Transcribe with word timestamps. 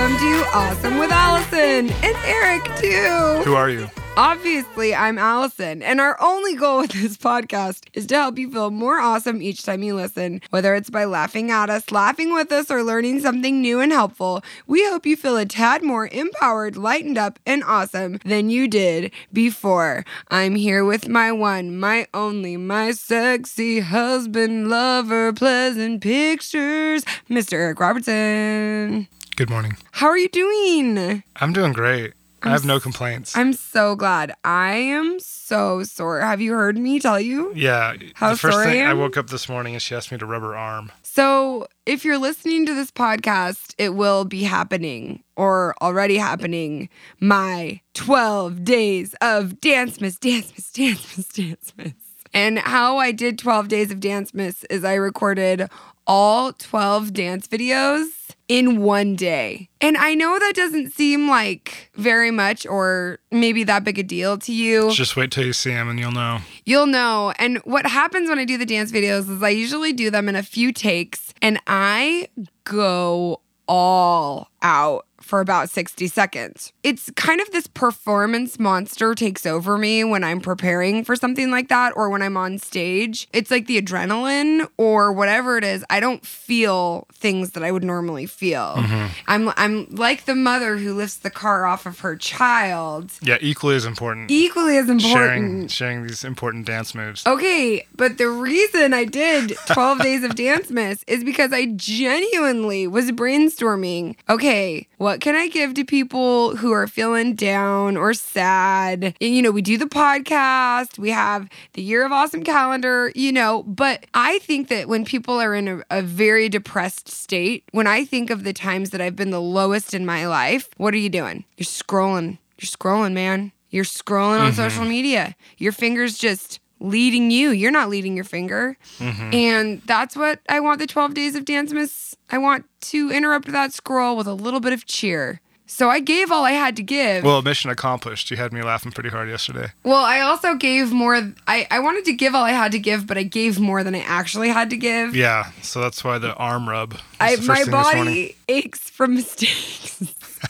Welcome 0.00 0.16
to 0.16 0.56
Awesome 0.56 0.98
with 0.98 1.10
Alison 1.10 1.90
and 1.90 2.16
Eric, 2.24 2.64
too. 2.76 3.42
Who 3.44 3.54
are 3.54 3.68
you? 3.68 3.86
Obviously, 4.16 4.94
I'm 4.94 5.18
Alison, 5.18 5.82
and 5.82 6.00
our 6.00 6.16
only 6.22 6.56
goal 6.56 6.78
with 6.78 6.92
this 6.92 7.18
podcast 7.18 7.84
is 7.92 8.06
to 8.06 8.14
help 8.14 8.38
you 8.38 8.50
feel 8.50 8.70
more 8.70 8.98
awesome 8.98 9.42
each 9.42 9.62
time 9.62 9.82
you 9.82 9.94
listen. 9.94 10.40
Whether 10.48 10.74
it's 10.74 10.88
by 10.88 11.04
laughing 11.04 11.50
at 11.50 11.68
us, 11.68 11.92
laughing 11.92 12.32
with 12.32 12.50
us, 12.50 12.70
or 12.70 12.82
learning 12.82 13.20
something 13.20 13.60
new 13.60 13.78
and 13.78 13.92
helpful, 13.92 14.42
we 14.66 14.82
hope 14.86 15.04
you 15.04 15.18
feel 15.18 15.36
a 15.36 15.44
tad 15.44 15.82
more 15.82 16.08
empowered, 16.10 16.78
lightened 16.78 17.18
up, 17.18 17.38
and 17.44 17.62
awesome 17.64 18.20
than 18.24 18.48
you 18.48 18.68
did 18.68 19.12
before. 19.34 20.06
I'm 20.28 20.54
here 20.54 20.82
with 20.82 21.10
my 21.10 21.30
one, 21.30 21.76
my 21.76 22.06
only, 22.14 22.56
my 22.56 22.92
sexy 22.92 23.80
husband, 23.80 24.70
lover, 24.70 25.34
pleasant 25.34 26.00
pictures, 26.00 27.04
Mr. 27.28 27.52
Eric 27.52 27.80
Robertson. 27.80 29.08
Good 29.40 29.48
morning. 29.48 29.78
How 29.92 30.08
are 30.08 30.18
you 30.18 30.28
doing? 30.28 31.22
I'm 31.36 31.54
doing 31.54 31.72
great. 31.72 32.12
i 32.42 32.50
have 32.50 32.66
no 32.66 32.78
complaints. 32.78 33.34
I'm 33.34 33.54
so 33.54 33.96
glad. 33.96 34.34
I 34.44 34.74
am 34.74 35.18
so 35.18 35.82
sore. 35.82 36.20
Have 36.20 36.42
you 36.42 36.52
heard 36.52 36.76
me 36.76 37.00
tell 37.00 37.18
you? 37.18 37.50
yeah. 37.56 37.94
How 38.12 38.32
the 38.32 38.36
first 38.36 38.52
sore 38.52 38.64
I 38.64 38.66
thing 38.66 38.82
I 38.82 38.90
am? 38.90 38.98
woke 38.98 39.16
up 39.16 39.30
this 39.30 39.48
morning 39.48 39.72
and 39.72 39.80
she 39.80 39.94
asked 39.94 40.12
me 40.12 40.18
to 40.18 40.26
rub 40.26 40.42
her 40.42 40.54
arm. 40.54 40.92
So, 41.02 41.66
if 41.86 42.04
you're 42.04 42.18
listening 42.18 42.66
to 42.66 42.74
this 42.74 42.90
podcast, 42.90 43.74
it 43.78 43.94
will 43.94 44.26
be 44.26 44.42
happening 44.42 45.24
or 45.36 45.74
already 45.80 46.18
happening. 46.18 46.90
My 47.18 47.80
12 47.94 48.62
days 48.62 49.14
of 49.22 49.58
Dance 49.58 50.02
Miss, 50.02 50.18
Dance 50.18 50.52
Miss, 50.54 50.70
Dance 50.70 51.16
Miss, 51.16 51.28
Dance 51.28 51.72
Miss. 51.78 51.94
And 52.34 52.58
how 52.58 52.98
I 52.98 53.10
did 53.10 53.38
12 53.38 53.68
days 53.68 53.90
of 53.90 54.00
Dance 54.00 54.34
Miss 54.34 54.64
is 54.64 54.84
I 54.84 54.96
recorded 54.96 55.70
all 56.06 56.52
12 56.52 57.14
dance 57.14 57.48
videos 57.48 58.19
in 58.50 58.82
one 58.82 59.14
day. 59.14 59.68
And 59.80 59.96
I 59.96 60.14
know 60.14 60.36
that 60.40 60.56
doesn't 60.56 60.92
seem 60.92 61.28
like 61.28 61.92
very 61.94 62.32
much 62.32 62.66
or 62.66 63.20
maybe 63.30 63.62
that 63.62 63.84
big 63.84 63.96
a 63.96 64.02
deal 64.02 64.38
to 64.38 64.52
you. 64.52 64.90
Just 64.90 65.14
wait 65.14 65.30
till 65.30 65.46
you 65.46 65.52
see 65.52 65.70
him 65.70 65.88
and 65.88 66.00
you'll 66.00 66.10
know. 66.10 66.38
You'll 66.64 66.86
know. 66.86 67.32
And 67.38 67.58
what 67.58 67.86
happens 67.86 68.28
when 68.28 68.40
I 68.40 68.44
do 68.44 68.58
the 68.58 68.66
dance 68.66 68.90
videos 68.90 69.30
is 69.30 69.40
I 69.40 69.50
usually 69.50 69.92
do 69.92 70.10
them 70.10 70.28
in 70.28 70.34
a 70.34 70.42
few 70.42 70.72
takes 70.72 71.32
and 71.40 71.60
I 71.68 72.26
go 72.64 73.40
all 73.68 74.48
out 74.62 75.06
for 75.22 75.40
about 75.40 75.70
60 75.70 76.08
seconds. 76.08 76.72
It's 76.82 77.10
kind 77.16 77.40
of 77.40 77.50
this 77.50 77.66
performance 77.66 78.58
monster 78.58 79.14
takes 79.14 79.46
over 79.46 79.78
me 79.78 80.04
when 80.04 80.24
I'm 80.24 80.40
preparing 80.40 81.04
for 81.04 81.16
something 81.16 81.50
like 81.50 81.68
that 81.68 81.92
or 81.96 82.10
when 82.10 82.22
I'm 82.22 82.36
on 82.36 82.58
stage. 82.58 83.28
It's 83.32 83.50
like 83.50 83.66
the 83.66 83.80
adrenaline 83.80 84.68
or 84.76 85.12
whatever 85.12 85.56
it 85.58 85.64
is. 85.64 85.84
I 85.90 86.00
don't 86.00 86.24
feel 86.24 87.06
things 87.12 87.52
that 87.52 87.62
I 87.62 87.70
would 87.70 87.84
normally 87.84 88.26
feel. 88.26 88.74
Mm-hmm. 88.76 89.06
I'm 89.28 89.52
I'm 89.56 89.86
like 89.90 90.24
the 90.24 90.34
mother 90.34 90.76
who 90.76 90.94
lifts 90.94 91.16
the 91.16 91.30
car 91.30 91.66
off 91.66 91.86
of 91.86 92.00
her 92.00 92.16
child. 92.16 93.12
Yeah, 93.22 93.38
equally 93.40 93.76
as 93.76 93.84
important. 93.84 94.30
Equally 94.30 94.76
as 94.76 94.88
important. 94.88 95.12
Sharing 95.12 95.68
sharing 95.68 96.06
these 96.06 96.24
important 96.24 96.66
dance 96.66 96.94
moves. 96.94 97.26
Okay, 97.26 97.86
but 97.94 98.18
the 98.18 98.28
reason 98.28 98.94
I 98.94 99.04
did 99.04 99.56
12 99.66 100.00
days 100.00 100.24
of 100.24 100.34
Dance 100.34 100.70
Miss 100.70 101.04
is 101.06 101.24
because 101.24 101.52
I 101.52 101.66
genuinely 101.66 102.86
was 102.86 103.10
brainstorming. 103.12 104.16
Okay, 104.28 104.88
what 105.10 105.20
can 105.20 105.34
I 105.34 105.48
give 105.48 105.74
to 105.74 105.84
people 105.84 106.54
who 106.54 106.70
are 106.70 106.86
feeling 106.86 107.34
down 107.34 107.96
or 107.96 108.14
sad? 108.14 109.16
And, 109.20 109.34
you 109.34 109.42
know, 109.42 109.50
we 109.50 109.60
do 109.60 109.76
the 109.76 109.86
podcast, 109.86 111.00
we 111.00 111.10
have 111.10 111.48
the 111.72 111.82
Year 111.82 112.06
of 112.06 112.12
Awesome 112.12 112.44
calendar, 112.44 113.10
you 113.16 113.32
know, 113.32 113.64
but 113.64 114.06
I 114.14 114.38
think 114.38 114.68
that 114.68 114.88
when 114.88 115.04
people 115.04 115.40
are 115.40 115.52
in 115.52 115.66
a, 115.66 115.82
a 115.90 116.00
very 116.00 116.48
depressed 116.48 117.08
state, 117.08 117.64
when 117.72 117.88
I 117.88 118.04
think 118.04 118.30
of 118.30 118.44
the 118.44 118.52
times 118.52 118.90
that 118.90 119.00
I've 119.00 119.16
been 119.16 119.30
the 119.30 119.40
lowest 119.40 119.94
in 119.94 120.06
my 120.06 120.28
life, 120.28 120.68
what 120.76 120.94
are 120.94 120.98
you 120.98 121.08
doing? 121.08 121.44
You're 121.56 121.64
scrolling. 121.64 122.38
You're 122.60 122.70
scrolling, 122.70 123.12
man. 123.12 123.50
You're 123.70 123.82
scrolling 123.82 124.38
on 124.38 124.52
mm-hmm. 124.52 124.62
social 124.62 124.84
media. 124.84 125.34
Your 125.58 125.72
fingers 125.72 126.18
just 126.18 126.60
leading 126.80 127.30
you. 127.30 127.50
You're 127.50 127.70
not 127.70 127.88
leading 127.88 128.16
your 128.16 128.24
finger. 128.24 128.76
Mm-hmm. 128.98 129.34
And 129.34 129.82
that's 129.82 130.16
what 130.16 130.40
I 130.48 130.60
want 130.60 130.80
the 130.80 130.86
12 130.86 131.14
days 131.14 131.34
of 131.34 131.44
Dance 131.44 131.72
Miss. 131.72 132.16
I 132.30 132.38
want 132.38 132.64
to 132.82 133.10
interrupt 133.10 133.50
that 133.52 133.72
scroll 133.72 134.16
with 134.16 134.26
a 134.26 134.34
little 134.34 134.60
bit 134.60 134.72
of 134.72 134.86
cheer. 134.86 135.40
So 135.66 135.88
I 135.88 136.00
gave 136.00 136.32
all 136.32 136.44
I 136.44 136.50
had 136.50 136.74
to 136.76 136.82
give. 136.82 137.22
Well, 137.22 137.42
mission 137.42 137.70
accomplished. 137.70 138.28
You 138.32 138.36
had 138.36 138.52
me 138.52 138.60
laughing 138.60 138.90
pretty 138.90 139.08
hard 139.08 139.28
yesterday. 139.28 139.68
Well, 139.84 140.04
I 140.04 140.18
also 140.18 140.54
gave 140.56 140.90
more. 140.90 141.32
I, 141.46 141.68
I 141.70 141.78
wanted 141.78 142.04
to 142.06 142.12
give 142.12 142.34
all 142.34 142.42
I 142.42 142.50
had 142.50 142.72
to 142.72 142.80
give, 142.80 143.06
but 143.06 143.16
I 143.16 143.22
gave 143.22 143.60
more 143.60 143.84
than 143.84 143.94
I 143.94 144.00
actually 144.00 144.48
had 144.48 144.68
to 144.70 144.76
give. 144.76 145.14
Yeah, 145.14 145.52
so 145.62 145.80
that's 145.80 146.02
why 146.02 146.18
the 146.18 146.34
arm 146.34 146.68
rub. 146.68 146.98
I, 147.20 147.36
my 147.36 147.64
body 147.66 148.36
aches 148.48 148.90
from 148.90 149.14
mistakes. 149.14 150.02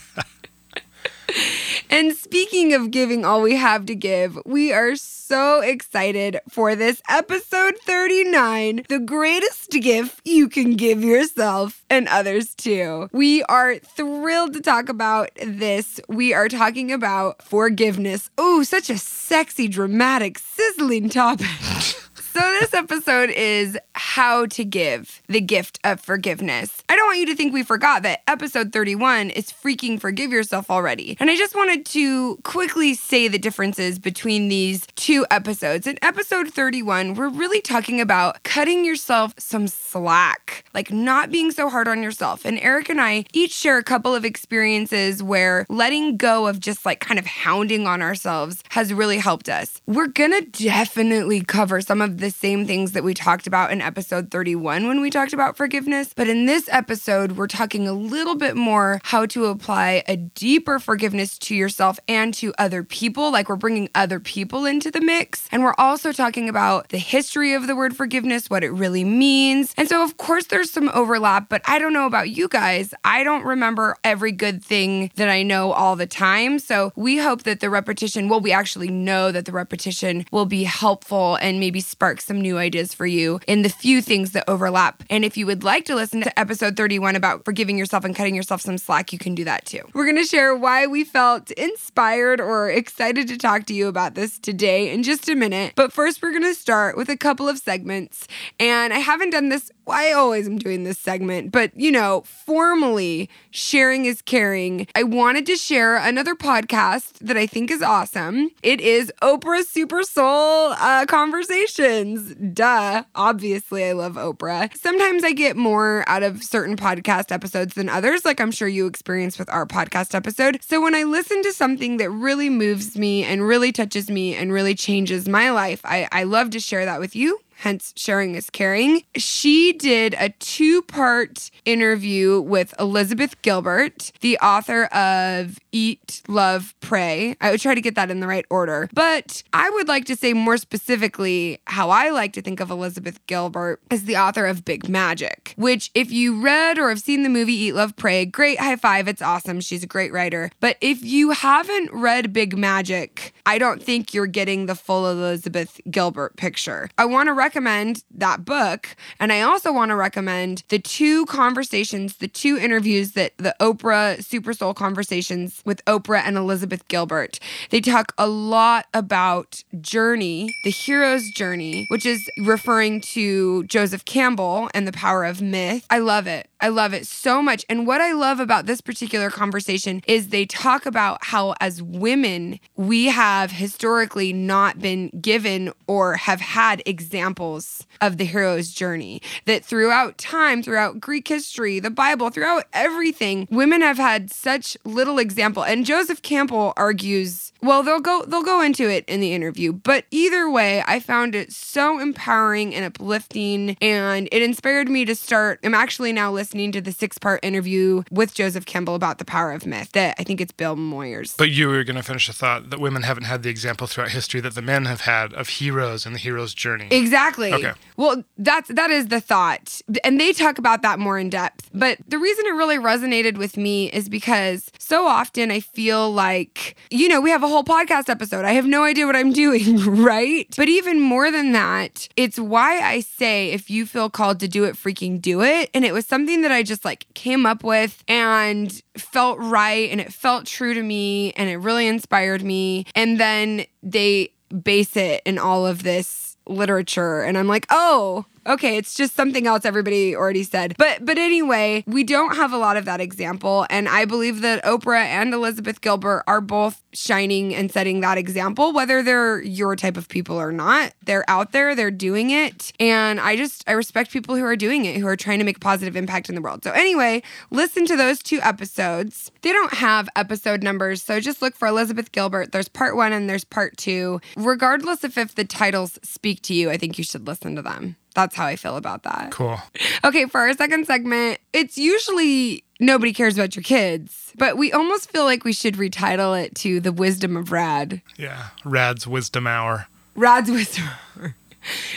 and 1.91 2.15
speaking 2.15 2.73
of 2.73 2.89
giving 2.89 3.25
all 3.25 3.41
we 3.41 3.55
have 3.55 3.85
to 3.87 3.95
give, 3.95 4.39
we 4.45 4.71
are 4.71 4.95
so 4.95 5.59
excited 5.59 6.39
for 6.49 6.75
this 6.75 7.01
episode 7.09 7.77
39 7.79 8.85
the 8.87 8.99
greatest 8.99 9.69
gift 9.71 10.21
you 10.25 10.49
can 10.49 10.75
give 10.75 11.03
yourself 11.03 11.83
and 11.89 12.07
others 12.07 12.55
too. 12.55 13.09
We 13.11 13.43
are 13.43 13.77
thrilled 13.77 14.53
to 14.53 14.61
talk 14.61 14.89
about 14.89 15.29
this. 15.35 15.99
We 16.07 16.33
are 16.33 16.47
talking 16.47 16.91
about 16.91 17.41
forgiveness. 17.41 18.29
Oh, 18.37 18.63
such 18.63 18.89
a 18.89 18.97
sexy, 18.97 19.67
dramatic, 19.67 20.39
sizzling 20.39 21.09
topic. 21.09 21.47
So, 22.33 22.39
this 22.39 22.73
episode 22.73 23.29
is 23.29 23.77
how 23.93 24.45
to 24.45 24.63
give 24.63 25.21
the 25.27 25.41
gift 25.41 25.79
of 25.83 25.99
forgiveness. 25.99 26.81
I 26.87 26.95
don't 26.95 27.07
want 27.07 27.19
you 27.19 27.25
to 27.25 27.35
think 27.35 27.53
we 27.53 27.61
forgot 27.61 28.03
that 28.03 28.21
episode 28.25 28.71
31 28.71 29.31
is 29.31 29.51
freaking 29.51 29.99
forgive 29.99 30.31
yourself 30.31 30.71
already. 30.71 31.17
And 31.19 31.29
I 31.29 31.35
just 31.35 31.55
wanted 31.55 31.85
to 31.87 32.37
quickly 32.37 32.93
say 32.93 33.27
the 33.27 33.37
differences 33.37 33.99
between 33.99 34.47
these 34.47 34.87
two 34.95 35.25
episodes. 35.29 35.85
In 35.87 35.99
episode 36.01 36.47
31, 36.53 37.15
we're 37.15 37.27
really 37.27 37.59
talking 37.59 37.99
about 37.99 38.41
cutting 38.43 38.85
yourself 38.85 39.33
some 39.37 39.67
slack, 39.67 40.63
like 40.73 40.89
not 40.89 41.31
being 41.31 41.51
so 41.51 41.69
hard 41.69 41.89
on 41.89 42.01
yourself. 42.01 42.45
And 42.45 42.59
Eric 42.59 42.87
and 42.87 43.01
I 43.01 43.25
each 43.33 43.51
share 43.51 43.77
a 43.77 43.83
couple 43.83 44.15
of 44.15 44.23
experiences 44.23 45.21
where 45.21 45.65
letting 45.67 46.15
go 46.15 46.47
of 46.47 46.61
just 46.61 46.85
like 46.85 47.01
kind 47.01 47.19
of 47.19 47.25
hounding 47.25 47.87
on 47.87 48.01
ourselves 48.01 48.63
has 48.69 48.93
really 48.93 49.17
helped 49.17 49.49
us. 49.49 49.81
We're 49.85 50.07
gonna 50.07 50.41
definitely 50.43 51.41
cover 51.41 51.81
some 51.81 51.99
of 52.01 52.20
the 52.21 52.29
same 52.31 52.65
things 52.65 52.93
that 52.93 53.03
we 53.03 53.13
talked 53.13 53.47
about 53.47 53.71
in 53.71 53.81
episode 53.81 54.31
31 54.31 54.87
when 54.87 55.01
we 55.01 55.09
talked 55.09 55.33
about 55.33 55.57
forgiveness. 55.57 56.13
But 56.15 56.29
in 56.29 56.45
this 56.45 56.69
episode, 56.71 57.33
we're 57.33 57.47
talking 57.47 57.87
a 57.87 57.93
little 57.93 58.35
bit 58.35 58.55
more 58.55 59.01
how 59.03 59.25
to 59.25 59.45
apply 59.45 60.03
a 60.07 60.15
deeper 60.15 60.79
forgiveness 60.79 61.37
to 61.39 61.55
yourself 61.55 61.99
and 62.07 62.33
to 62.35 62.53
other 62.57 62.83
people. 62.83 63.31
Like 63.31 63.49
we're 63.49 63.55
bringing 63.55 63.89
other 63.95 64.19
people 64.19 64.65
into 64.65 64.91
the 64.91 65.01
mix. 65.01 65.49
And 65.51 65.63
we're 65.63 65.73
also 65.77 66.11
talking 66.11 66.47
about 66.47 66.89
the 66.89 66.99
history 66.99 67.53
of 67.53 67.65
the 67.65 67.75
word 67.75 67.95
forgiveness, 67.95 68.49
what 68.49 68.63
it 68.63 68.71
really 68.71 69.03
means. 69.03 69.73
And 69.75 69.89
so, 69.89 70.03
of 70.03 70.17
course, 70.17 70.45
there's 70.45 70.69
some 70.69 70.89
overlap, 70.93 71.49
but 71.49 71.63
I 71.65 71.79
don't 71.79 71.93
know 71.93 72.05
about 72.05 72.29
you 72.29 72.47
guys. 72.47 72.93
I 73.03 73.23
don't 73.23 73.43
remember 73.43 73.97
every 74.03 74.31
good 74.31 74.63
thing 74.63 75.11
that 75.15 75.27
I 75.27 75.41
know 75.41 75.71
all 75.71 75.95
the 75.95 76.05
time. 76.05 76.59
So 76.59 76.93
we 76.95 77.17
hope 77.17 77.43
that 77.43 77.61
the 77.61 77.69
repetition, 77.71 78.29
well, 78.29 78.39
we 78.39 78.51
actually 78.51 78.89
know 78.89 79.31
that 79.31 79.45
the 79.45 79.51
repetition 79.51 80.25
will 80.31 80.45
be 80.45 80.63
helpful 80.63 81.37
and 81.37 81.59
maybe 81.59 81.79
spark 81.79 82.10
some 82.19 82.41
new 82.41 82.57
ideas 82.57 82.93
for 82.93 83.05
you 83.05 83.39
in 83.47 83.61
the 83.61 83.69
few 83.69 84.01
things 84.01 84.31
that 84.31 84.43
overlap. 84.49 85.03
And 85.09 85.23
if 85.23 85.37
you 85.37 85.45
would 85.45 85.63
like 85.63 85.85
to 85.85 85.95
listen 85.95 86.21
to 86.21 86.39
episode 86.39 86.75
31 86.75 87.15
about 87.15 87.45
forgiving 87.45 87.77
yourself 87.77 88.03
and 88.03 88.15
cutting 88.15 88.35
yourself 88.35 88.61
some 88.61 88.77
slack, 88.77 89.13
you 89.13 89.19
can 89.19 89.35
do 89.35 89.43
that 89.45 89.65
too. 89.65 89.81
We're 89.93 90.05
going 90.05 90.17
to 90.17 90.25
share 90.25 90.55
why 90.55 90.87
we 90.87 91.03
felt 91.03 91.51
inspired 91.51 92.41
or 92.41 92.69
excited 92.69 93.27
to 93.27 93.37
talk 93.37 93.65
to 93.67 93.73
you 93.73 93.87
about 93.87 94.15
this 94.15 94.39
today 94.39 94.91
in 94.91 95.03
just 95.03 95.29
a 95.29 95.35
minute. 95.35 95.73
But 95.75 95.93
first, 95.93 96.21
we're 96.21 96.31
going 96.31 96.43
to 96.43 96.55
start 96.55 96.97
with 96.97 97.09
a 97.09 97.17
couple 97.17 97.47
of 97.47 97.59
segments. 97.59 98.27
And 98.59 98.91
I 98.91 98.97
haven't 98.97 99.29
done 99.29 99.49
this, 99.49 99.71
I 99.91 100.11
always 100.13 100.47
am 100.47 100.57
doing 100.57 100.83
this 100.83 100.97
segment, 100.97 101.51
but 101.51 101.71
you 101.75 101.91
know, 101.91 102.21
formally, 102.21 103.29
sharing 103.51 104.05
is 104.05 104.21
caring. 104.21 104.87
I 104.95 105.03
wanted 105.03 105.45
to 105.47 105.55
share 105.55 105.97
another 105.97 106.35
podcast 106.35 107.19
that 107.19 107.37
I 107.37 107.45
think 107.45 107.69
is 107.69 107.81
awesome. 107.81 108.51
It 108.63 108.81
is 108.81 109.11
Oprah 109.21 109.63
Super 109.63 110.03
Soul 110.03 110.73
uh, 110.73 111.05
Conversations. 111.07 112.35
Duh. 112.35 113.03
Obviously, 113.15 113.85
I 113.85 113.91
love 113.91 114.13
Oprah. 114.13 114.75
Sometimes 114.77 115.23
I 115.23 115.33
get 115.33 115.55
more 115.57 116.03
out 116.07 116.23
of 116.23 116.43
certain 116.43 116.77
podcast 116.77 117.31
episodes 117.31 117.73
than 117.73 117.89
others, 117.89 118.25
like 118.25 118.39
I'm 118.39 118.51
sure 118.51 118.67
you 118.67 118.87
experienced 118.87 119.39
with 119.39 119.49
our 119.49 119.65
podcast 119.65 120.15
episode. 120.15 120.59
So 120.63 120.81
when 120.81 120.95
I 120.95 121.03
listen 121.03 121.43
to 121.43 121.53
something 121.53 121.97
that 121.97 122.09
really 122.09 122.49
moves 122.49 122.97
me 122.97 123.23
and 123.23 123.45
really 123.47 123.71
touches 123.71 124.09
me 124.09 124.35
and 124.35 124.51
really 124.53 124.75
changes 124.75 125.27
my 125.27 125.51
life, 125.51 125.81
I, 125.83 126.07
I 126.11 126.23
love 126.23 126.51
to 126.51 126.59
share 126.59 126.85
that 126.85 126.99
with 126.99 127.15
you 127.15 127.39
hence 127.61 127.93
sharing 127.95 128.33
is 128.33 128.49
caring. 128.49 129.03
She 129.15 129.71
did 129.73 130.15
a 130.15 130.29
two 130.39 130.81
part 130.81 131.51
interview 131.63 132.41
with 132.41 132.73
Elizabeth 132.79 133.39
Gilbert, 133.43 134.11
the 134.21 134.37
author 134.39 134.85
of 134.85 135.59
Eat, 135.71 136.23
Love, 136.27 136.73
Pray. 136.81 137.35
I 137.39 137.51
would 137.51 137.61
try 137.61 137.75
to 137.75 137.81
get 137.81 137.93
that 137.95 138.09
in 138.09 138.19
the 138.19 138.25
right 138.25 138.45
order. 138.49 138.89
But 138.93 139.43
I 139.53 139.69
would 139.69 139.87
like 139.87 140.05
to 140.05 140.15
say 140.15 140.33
more 140.33 140.57
specifically 140.57 141.59
how 141.67 141.91
I 141.91 142.09
like 142.09 142.33
to 142.33 142.41
think 142.41 142.59
of 142.59 142.71
Elizabeth 142.71 143.25
Gilbert 143.27 143.79
as 143.91 144.05
the 144.05 144.17
author 144.17 144.47
of 144.47 144.65
Big 144.65 144.89
Magic, 144.89 145.53
which, 145.55 145.91
if 145.93 146.11
you 146.11 146.41
read 146.41 146.79
or 146.79 146.89
have 146.89 146.99
seen 146.99 147.21
the 147.21 147.29
movie 147.29 147.53
Eat, 147.53 147.75
Love, 147.75 147.95
Pray, 147.95 148.25
great 148.25 148.59
high 148.59 148.75
five. 148.75 149.07
It's 149.07 149.21
awesome. 149.21 149.61
She's 149.61 149.83
a 149.83 149.87
great 149.87 150.11
writer. 150.11 150.49
But 150.59 150.77
if 150.81 151.03
you 151.03 151.29
haven't 151.29 151.93
read 151.93 152.33
Big 152.33 152.57
Magic, 152.57 153.35
I 153.45 153.59
don't 153.59 153.83
think 153.83 154.15
you're 154.15 154.25
getting 154.25 154.65
the 154.65 154.75
full 154.75 155.07
Elizabeth 155.07 155.79
Gilbert 155.91 156.37
picture. 156.37 156.89
I 156.97 157.05
want 157.05 157.27
to 157.27 157.33
recommend 157.33 157.50
that 157.55 158.45
book. 158.45 158.95
And 159.19 159.33
I 159.33 159.41
also 159.41 159.71
want 159.73 159.89
to 159.89 159.95
recommend 159.95 160.63
the 160.69 160.79
two 160.79 161.25
conversations, 161.25 162.17
the 162.17 162.27
two 162.27 162.57
interviews 162.57 163.13
that 163.13 163.37
the 163.37 163.55
Oprah 163.59 164.23
Super 164.23 164.53
Soul 164.53 164.73
conversations 164.73 165.61
with 165.65 165.83
Oprah 165.85 166.21
and 166.25 166.37
Elizabeth 166.37 166.87
Gilbert. 166.87 167.39
They 167.69 167.81
talk 167.81 168.13
a 168.17 168.27
lot 168.27 168.85
about 168.93 169.63
journey, 169.79 170.53
the 170.63 170.69
hero's 170.69 171.29
journey, 171.31 171.85
which 171.89 172.05
is 172.05 172.29
referring 172.37 173.01
to 173.01 173.63
Joseph 173.65 174.05
Campbell 174.05 174.69
and 174.73 174.87
the 174.87 174.91
power 174.91 175.25
of 175.25 175.41
myth. 175.41 175.85
I 175.89 175.99
love 175.99 176.27
it. 176.27 176.50
I 176.61 176.67
love 176.67 176.93
it 176.93 177.07
so 177.07 177.41
much. 177.41 177.65
And 177.69 177.87
what 177.87 178.01
I 178.01 178.13
love 178.13 178.39
about 178.39 178.67
this 178.67 178.81
particular 178.81 179.31
conversation 179.31 180.01
is 180.07 180.27
they 180.27 180.45
talk 180.45 180.85
about 180.85 181.23
how, 181.23 181.55
as 181.59 181.81
women, 181.81 182.59
we 182.75 183.07
have 183.07 183.51
historically 183.51 184.31
not 184.31 184.79
been 184.79 185.09
given 185.19 185.73
or 185.87 186.17
have 186.17 186.39
had 186.39 186.83
examples 186.85 187.87
of 187.99 188.17
the 188.17 188.25
hero's 188.25 188.71
journey. 188.71 189.21
That 189.45 189.65
throughout 189.65 190.19
time, 190.19 190.61
throughout 190.61 190.99
Greek 190.99 191.27
history, 191.27 191.79
the 191.79 191.89
Bible, 191.89 192.29
throughout 192.29 192.65
everything, 192.73 193.47
women 193.49 193.81
have 193.81 193.97
had 193.97 194.31
such 194.31 194.77
little 194.85 195.17
example. 195.17 195.63
And 195.63 195.83
Joseph 195.83 196.21
Campbell 196.21 196.73
argues, 196.77 197.51
well, 197.61 197.81
they'll 197.81 197.99
go 197.99 198.23
they'll 198.25 198.43
go 198.43 198.61
into 198.61 198.89
it 198.89 199.03
in 199.07 199.19
the 199.19 199.33
interview, 199.33 199.71
but 199.71 200.05
either 200.11 200.49
way, 200.49 200.83
I 200.87 200.99
found 200.99 201.35
it 201.35 201.51
so 201.51 201.99
empowering 201.99 202.73
and 202.75 202.85
uplifting 202.85 203.77
and 203.81 204.27
it 204.31 204.41
inspired 204.41 204.89
me 204.89 205.05
to 205.05 205.15
start 205.15 205.59
I'm 205.63 205.73
actually 205.73 206.13
now 206.13 206.31
listening 206.31 206.50
to 206.51 206.81
the 206.81 206.91
six-part 206.91 207.43
interview 207.43 208.03
with 208.11 208.33
Joseph 208.33 208.65
Campbell 208.65 208.95
about 208.95 209.17
the 209.17 209.25
power 209.25 209.51
of 209.51 209.65
myth. 209.65 209.91
That 209.93 210.15
I 210.19 210.23
think 210.23 210.41
it's 210.41 210.51
Bill 210.51 210.75
Moyers. 210.75 211.35
But 211.37 211.49
you 211.51 211.67
were 211.67 211.83
going 211.83 211.95
to 211.95 212.03
finish 212.03 212.27
the 212.27 212.33
thought 212.33 212.69
that 212.69 212.79
women 212.79 213.03
haven't 213.03 213.23
had 213.23 213.43
the 213.43 213.49
example 213.49 213.87
throughout 213.87 214.11
history 214.11 214.41
that 214.41 214.53
the 214.53 214.61
men 214.61 214.85
have 214.85 215.01
had 215.01 215.33
of 215.33 215.47
heroes 215.47 216.05
and 216.05 216.13
the 216.13 216.19
hero's 216.19 216.53
journey. 216.53 216.87
Exactly. 216.91 217.53
Okay. 217.53 217.73
Well, 217.97 218.23
that's 218.37 218.69
that 218.69 218.91
is 218.91 219.07
the 219.07 219.21
thought. 219.21 219.81
And 220.03 220.19
they 220.19 220.33
talk 220.33 220.57
about 220.57 220.81
that 220.81 220.99
more 220.99 221.17
in 221.17 221.29
depth. 221.29 221.69
But 221.73 221.97
the 222.07 222.17
reason 222.17 222.45
it 222.45 222.51
really 222.51 222.77
resonated 222.77 223.37
with 223.37 223.57
me 223.57 223.89
is 223.91 224.09
because 224.09 224.71
so 224.77 225.05
often 225.07 225.51
I 225.51 225.59
feel 225.59 226.11
like, 226.11 226.75
you 226.89 227.07
know, 227.07 227.21
we 227.21 227.29
have 227.29 227.43
a 227.43 227.47
whole 227.47 227.63
podcast 227.63 228.09
episode. 228.09 228.43
I 228.45 228.53
have 228.53 228.65
no 228.65 228.83
idea 228.83 229.05
what 229.05 229.15
I'm 229.15 229.31
doing, 229.43 229.77
right? 230.03 230.47
But 230.57 230.69
even 230.69 230.99
more 230.99 231.31
than 231.31 231.51
that, 231.53 232.07
it's 232.15 232.39
why 232.39 232.79
I 232.79 232.99
say 232.99 233.51
if 233.51 233.69
you 233.69 233.85
feel 233.85 234.09
called 234.09 234.39
to 234.41 234.47
do 234.47 234.63
it, 234.65 234.75
freaking 234.75 235.21
do 235.21 235.41
it. 235.41 235.69
And 235.73 235.85
it 235.85 235.93
was 235.93 236.05
something 236.05 236.40
that 236.41 236.51
I 236.51 236.63
just 236.63 236.85
like 236.85 237.05
came 237.13 237.45
up 237.45 237.63
with 237.63 238.03
and 238.07 238.81
felt 238.97 239.39
right 239.39 239.89
and 239.91 240.01
it 240.01 240.13
felt 240.13 240.45
true 240.45 240.73
to 240.73 240.81
me 240.83 241.31
and 241.33 241.49
it 241.49 241.57
really 241.57 241.87
inspired 241.87 242.43
me. 242.43 242.85
And 242.95 243.19
then 243.19 243.65
they 243.83 244.33
base 244.63 244.95
it 244.97 245.21
in 245.25 245.37
all 245.37 245.65
of 245.65 245.83
this 245.83 246.37
literature 246.47 247.21
and 247.21 247.37
I'm 247.37 247.47
like, 247.47 247.65
"Oh, 247.69 248.25
okay, 248.45 248.77
it's 248.77 248.95
just 248.95 249.15
something 249.15 249.47
else 249.47 249.65
everybody 249.65 250.15
already 250.15 250.43
said." 250.43 250.75
But 250.77 251.05
but 251.05 251.17
anyway, 251.17 251.83
we 251.87 252.03
don't 252.03 252.35
have 252.35 252.53
a 252.53 252.57
lot 252.57 252.77
of 252.77 252.85
that 252.85 253.01
example 253.01 253.65
and 253.69 253.87
I 253.87 254.05
believe 254.05 254.41
that 254.41 254.63
Oprah 254.63 255.03
and 255.03 255.33
Elizabeth 255.33 255.81
Gilbert 255.81 256.23
are 256.27 256.41
both 256.41 256.83
shining 256.93 257.55
and 257.55 257.71
setting 257.71 258.01
that 258.01 258.17
example 258.17 258.73
whether 258.73 259.01
they're 259.01 259.41
your 259.41 259.75
type 259.75 259.97
of 259.97 260.07
people 260.09 260.39
or 260.39 260.51
not. 260.51 260.93
They're 261.03 261.29
out 261.29 261.51
there, 261.51 261.75
they're 261.75 261.91
doing 261.91 262.29
it, 262.31 262.71
and 262.79 263.19
I 263.19 263.35
just 263.35 263.63
I 263.67 263.73
respect 263.73 264.11
people 264.11 264.35
who 264.35 264.43
are 264.43 264.55
doing 264.55 264.85
it, 264.85 264.97
who 264.97 265.07
are 265.07 265.15
trying 265.15 265.39
to 265.39 265.45
make 265.45 265.57
a 265.57 265.61
positive 265.61 265.95
impact 265.95 266.29
in 266.29 266.35
the 266.35 266.41
world. 266.41 266.63
So 266.63 266.71
anyway, 266.71 267.23
listen 267.49 267.85
to 267.85 267.95
those 267.95 268.21
two 268.21 268.39
episodes. 268.41 269.31
They 269.41 269.51
don't 269.51 269.73
have 269.73 270.09
episode 270.15 270.63
numbers, 270.63 271.01
so 271.01 271.19
just 271.19 271.41
look 271.41 271.55
for 271.55 271.67
Elizabeth 271.67 272.11
Gilbert. 272.11 272.51
There's 272.51 272.67
part 272.67 272.95
1 272.95 273.13
and 273.13 273.29
there's 273.29 273.43
part 273.43 273.77
2. 273.77 274.19
Regardless 274.35 275.03
of 275.03 275.17
if 275.17 275.35
the 275.35 275.45
titles 275.45 275.99
speak 276.03 276.41
to 276.43 276.53
you, 276.53 276.69
I 276.69 276.77
think 276.77 276.97
you 276.97 277.03
should 277.03 277.27
listen 277.27 277.55
to 277.55 277.61
them. 277.61 277.95
That's 278.13 278.35
how 278.35 278.45
I 278.45 278.55
feel 278.55 278.75
about 278.77 279.03
that. 279.03 279.31
Cool. 279.31 279.59
Okay, 280.03 280.25
for 280.25 280.41
our 280.41 280.53
second 280.53 280.85
segment, 280.85 281.39
it's 281.53 281.77
usually 281.77 282.63
nobody 282.79 283.13
cares 283.13 283.37
about 283.37 283.55
your 283.55 283.63
kids, 283.63 284.33
but 284.37 284.57
we 284.57 284.71
almost 284.73 285.09
feel 285.11 285.23
like 285.23 285.43
we 285.45 285.53
should 285.53 285.75
retitle 285.75 286.39
it 286.41 286.53
to 286.55 286.79
The 286.81 286.91
Wisdom 286.91 287.37
of 287.37 287.51
Rad. 287.51 288.01
Yeah. 288.17 288.47
Rad's 288.65 289.07
wisdom 289.07 289.47
hour. 289.47 289.87
Rad's 290.15 290.51
Wisdom. 290.51 290.85
hour. 291.17 291.35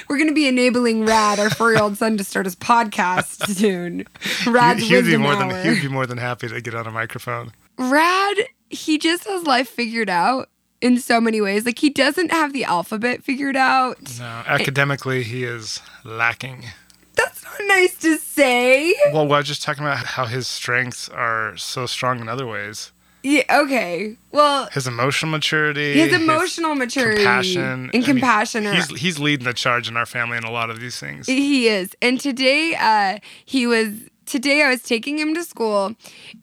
We're 0.09 0.19
going 0.19 0.29
to 0.29 0.35
be 0.35 0.47
enabling 0.47 1.07
Rad, 1.07 1.41
our 1.41 1.49
four 1.51 1.73
year 1.73 1.83
old 1.83 1.97
son, 1.97 2.17
to 2.19 2.25
start 2.25 2.45
his 2.47 2.55
podcast 2.55 3.49
soon. 3.57 4.05
Rad's 4.47 4.83
He, 4.83 4.91
be 4.91 4.97
Wisdom 4.97 5.23
more 5.23 5.33
Hour. 5.35 5.53
than 5.53 5.75
he'd 5.75 5.81
be 5.83 5.89
more 5.89 6.07
than 6.07 6.19
happy 6.19 6.49
to 6.49 6.61
get 6.61 6.75
on 6.75 6.87
a 6.87 6.91
microphone. 6.91 7.51
Rad, 7.79 8.37
he 8.71 8.99
just 8.99 9.25
has 9.25 9.45
life 9.45 9.69
figured 9.69 10.11
out 10.11 10.49
in 10.85 10.99
so 10.99 11.21
many 11.21 11.41
ways. 11.41 11.65
Like, 11.65 11.79
he 11.79 11.91
doesn't 11.91 12.31
have 12.31 12.53
the 12.53 12.65
alphabet 12.65 13.25
figured 13.25 13.57
out. 13.57 13.97
No, 14.19 14.25
academically 14.47 15.23
he 15.23 15.43
is 15.45 15.81
lacking. 16.05 16.67
That's 17.15 17.43
not 17.43 17.61
nice 17.67 17.97
to 17.99 18.19
say. 18.19 18.95
Well, 19.13 19.27
was 19.27 19.47
just 19.47 19.63
talking 19.63 19.85
about 19.85 20.05
how 20.05 20.27
his 20.27 20.47
strengths 20.47 21.09
are 21.09 21.57
so 21.57 21.87
strong 21.87 22.21
in 22.21 22.29
other 22.29 22.47
ways. 22.47 22.93
Yeah, 23.23 23.45
okay. 23.51 24.19
Well, 24.33 24.69
His 24.71 24.87
emotional 24.87 25.33
maturity, 25.33 25.95
his 25.95 26.13
emotional 26.13 26.75
maturity 26.75 27.23
compassion, 27.23 27.63
and 27.63 27.91
I 27.95 27.97
mean, 27.97 28.05
compassion 28.05 28.67
are 28.67 28.75
he's 28.75 28.89
he's 29.01 29.19
leading 29.19 29.47
the 29.47 29.55
charge 29.55 29.89
in 29.89 29.97
our 29.97 30.05
family 30.05 30.37
in 30.37 30.45
a 30.45 30.51
lot 30.51 30.69
of 30.69 30.79
these 30.79 31.01
things. 31.01 31.27
He 31.27 31.67
is. 31.69 31.97
And 32.03 32.21
today, 32.21 32.77
uh, 32.79 33.19
he 33.47 33.67
was. 33.67 33.89
Today, 34.27 34.63
I 34.63 34.71
was 34.71 34.83
taking 34.83 35.19
him 35.19 35.35
to 35.35 35.45
school 35.45 35.95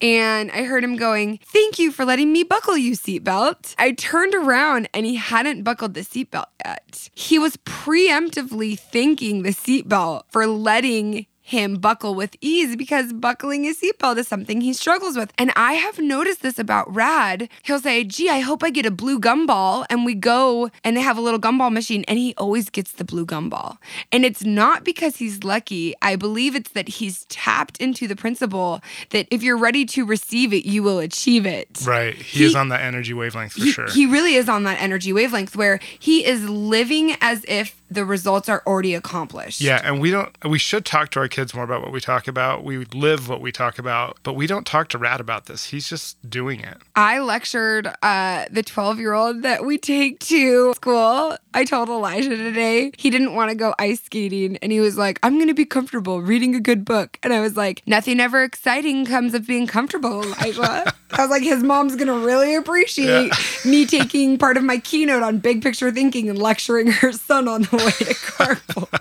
and 0.02 0.52
I 0.52 0.64
heard 0.64 0.84
him 0.84 0.96
going, 0.96 1.40
Thank 1.44 1.80
you 1.80 1.92
for 1.92 2.06
letting 2.06 2.32
me 2.32 2.44
buckle 2.44 2.78
you, 2.78 2.94
seatbelt. 2.94 3.76
I 3.78 3.92
turned 3.94 4.36
around 4.36 4.90
and 4.94 5.06
he 5.06 5.16
hadn't 5.16 5.64
buckled 5.64 5.94
the 5.94 6.02
seatbelt 6.02 6.46
yet. 6.64 7.10
He 7.14 7.40
was 7.40 7.58
preemptively 7.58 8.78
thanking 8.78 9.42
the 9.42 9.50
seatbelt 9.50 10.24
for 10.30 10.46
letting 10.46 11.26
him 11.52 11.76
buckle 11.76 12.16
with 12.16 12.36
ease 12.42 12.76
because 12.76 13.14
buckling 13.14 13.64
his 13.64 13.80
seatbelt 13.82 14.18
is 14.18 14.28
something 14.28 14.62
he 14.62 14.74
struggles 14.74 15.16
with. 15.18 15.32
And 15.38 15.52
I 15.56 15.74
have 15.74 16.00
noticed 16.00 16.42
this 16.42 16.58
about 16.58 16.92
Rad. 16.94 17.50
He'll 17.64 17.80
say, 17.80 18.04
Gee, 18.04 18.30
I 18.30 18.40
hope 18.40 18.64
I 18.64 18.70
get 18.70 18.86
a 18.86 18.92
blue 18.92 19.20
gumball. 19.20 19.86
And 19.90 20.06
we 20.06 20.16
go 20.16 20.70
and 20.84 20.98
they 20.98 21.02
have 21.02 21.18
a 21.18 21.22
little 21.22 21.40
gumball 21.40 21.72
machine 21.72 22.04
and 22.08 22.18
he 22.18 22.34
always 22.38 22.70
gets 22.70 22.94
the 22.94 23.04
blue 23.04 23.26
gumball. 23.26 23.78
And 24.12 24.26
it's 24.26 24.44
not 24.44 24.84
because 24.84 25.18
he's 25.18 25.44
lucky. 25.44 25.94
I 26.02 26.16
believe 26.16 26.56
it's 26.56 26.72
that 26.72 26.88
he's 26.88 27.26
tapped 27.26 27.78
into 27.78 28.08
the 28.08 28.16
principle 28.16 28.82
that 29.10 29.28
if 29.30 29.44
you're 29.44 29.58
ready 29.58 29.86
to 29.86 30.06
receive 30.06 30.54
it, 30.54 30.66
you 30.66 30.82
will 30.84 31.00
achieve 31.00 31.46
it. 31.46 31.68
Right. 31.86 32.16
He, 32.16 32.40
He- 32.40 32.46
is 32.46 32.56
on 32.56 32.70
that 32.70 32.82
energy 32.82 33.14
wavelength 33.14 33.54
for 33.54 33.62
He, 33.64 33.72
sure. 33.72 33.90
he 33.92 34.06
really 34.06 34.36
is 34.36 34.48
on 34.50 34.64
that 34.64 34.82
energy 34.82 35.14
wavelength 35.14 35.56
where 35.56 35.80
he 36.00 36.26
is 36.26 36.48
living 36.50 37.16
as 37.22 37.44
if 37.48 37.81
the 37.92 38.06
results 38.06 38.48
are 38.50 38.64
already 38.66 38.96
accomplished. 38.96 39.62
yeah, 39.62 39.82
and 39.84 40.00
we 40.00 40.10
don't 40.10 40.32
we 40.46 40.58
should 40.58 40.86
talk 40.86 41.12
to 41.12 41.20
our 41.20 41.28
kids 41.28 41.54
more 41.54 41.66
about 41.66 41.82
what 41.82 41.92
we 41.92 42.00
talk 42.00 42.28
about. 42.28 42.64
We 42.64 42.86
live 42.86 43.28
what 43.28 43.42
we 43.42 43.52
talk 43.52 43.78
about, 43.78 44.18
but 44.24 44.34
we 44.34 44.48
don't 44.48 44.66
talk 44.66 44.88
to 44.90 44.98
Rad 44.98 45.20
about 45.20 45.46
this. 45.46 45.66
He's 45.66 45.90
just 45.90 46.18
doing 46.30 46.62
it. 46.62 46.78
I 46.96 47.20
lectured 47.20 47.92
uh, 48.02 48.46
the 48.50 48.64
12 48.64 49.00
year 49.00 49.14
old 49.14 49.44
that 49.44 49.66
we 49.66 49.78
take 49.78 50.20
to 50.22 50.74
school. 50.74 51.38
I 51.54 51.66
told 51.66 51.90
Elijah 51.90 52.30
today 52.30 52.92
he 52.98 53.10
didn't 53.10 53.36
want 53.36 53.50
to 53.50 53.56
go 53.56 53.76
ice 53.78 54.02
skating 54.02 54.58
and 54.58 54.72
he 54.72 54.80
was 54.80 54.98
like, 54.98 55.20
I'm 55.22 55.36
going 55.36 55.50
to 55.50 55.54
be 55.54 55.66
comfortable 55.66 56.22
reading 56.22 56.56
a 56.56 56.62
good 56.62 56.86
book. 56.86 57.20
And 57.24 57.34
I 57.34 57.42
was 57.42 57.58
like, 57.58 57.84
nothing 57.86 58.20
ever 58.22 58.44
exciting 58.44 59.06
comes 59.06 59.34
of 59.34 59.46
being 59.46 59.68
comfortable, 59.68 60.24
Elijah. 60.24 60.94
I 61.14 61.22
was 61.22 61.30
like, 61.30 61.44
his 61.44 61.64
mom's 61.64 61.96
going 61.96 62.08
to 62.08 62.26
really 62.26 62.56
appreciate 62.56 63.32
me 63.66 63.86
taking 63.86 64.38
part 64.38 64.58
of 64.58 64.64
my 64.64 64.78
keynote 64.78 65.24
on 65.24 65.40
big 65.40 65.62
picture 65.62 65.92
thinking 65.92 66.30
and 66.30 66.38
lecturing 66.40 66.88
her 66.88 67.12
son 67.12 67.48
on 67.48 67.64
the 67.64 67.78
way 67.78 68.06
to 68.06 68.14
carpool. 68.14 69.00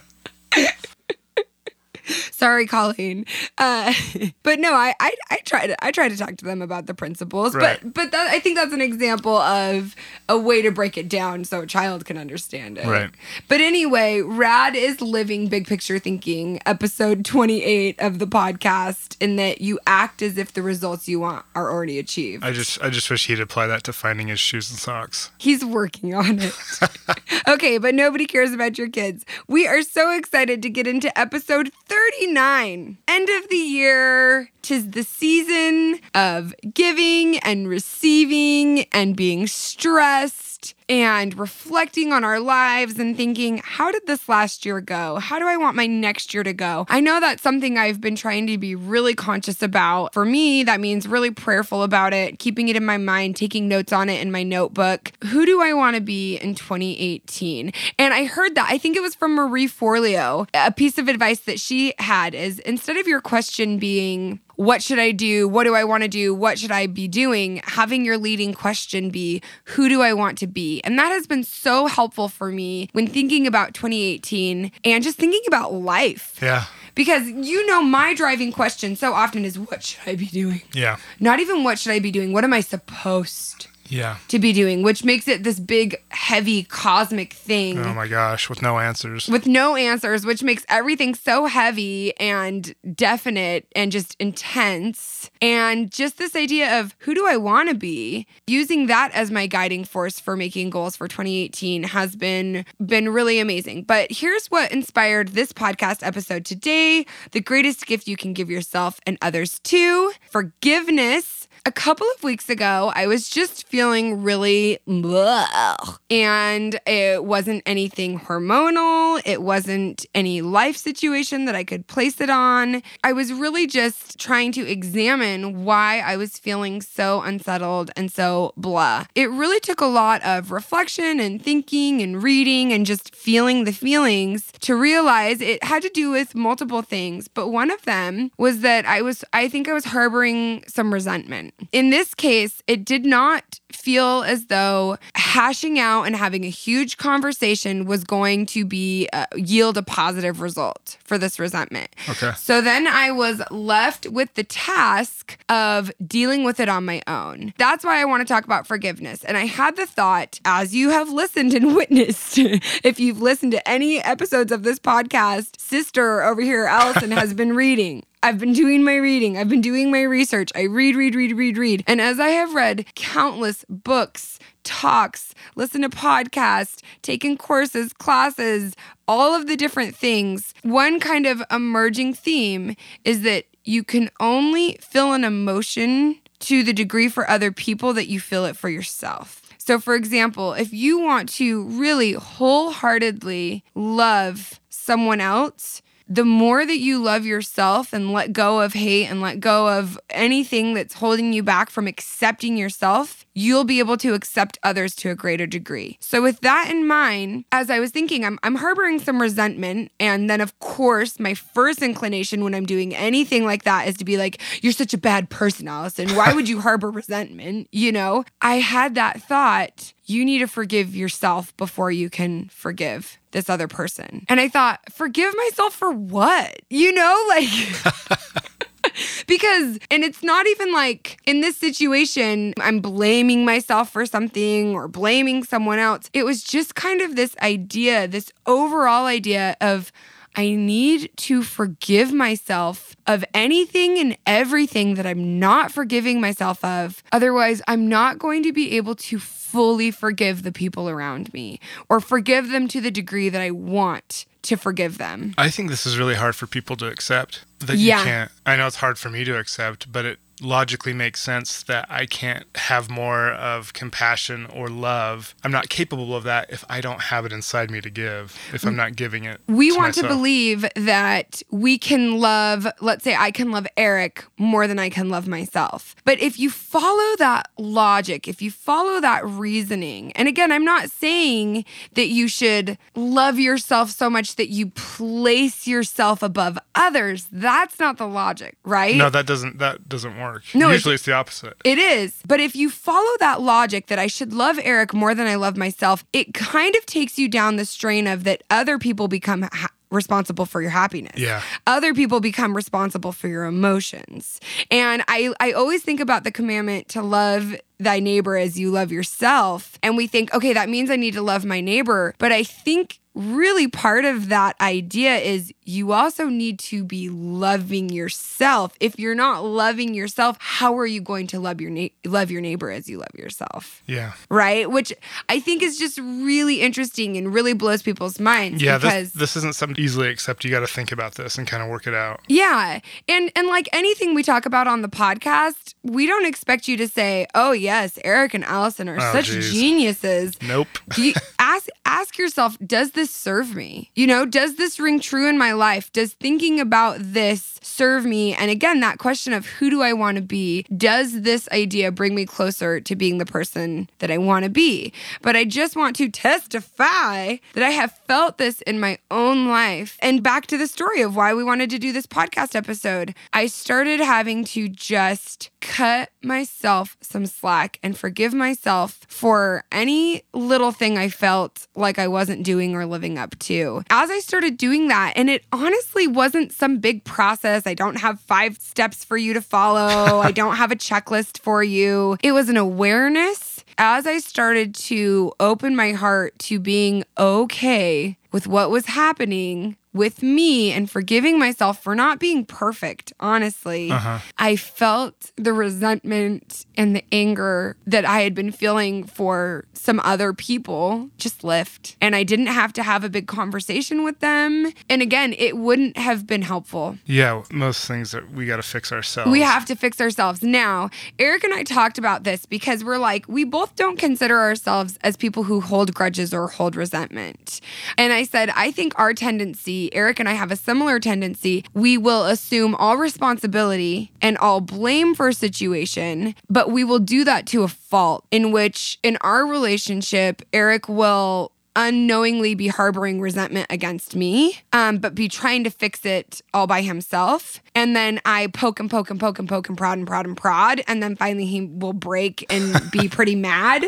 Sorry, 2.31 2.67
Colleen. 2.67 3.27
Uh, 3.59 3.93
but 4.43 4.59
no, 4.59 4.73
I, 4.73 4.95
I 5.01 5.13
I 5.31 5.37
try 5.45 5.67
to 5.67 5.85
I 5.85 5.91
try 5.91 6.09
to 6.09 6.17
talk 6.17 6.37
to 6.37 6.45
them 6.45 6.63
about 6.63 6.87
the 6.87 6.95
principles. 6.95 7.55
Right. 7.55 7.79
But 7.83 7.95
but 7.95 8.11
that, 8.13 8.31
I 8.31 8.41
think 8.41 8.57
that's 8.57 8.73
an 8.73 8.81
example 8.81 9.37
of 9.37 9.95
a 10.29 10.39
way 10.39 10.63
to 10.63 10.71
break 10.71 10.97
it 10.97 11.09
down 11.09 11.45
so 11.45 11.61
a 11.61 11.67
child 11.67 12.05
can 12.05 12.19
understand 12.19 12.79
it. 12.79 12.87
Right. 12.87 13.11
But 13.49 13.61
anyway, 13.61 14.21
Rad 14.21 14.75
is 14.75 15.01
living 15.01 15.49
big 15.49 15.67
picture 15.67 15.99
thinking, 15.99 16.61
episode 16.67 17.25
28 17.25 18.01
of 18.01 18.19
the 18.19 18.27
podcast, 18.27 19.17
in 19.21 19.37
that 19.37 19.61
you 19.61 19.79
act 19.87 20.23
as 20.23 20.39
if 20.39 20.53
the 20.53 20.63
results 20.63 21.09
you 21.09 21.21
want 21.21 21.45
are 21.55 21.71
already 21.71 21.99
achieved. 21.99 22.45
I 22.45 22.53
just 22.53 22.81
I 22.83 22.91
just 22.91 23.11
wish 23.11 23.27
he'd 23.27 23.41
apply 23.41 23.67
that 23.69 23.85
to 23.85 23.93
finding 23.93 24.29
his 24.29 24.41
shoes 24.41 24.71
and 24.71 24.79
socks. 24.79 25.31
He's 25.39 25.65
working 25.65 26.15
on 26.15 26.39
it. 26.41 26.55
okay, 27.49 27.79
but 27.79 27.95
nobody 27.95 28.27
cares 28.27 28.53
about 28.53 28.79
your 28.79 28.89
kids. 28.89 29.25
We 29.49 29.67
are 29.67 29.83
so 29.83 30.17
excited 30.17 30.63
to 30.63 30.71
get 30.71 30.87
into 30.87 31.17
episode 31.19 31.73
39. 31.87 32.99
End 33.09 33.29
of 33.29 33.49
the 33.49 33.57
year. 33.57 34.51
Tis 34.63 34.91
the 34.91 35.03
season 35.03 36.01
of 36.15 36.55
giving 36.75 37.39
and 37.39 37.69
receiving 37.69 38.85
and 38.93 39.17
being 39.17 39.47
stressed 39.47 40.75
and 40.91 41.39
reflecting 41.39 42.13
on 42.13 42.25
our 42.25 42.41
lives 42.41 42.99
and 42.99 43.17
thinking, 43.17 43.61
how 43.65 43.93
did 43.93 44.07
this 44.07 44.29
last 44.29 44.67
year 44.67 44.81
go? 44.81 45.21
How 45.21 45.39
do 45.39 45.47
I 45.47 45.57
want 45.57 45.77
my 45.77 45.87
next 45.87 46.35
year 46.35 46.43
to 46.43 46.53
go? 46.53 46.85
I 46.89 47.01
know 47.01 47.21
that's 47.21 47.43
something 47.43 47.79
I've 47.79 48.01
been 48.01 48.17
trying 48.17 48.49
to 48.49 48.59
be 48.59 48.75
really 48.75 49.15
conscious 49.15 49.63
about. 49.63 50.13
For 50.13 50.25
me, 50.25 50.65
that 50.65 50.81
means 50.81 51.07
really 51.07 51.31
prayerful 51.31 51.85
about 51.85 52.13
it, 52.13 52.41
keeping 52.41 52.69
it 52.69 52.77
in 52.77 52.85
my 52.85 52.97
mind, 52.97 53.37
taking 53.37 53.69
notes 53.69 53.93
on 53.93 54.09
it 54.09 54.21
in 54.21 54.33
my 54.33 54.43
notebook. 54.43 55.13
Who 55.27 55.47
do 55.47 55.63
I 55.63 55.73
want 55.75 55.95
to 55.95 56.03
be 56.03 56.37
in 56.37 56.57
2018? 56.71 57.73
And 57.99 58.15
I 58.15 58.25
heard 58.25 58.55
that, 58.55 58.69
I 58.71 58.79
think 58.79 58.97
it 58.97 59.03
was 59.03 59.17
from 59.17 59.35
Marie 59.35 59.67
Forleo. 59.67 60.47
A 60.55 60.71
piece 60.71 60.99
of 60.99 61.09
advice 61.09 61.41
that 61.41 61.59
she 61.59 61.95
had 61.99 62.33
is 62.33 62.61
instead 62.61 62.97
of 62.97 63.09
your 63.09 63.21
question 63.21 63.79
being, 63.79 64.39
what 64.55 64.83
should 64.83 64.99
I 64.99 65.11
do? 65.11 65.49
What 65.49 65.65
do 65.65 65.75
I 65.75 65.83
want 65.85 66.05
to 66.05 66.09
do? 66.09 66.33
What 66.33 66.59
should 66.59 66.71
I 66.71 66.87
be 66.87 67.09
doing? 67.09 67.61
Having 67.65 68.05
your 68.05 68.19
leading 68.19 68.55
question 68.55 69.11
be, 69.11 69.43
who 69.65 69.89
do 69.89 70.01
I 70.03 70.13
want 70.13 70.39
to 70.39 70.47
be? 70.47 70.81
And 70.83 70.99
that 70.99 71.11
has 71.11 71.27
been 71.27 71.43
so 71.43 71.87
helpful 71.87 72.29
for 72.29 72.53
me 72.53 72.89
when 72.93 73.07
thinking 73.07 73.47
about 73.47 73.75
2018 73.75 74.71
and 74.85 75.03
just 75.03 75.17
thinking 75.17 75.43
about 75.49 75.73
life. 75.73 76.39
Yeah. 76.41 76.67
Because 76.95 77.27
you 77.27 77.67
know, 77.67 77.83
my 77.83 78.15
driving 78.15 78.53
question 78.53 78.95
so 78.95 79.13
often 79.13 79.45
is, 79.45 79.59
what 79.59 79.83
should 79.83 80.07
I 80.07 80.15
be 80.15 80.27
doing? 80.27 80.63
Yeah. 80.73 80.99
Not 81.19 81.41
even 81.41 81.65
what 81.65 81.79
should 81.79 81.93
I 81.93 81.99
be 81.99 82.11
doing? 82.11 82.33
What 82.33 82.45
am 82.45 82.53
I 82.53 82.61
supposed 82.61 83.69
Yeah. 83.91 84.17
to 84.29 84.39
be 84.39 84.53
doing? 84.53 84.83
Which 84.83 85.05
makes 85.05 85.29
it 85.29 85.43
this 85.43 85.61
big, 85.61 85.97
heavy, 86.11 86.63
cosmic 86.63 87.33
thing 87.35 87.79
Oh 87.79 87.93
my 87.93 88.07
gosh, 88.07 88.49
with 88.49 88.63
no 88.63 88.79
answers. 88.79 89.29
with 89.29 89.47
no 89.47 89.77
answers, 89.77 90.25
which 90.25 90.43
makes 90.43 90.65
everything 90.69 91.15
so 91.15 91.47
heavy 91.47 92.17
and 92.19 92.75
definite 92.95 93.67
and 93.77 93.93
just 93.93 94.17
intense. 94.19 95.31
And 95.43 95.91
just 95.91 96.17
this 96.19 96.35
idea 96.37 96.81
of 96.81 96.95
who 97.01 97.15
do 97.15 97.27
I 97.27 97.37
want 97.37 97.69
to 97.69 97.75
be? 97.75 98.27
Using 98.47 98.87
that 98.87 99.11
as 99.13 99.31
my 99.31 99.47
guiding 99.47 99.85
force 99.85 100.21
for 100.21 100.37
making 100.37 100.71
goals 100.71 100.97
for 100.97 101.09
2018 101.09 101.83
has 101.85 102.15
been 102.17 102.65
been 102.85 103.09
really 103.09 103.39
amazing. 103.41 103.83
But 103.83 104.11
here's 104.13 104.47
what 104.47 104.71
inspired 104.73 105.29
this 105.29 105.53
podcast 105.53 106.07
episode 106.07 106.45
today: 106.45 107.05
the 107.33 107.41
greatest 107.41 107.87
gift 107.87 108.07
you 108.07 108.17
can 108.17 108.33
give 108.33 108.49
yourself 108.51 109.01
and 109.07 109.19
others 109.21 109.59
too, 109.61 110.13
forgiveness. 110.31 111.40
A 111.67 111.73
couple 111.73 112.07
of 112.17 112.25
weeks 112.25 112.49
ago, 112.49 112.91
I 112.95 113.07
was 113.07 113.29
just 113.29 113.69
feeling 113.69 114.23
really 114.23 114.79
blah, 114.87 115.99
and 116.09 116.81
it 116.87 117.23
wasn't 117.23 117.63
anything 117.67 118.19
hormonal. 118.19 119.21
It 119.27 119.43
wasn't 119.43 120.07
any 120.15 120.41
life 120.41 120.79
situation 120.79 121.45
that 121.45 121.55
I 121.55 121.65
could 121.65 121.87
place 121.87 122.19
it 122.19 122.31
on. 122.31 122.83
I 123.05 123.13
was 123.13 123.31
really 123.31 123.67
just 123.67 124.19
trying 124.19 124.53
to 124.53 124.67
examine 124.67 125.65
why 125.65 125.99
I 126.01 126.17
was 126.17 126.39
feeling 126.39 126.81
so 126.81 127.21
unsettled 127.21 127.91
and 127.95 128.11
so 128.11 128.55
blah. 128.57 129.05
It 129.15 129.31
really 129.31 129.61
took 129.61 129.83
a 129.83 129.87
lot 129.87 130.23
of 130.25 130.53
reflection 130.53 131.21
and 131.21 131.43
thinking 131.43 132.01
and 132.01 132.23
reading 132.23 132.73
and 132.73 132.87
just 132.87 133.15
feeling 133.15 133.65
the 133.65 133.73
feelings 133.73 134.51
to 134.61 134.75
realize 134.75 135.43
it 135.43 135.63
had 135.63 135.83
to 135.83 135.91
do 135.91 136.11
with 136.11 136.35
multiple 136.35 136.81
things. 136.81 137.29
But 137.29 137.49
one 137.49 137.71
of 137.71 137.83
them 137.83 138.31
was 138.39 138.61
that 138.61 138.87
I 138.87 139.03
was, 139.03 139.25
I 139.35 139.49
think 139.49 139.69
I 139.69 139.75
was 139.75 139.85
harboring 139.85 140.65
some 140.67 140.93
resentment. 140.93 141.51
In 141.73 141.91
this 141.91 142.15
case, 142.15 142.63
it 142.67 142.85
did 142.85 143.05
not 143.05 143.61
feel 143.73 144.23
as 144.23 144.47
though 144.47 144.99
hashing 145.15 145.79
out 145.79 146.05
and 146.05 146.17
having 146.17 146.45
a 146.45 146.51
huge 146.51 146.97
conversation 146.97 147.85
was 147.85 148.05
going 148.05 148.47
to 148.47 148.65
be 148.65 149.09
uh, 149.13 149.27
yield 149.35 149.77
a 149.77 149.83
positive 149.83 150.41
result 150.41 150.99
for 151.05 151.19
this 151.19 151.39
resentment. 151.39 151.95
Okay. 152.09 152.33
So 152.37 152.61
then 152.61 152.87
I 152.87 153.11
was 153.11 153.43
left 153.51 154.07
with 154.09 154.35
the 154.35 154.45
task 154.45 155.39
of 155.49 155.91
dealing 156.07 156.45
with 156.45 156.61
it 156.61 156.69
on 156.69 156.85
my 156.85 157.03
own. 157.07 157.55
That's 157.59 157.85
why 157.85 158.01
I 158.01 158.05
want 158.05 158.27
to 158.27 158.33
talk 158.33 158.45
about 158.45 158.67
forgiveness. 158.67 159.25
And 159.25 159.37
I 159.37 159.47
had 159.47 159.77
the 159.77 159.87
thought, 159.87 160.41
as 160.45 160.75
you 160.75 160.91
have 160.91 161.11
listened 161.11 161.55
and 161.55 161.77
witnessed, 161.81 162.39
if 162.39 163.01
you've 163.01 163.21
listened 163.21 163.53
to 163.53 163.69
any 163.69 164.03
episodes 164.03 164.53
of 164.53 164.63
this 164.63 164.79
podcast, 164.79 165.61
sister 165.61 166.23
over 166.23 166.43
here, 166.43 166.67
Alison, 166.67 167.11
has 167.13 167.35
been 167.35 167.55
reading. 167.55 168.05
I've 168.23 168.39
been 168.39 168.53
doing 168.53 168.85
my 168.85 168.97
reading. 168.97 169.39
I've 169.39 169.49
been 169.49 169.63
doing 169.63 169.91
my 169.91 170.03
research. 170.03 170.51
I 170.55 170.65
read, 170.65 170.95
read, 170.95 171.15
read, 171.15 171.33
read, 171.33 171.57
read. 171.57 171.85
And 171.87 172.03
as 172.03 172.21
I 172.21 172.29
have 172.29 172.55
read 172.55 172.85
countless 172.95 173.65
books, 173.71 174.39
talks, 174.63 175.35
listened 175.57 175.85
to 175.85 175.97
podcasts, 175.97 176.83
taken 177.01 177.39
courses, 177.39 177.95
classes, 177.95 178.77
all 179.09 179.35
of 179.35 179.47
the 179.47 179.57
different 179.57 179.97
things, 179.97 180.53
one 180.63 181.01
kind 181.01 181.25
of 181.25 181.43
emerging 181.51 182.13
theme 182.13 182.77
is 183.05 183.23
that 183.23 183.47
you 183.65 183.83
can 183.83 184.11
only 184.21 184.79
feel 184.83 185.15
an 185.15 185.25
emotion 185.25 186.21
to 186.41 186.63
the 186.63 186.75
degree 186.75 187.09
for 187.09 187.29
other 187.29 187.51
people 187.51 187.95
that 187.95 188.09
you 188.09 188.21
feel 188.21 188.45
it 188.45 188.57
for 188.57 188.69
yourself. 188.69 189.41
So, 189.57 189.79
for 189.79 189.95
example, 189.95 190.53
if 190.53 190.73
you 190.75 190.99
want 190.99 191.29
to 191.31 191.65
really 191.69 192.13
wholeheartedly 192.13 193.65
love 193.75 194.61
someone 194.69 195.21
else, 195.21 195.81
the 196.11 196.25
more 196.25 196.67
that 196.67 196.79
you 196.79 197.01
love 197.01 197.25
yourself 197.25 197.93
and 197.93 198.13
let 198.13 198.33
go 198.33 198.61
of 198.61 198.73
hate 198.73 199.07
and 199.07 199.23
let 199.23 199.39
go 199.39 199.69
of 199.79 199.97
anything 200.11 200.75
that's 200.75 200.95
holding 200.95 201.33
you 201.33 201.45
back 201.45 201.71
from 201.71 201.87
accepting 201.87 202.57
yourself, 202.57 203.25
you'll 203.41 203.65
be 203.65 203.79
able 203.79 203.97
to 203.97 204.15
accept 204.15 204.59
others 204.63 204.95
to 204.97 205.11
a 205.11 205.15
greater 205.15 205.47
degree. 205.47 205.97
So, 206.01 206.23
with 206.23 206.41
that 206.41 206.69
in 206.71 206.87
mind, 206.87 207.45
as 207.53 207.71
I 207.71 207.81
was 207.81 207.91
thinking, 207.91 208.25
I'm, 208.25 208.39
I'm 208.43 208.57
harboring 208.57 208.99
some 208.99 209.21
resentment. 209.21 209.91
And 209.99 210.29
then, 210.29 210.41
of 210.41 210.59
course, 210.59 211.19
my 211.19 211.35
first 211.35 211.83
inclination 211.83 212.45
when 212.45 212.55
I'm 212.55 212.67
doing 212.67 212.95
anything 212.95 213.45
like 213.45 213.65
that 213.65 213.89
is 213.89 213.97
to 213.99 214.05
be 214.05 214.17
like, 214.17 214.41
You're 214.63 214.73
such 214.73 214.95
a 214.95 214.99
bad 214.99 215.31
person, 215.31 215.69
Alison. 215.69 216.15
Why 216.15 216.33
would 216.33 216.49
you 216.49 216.61
harbor 216.61 216.91
resentment? 217.01 217.69
You 217.73 217.93
know, 217.93 218.25
I 218.43 218.57
had 218.57 218.95
that 218.97 219.23
thought 219.23 219.93
you 220.07 220.25
need 220.25 220.41
to 220.41 220.47
forgive 220.47 220.95
yourself 220.95 221.57
before 221.57 221.91
you 221.91 222.11
can 222.11 222.49
forgive 222.49 223.19
this 223.31 223.49
other 223.49 223.69
person. 223.69 224.27
And 224.29 224.41
I 224.41 224.49
thought, 224.49 224.81
forgive 224.91 225.35
myself 225.37 225.75
for 225.75 225.91
what? 225.93 226.61
You 226.69 226.93
know, 226.93 227.25
like. 227.29 227.49
because, 229.27 229.79
and 229.91 230.05
it's 230.05 230.23
not 230.23 230.47
even 230.47 230.73
like 230.73 231.21
in 231.27 231.41
this 231.41 231.57
situation, 231.57 232.55
I'm 232.61 232.81
blaming 232.81 233.45
myself 233.45 233.91
for 233.91 234.07
something 234.07 234.75
or 234.75 234.89
blaming 234.89 235.45
someone 235.45 235.79
else. 235.79 236.11
It 236.13 236.25
was 236.25 236.43
just 236.43 236.75
kind 236.75 237.01
of 237.01 237.17
this 237.17 237.37
idea, 237.43 238.09
this 238.09 238.33
overall 238.47 239.07
idea 239.07 239.57
of, 239.61 239.93
I 240.37 240.51
need 240.55 241.11
to 241.19 241.43
forgive 241.43 242.13
myself 242.13 242.95
of 243.07 243.25
anything 243.35 243.99
and 243.99 244.17
everything 244.27 244.95
that 244.95 245.07
I'm 245.07 245.39
not 245.39 245.73
forgiving 245.73 246.21
myself 246.21 246.65
of. 246.65 247.03
Otherwise, 247.13 247.61
I'm 247.67 247.89
not 247.89 248.19
going 248.19 248.43
to 248.45 248.53
be 248.53 248.77
able 248.77 248.95
to 248.97 249.19
fully 249.19 249.91
forgive 249.91 250.43
the 250.45 250.53
people 250.53 250.89
around 250.89 251.33
me 251.35 251.59
or 251.89 251.99
forgive 252.01 252.51
them 252.51 252.69
to 252.69 252.81
the 252.81 252.91
degree 252.93 253.29
that 253.29 253.41
I 253.41 253.51
want 253.51 254.25
to 254.43 254.57
forgive 254.57 254.99
them. 254.99 255.35
I 255.37 255.51
think 255.51 255.69
this 255.69 255.85
is 255.85 255.99
really 255.99 256.15
hard 256.15 256.37
for 256.37 256.47
people 256.47 256.77
to 256.77 256.87
accept 256.87 257.45
that 257.59 257.77
Yeah. 257.77 257.99
you 257.99 258.05
can't. 258.05 258.31
I 258.47 258.57
know 258.57 258.69
it's 258.69 258.77
hard 258.77 258.99
for 258.99 259.11
me 259.11 259.25
to 259.25 259.37
accept, 259.37 259.91
but 259.91 260.05
it 260.05 260.19
logically 260.41 260.93
makes 260.93 261.21
sense 261.21 261.63
that 261.65 261.87
I 261.89 262.07
can't 262.07 262.47
have 262.55 262.91
more 262.91 263.31
of 263.31 263.73
compassion 263.73 264.47
or 264.47 264.69
love. 264.69 265.35
I'm 265.45 265.53
not 265.53 265.69
capable 265.69 266.15
of 266.15 266.25
that 266.25 266.51
if 266.51 266.65
I 266.69 266.81
don't 266.81 267.03
have 267.03 267.25
it 267.27 267.33
inside 267.33 267.71
me 267.71 267.81
to 267.81 267.91
give, 267.91 268.37
if 268.53 268.65
I'm 268.65 268.75
mm. 268.75 268.77
not 268.77 268.97
giving 268.97 269.25
it. 269.25 269.41
We 269.47 269.71
to 269.71 269.77
want 269.77 269.95
to 269.95 270.07
believe 270.07 270.65
that 270.77 271.43
we 271.51 271.79
can 271.79 272.19
love, 272.19 272.67
let's 272.81 273.05
say 273.05 273.15
I 273.15 273.31
can 273.31 273.51
love 273.51 273.67
Eric 273.77 274.25
more 274.39 274.67
than 274.67 274.79
I 274.79 274.89
can 274.89 275.09
love 275.09 275.29
myself. 275.29 275.95
But 276.05 276.21
if 276.21 276.39
you 276.39 276.51
follow 276.51 277.17
that 277.17 277.51
logic, 277.59 278.29
if 278.29 278.43
you 278.43 278.51
follow 278.51 279.01
that 279.01 279.27
reasoning, 279.27 280.13
and 280.13 280.29
again, 280.29 280.53
I'm 280.53 280.65
not 280.65 280.91
saying 280.91 281.65
that 281.95 282.09
you 282.09 282.29
should 282.29 282.79
love 282.95 283.39
yourself 283.39 283.91
so 283.91 284.09
much 284.09 284.37
that 284.37 284.49
you 284.49 284.69
place 284.71 285.67
yourself 285.67 286.23
above 286.23 286.59
others. 286.75 287.29
That's 287.31 287.79
not 287.79 287.99
the 287.99 288.07
logic, 288.07 288.57
right? 288.65 288.97
No, 288.97 289.11
that 289.11 289.27
doesn't 289.27 289.59
that 289.59 289.89
doesn't 289.89 290.19
work. 290.19 290.30
No, 290.55 290.67
it's- 290.67 290.73
Usually 290.81 290.95
it's 290.95 291.05
the 291.05 291.13
opposite. 291.15 291.55
It 291.65 291.79
is. 291.79 292.21
But 292.27 292.41
if 292.41 292.55
you 292.57 292.71
follow 292.71 293.11
that 293.21 293.41
logic 293.41 293.87
that 293.89 293.99
I 293.99 294.07
should 294.07 294.33
love 294.33 294.59
Eric 294.63 294.93
more 294.95 295.15
than 295.15 295.27
I 295.27 295.35
love 295.37 295.57
myself, 295.57 296.05
it 296.13 296.35
kind 296.35 296.75
of 296.77 296.87
takes 296.87 297.19
you 297.19 297.29
down 297.29 297.57
the 297.57 297.65
strain 297.65 298.07
of 298.07 298.25
that 298.25 298.43
other 298.51 298.79
people 298.79 299.09
become 299.09 299.43
ha- 299.53 299.69
responsible 299.91 300.47
for 300.47 300.63
your 300.63 300.71
happiness. 300.71 301.19
Yeah. 301.19 301.43
Other 301.67 301.93
people 301.95 302.21
become 302.21 302.55
responsible 302.55 303.11
for 303.11 303.27
your 303.27 303.45
emotions. 303.45 304.39
And 304.71 305.03
I, 305.09 305.33
I 305.41 305.51
always 305.53 305.83
think 305.83 305.99
about 305.99 306.23
the 306.25 306.31
commandment 306.31 306.87
to 306.91 307.03
love 307.03 307.57
thy 307.81 307.99
neighbor 307.99 308.37
as 308.37 308.59
you 308.59 308.71
love 308.71 308.93
yourself. 308.93 309.79
And 309.83 309.97
we 309.97 310.07
think, 310.07 310.33
okay, 310.33 310.53
that 310.53 310.69
means 310.69 310.91
I 310.91 310.97
need 310.97 311.15
to 311.15 311.23
love 311.23 311.45
my 311.45 311.61
neighbor. 311.61 312.15
But 312.19 312.31
I 312.31 312.45
think 312.45 313.01
really 313.15 313.67
part 313.67 314.05
of 314.05 314.29
that 314.29 314.55
idea 314.61 315.17
is 315.17 315.53
you 315.71 315.93
also 315.93 316.27
need 316.27 316.59
to 316.59 316.83
be 316.85 317.09
loving 317.09 317.89
yourself. 317.91 318.73
If 318.81 318.99
you're 318.99 319.15
not 319.15 319.45
loving 319.45 319.95
yourself, 319.95 320.37
how 320.41 320.77
are 320.79 320.87
you 320.87 321.01
going 321.01 321.27
to 321.29 321.39
love 321.41 321.61
your 321.61 321.71
na- 321.71 321.89
love 322.05 322.31
your 322.31 322.41
neighbor 322.41 322.71
as 322.71 322.89
you 322.89 322.99
love 322.99 323.15
yourself? 323.15 323.83
Yeah. 323.87 324.13
Right? 324.29 324.71
Which 324.71 324.93
I 325.29 325.39
think 325.41 325.63
is 325.63 325.79
just 325.79 325.99
really 325.99 326.61
interesting 326.61 327.17
and 327.17 327.33
really 327.33 327.53
blows 327.53 327.83
people's 327.83 328.19
minds 328.19 328.63
Yeah. 328.63 328.79
because 328.79 329.13
This, 329.13 329.21
this 329.21 329.37
isn't 329.37 329.55
something 329.55 329.83
easily 329.83 330.09
accept. 330.09 330.45
You 330.45 330.51
got 330.51 330.61
to 330.61 330.67
think 330.67 330.91
about 330.93 331.15
this 331.15 331.39
and 331.39 331.47
kind 331.47 331.63
of 331.63 331.69
work 331.69 331.87
it 331.87 331.95
out. 331.95 332.21
yeah. 332.29 332.81
And 333.09 333.31
and 333.37 333.47
like 333.47 333.69
anything 333.73 334.15
we 334.15 334.23
talk 334.23 334.47
about 334.47 334.67
on 334.67 334.83
the 334.83 334.89
podcast, 334.89 335.75
we 335.83 336.07
don't 336.07 336.27
expect 336.27 336.67
you 336.69 336.77
to 336.79 336.89
say, 336.89 337.27
"Oh 337.35 337.53
yes, 337.53 337.99
Eric 338.05 338.35
and 338.35 338.45
Alison 338.45 338.89
are 338.89 338.97
Oh, 339.01 339.13
such 339.13 339.27
geez. 339.27 339.53
geniuses." 339.53 340.35
Nope. 340.43 340.69
you 340.97 341.13
ask 341.39 341.69
ask 341.85 342.19
yourself 342.19 342.57
does 342.65 342.93
this 342.93 343.11
serve 343.11 343.55
me 343.55 343.91
you 343.97 344.07
know 344.07 344.25
does 344.25 344.55
this 344.57 344.79
ring 344.79 345.01
true 345.01 345.29
in 345.29 345.37
my 345.37 345.53
life 345.53 345.60
does 345.93 346.15
thinking 346.15 346.61
about 346.61 346.97
this 347.01 347.59
serve 347.63 348.05
me? 348.05 348.35
And 348.35 348.51
again 348.51 348.81
that 348.81 348.99
question 348.99 349.33
of 349.33 349.47
who 349.47 349.71
do 349.71 349.83
i 349.83 349.93
want 349.93 350.17
to 350.17 350.23
be 350.23 350.65
does 350.77 351.23
this 351.23 351.49
idea 351.53 351.93
bring 351.93 352.15
me 352.15 352.25
closer 352.25 352.81
to 352.81 352.97
being 352.97 353.19
the 353.19 353.27
person 353.27 353.89
that 353.99 354.11
i 354.11 354.19
want 354.19 354.45
to 354.45 354.51
be? 354.51 354.93
But 355.23 355.37
i 355.37 355.45
just 355.45 355.77
want 355.77 355.97
to 355.97 356.09
testify 356.09 357.37
that 357.55 357.63
i 357.63 357.71
have 357.71 357.93
felt 358.07 358.39
this 358.39 358.61
in 358.63 358.81
my 358.81 358.99
own 359.11 359.49
life. 359.49 359.99
And 360.01 360.23
back 360.23 360.47
to 360.47 360.57
the 360.59 360.67
story 360.67 361.03
of 361.03 361.17
why 361.17 361.35
we 361.35 361.45
wanted 361.45 361.71
to 361.71 361.79
do 361.79 361.93
this 361.93 362.07
podcast 362.07 362.57
episode 362.57 363.15
i 363.33 363.47
started 363.47 364.01
having 364.01 364.45
to 364.45 364.69
just 364.69 365.51
cut 365.61 366.11
myself 366.23 366.97
some 367.01 367.27
slack 367.27 367.79
and 367.83 367.97
forgive 367.97 368.35
myself 368.35 369.01
for 369.09 369.65
any 369.71 370.23
little 370.33 370.73
thing 370.73 370.99
I 370.99 371.09
felt 371.09 371.67
like 371.75 371.99
I 371.99 372.09
wasn't 372.09 372.43
doing 372.43 372.75
or 372.75 372.87
living 372.87 373.19
up 373.19 373.39
to. 373.41 373.83
As 373.91 374.11
I 374.11 374.21
started 374.21 374.57
doing 374.57 374.89
that, 374.89 375.13
and 375.17 375.31
it 375.31 375.45
honestly 375.53 376.07
wasn't 376.07 376.53
some 376.53 376.79
big 376.79 377.05
process, 377.05 377.67
I 377.67 377.75
don't 377.75 377.97
have 377.97 378.21
five 378.21 378.59
steps 378.59 379.05
for 379.05 379.17
you 379.17 379.35
to 379.35 379.41
follow, 379.41 380.21
I 380.21 380.33
don't 380.33 380.57
have 380.57 380.73
a 380.73 380.77
checklist 380.77 381.41
for 381.41 381.63
you. 381.63 382.17
It 382.23 382.33
was 382.33 382.49
an 382.49 382.57
awareness 382.57 383.65
as 383.79 384.07
I 384.07 384.19
started 384.19 384.75
to 384.75 385.33
open 385.41 385.75
my 385.75 385.93
heart 385.93 386.39
to 386.41 386.59
being 386.59 387.05
okay 387.19 388.19
with 388.33 388.47
what 388.47 388.71
was 388.71 388.87
happening 388.87 389.77
with 389.93 390.23
me 390.23 390.73
and 390.73 390.89
forgiving 390.91 391.39
myself 391.39 391.83
for 391.83 391.95
not 391.95 392.19
being 392.21 392.45
perfect, 392.45 393.13
honestly, 393.19 393.91
Uh-huh. 393.91 394.19
I 394.39 394.57
felt 394.57 395.33
the 395.37 395.53
resentment 395.53 396.65
and 396.77 396.95
the 396.95 397.05
anger 397.13 397.77
that 397.87 398.05
I 398.05 398.21
had 398.21 398.35
been 398.35 398.53
feeling 398.53 399.03
for 399.05 399.65
some 399.73 400.01
other 400.05 400.33
people 400.33 401.09
just 401.19 401.43
lift. 401.43 401.97
And 402.01 402.15
I 402.15 402.23
didn't 402.23 402.47
have 402.49 402.73
to 402.75 402.83
have 402.83 403.03
a 403.03 403.09
big 403.09 403.27
conversation 403.27 404.05
with 404.05 404.21
them. 404.21 404.73
And 404.89 405.01
again, 405.03 405.35
it 405.39 405.57
wouldn't 405.57 405.97
have 405.97 406.27
been 406.27 406.43
helpful. 406.43 406.99
Yeah. 407.07 407.43
Most 407.51 407.87
things 407.89 408.11
that 408.13 408.31
we 408.31 408.47
got 408.47 408.57
to 408.57 408.63
fix 408.63 408.93
ourselves. 408.93 409.31
We 409.31 409.41
have 409.41 409.65
to 409.67 409.75
fix 409.75 410.01
ourselves. 410.01 410.43
Now, 410.43 410.91
Eric 411.19 411.45
and 411.45 411.55
I 411.55 411.63
talked 411.63 411.97
about 411.99 412.25
this 412.25 412.45
because 412.47 412.85
we're 412.85 412.99
like, 412.99 413.25
we 413.27 413.45
both 413.45 413.75
don't 413.75 413.99
consider 413.99 414.39
ourselves 414.39 414.99
as 415.03 415.17
people 415.17 415.45
who 415.45 415.61
hold 415.61 415.95
grudges 415.95 416.35
or 416.35 416.47
hold 416.49 416.77
resentment. 416.77 417.61
And 417.97 418.13
I 418.13 418.25
said, 418.25 418.51
I 418.55 418.71
think 418.71 418.93
our 418.99 419.15
tendency, 419.15 419.80
Eric 419.93 420.21
and 420.21 420.29
I 420.29 420.35
have 420.35 420.51
a 420.51 420.57
similar 420.57 421.01
tendency, 421.01 421.65
we 421.73 421.97
will 421.97 422.27
assume 422.27 422.75
all 422.75 422.97
responsibility 422.97 424.13
and 424.21 424.37
all 424.39 424.61
blame 424.61 425.15
for 425.15 425.29
a 425.29 425.35
situation, 425.35 426.35
but 426.49 426.71
we 426.71 426.85
will 426.85 426.99
do 426.99 427.25
that 427.25 427.47
to 427.49 427.63
a 427.63 427.69
fault, 427.69 428.27
in 428.31 428.53
which 428.53 428.99
in 429.03 429.17
our 429.23 429.47
relationship, 429.47 430.43
Eric 430.53 430.89
will 430.89 431.53
unknowingly 431.77 432.55
be 432.55 432.69
harboring 432.69 433.21
resentment 433.21 433.67
against 433.71 434.17
me, 434.17 434.61
um, 434.73 434.99
but 434.99 435.15
be 435.15 435.29
trying 435.29 435.65
to 435.65 435.71
fix 435.71 436.05
it 436.05 436.41
all 436.53 436.67
by 436.67 436.83
himself. 436.83 437.63
And 437.75 437.95
then 437.95 438.21
I 438.25 438.49
poke 438.49 438.81
and 438.81 438.91
poke 438.91 439.11
and 439.11 439.21
poke 439.21 439.39
and 439.39 439.49
poke 439.49 439.69
and 439.69 439.79
prod 439.79 439.99
and 439.99 440.07
prod 440.07 440.27
and 440.27 440.37
prod. 440.37 440.83
And 440.89 441.03
then 441.03 441.17
finally 441.17 441.47
he 441.47 441.63
will 441.63 441.93
break 441.93 442.45
and 442.51 442.91
be 442.91 443.09
pretty 443.21 443.37
mad. 443.37 443.85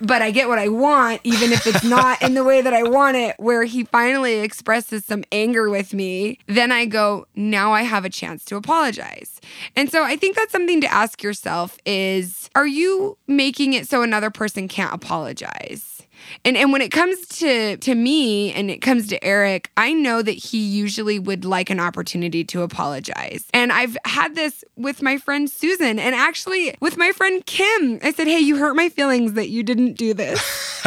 But 0.00 0.22
I 0.22 0.30
get 0.30 0.48
what 0.48 0.58
I 0.58 0.68
want, 0.68 1.20
even 1.24 1.52
if 1.52 1.66
it's 1.66 1.84
not 1.84 2.22
in 2.22 2.34
the 2.34 2.44
way 2.44 2.62
that 2.62 2.72
I 2.72 2.84
want 2.84 3.16
it, 3.16 3.34
where 3.38 3.64
he 3.64 3.84
finally 3.84 4.40
expresses 4.40 5.04
some 5.04 5.24
anger 5.32 5.68
with 5.68 5.92
me. 5.92 6.38
Then 6.46 6.70
I 6.72 6.84
go, 6.86 7.26
now 7.34 7.72
I 7.72 7.82
have 7.82 8.04
a 8.04 8.10
chance 8.10 8.44
to 8.46 8.56
apologize. 8.56 9.40
And 9.76 9.90
so 9.90 10.04
I 10.04 10.16
think 10.16 10.36
that's 10.36 10.52
something 10.52 10.80
to 10.80 10.92
ask 10.92 11.22
yourself 11.22 11.76
is, 11.84 12.48
are 12.54 12.66
you 12.66 13.18
making 13.26 13.72
it 13.72 13.88
so 13.88 14.02
another 14.02 14.30
person 14.30 14.68
can't 14.68 14.94
apologize? 14.94 15.99
And 16.44 16.56
and 16.56 16.72
when 16.72 16.82
it 16.82 16.90
comes 16.90 17.26
to 17.38 17.76
to 17.76 17.94
me 17.94 18.52
and 18.52 18.70
it 18.70 18.78
comes 18.78 19.08
to 19.08 19.22
Eric, 19.24 19.70
I 19.76 19.92
know 19.92 20.22
that 20.22 20.32
he 20.32 20.58
usually 20.58 21.18
would 21.18 21.44
like 21.44 21.70
an 21.70 21.80
opportunity 21.80 22.44
to 22.44 22.62
apologize. 22.62 23.46
And 23.52 23.72
I've 23.72 23.96
had 24.04 24.34
this 24.34 24.64
with 24.76 25.02
my 25.02 25.18
friend 25.18 25.50
Susan 25.50 25.98
and 25.98 26.14
actually 26.14 26.74
with 26.80 26.96
my 26.96 27.12
friend 27.12 27.44
Kim. 27.46 27.98
I 28.02 28.12
said, 28.12 28.26
"Hey, 28.26 28.40
you 28.40 28.56
hurt 28.56 28.74
my 28.74 28.88
feelings 28.88 29.34
that 29.34 29.48
you 29.48 29.62
didn't 29.62 29.94
do 29.94 30.14
this." 30.14 30.40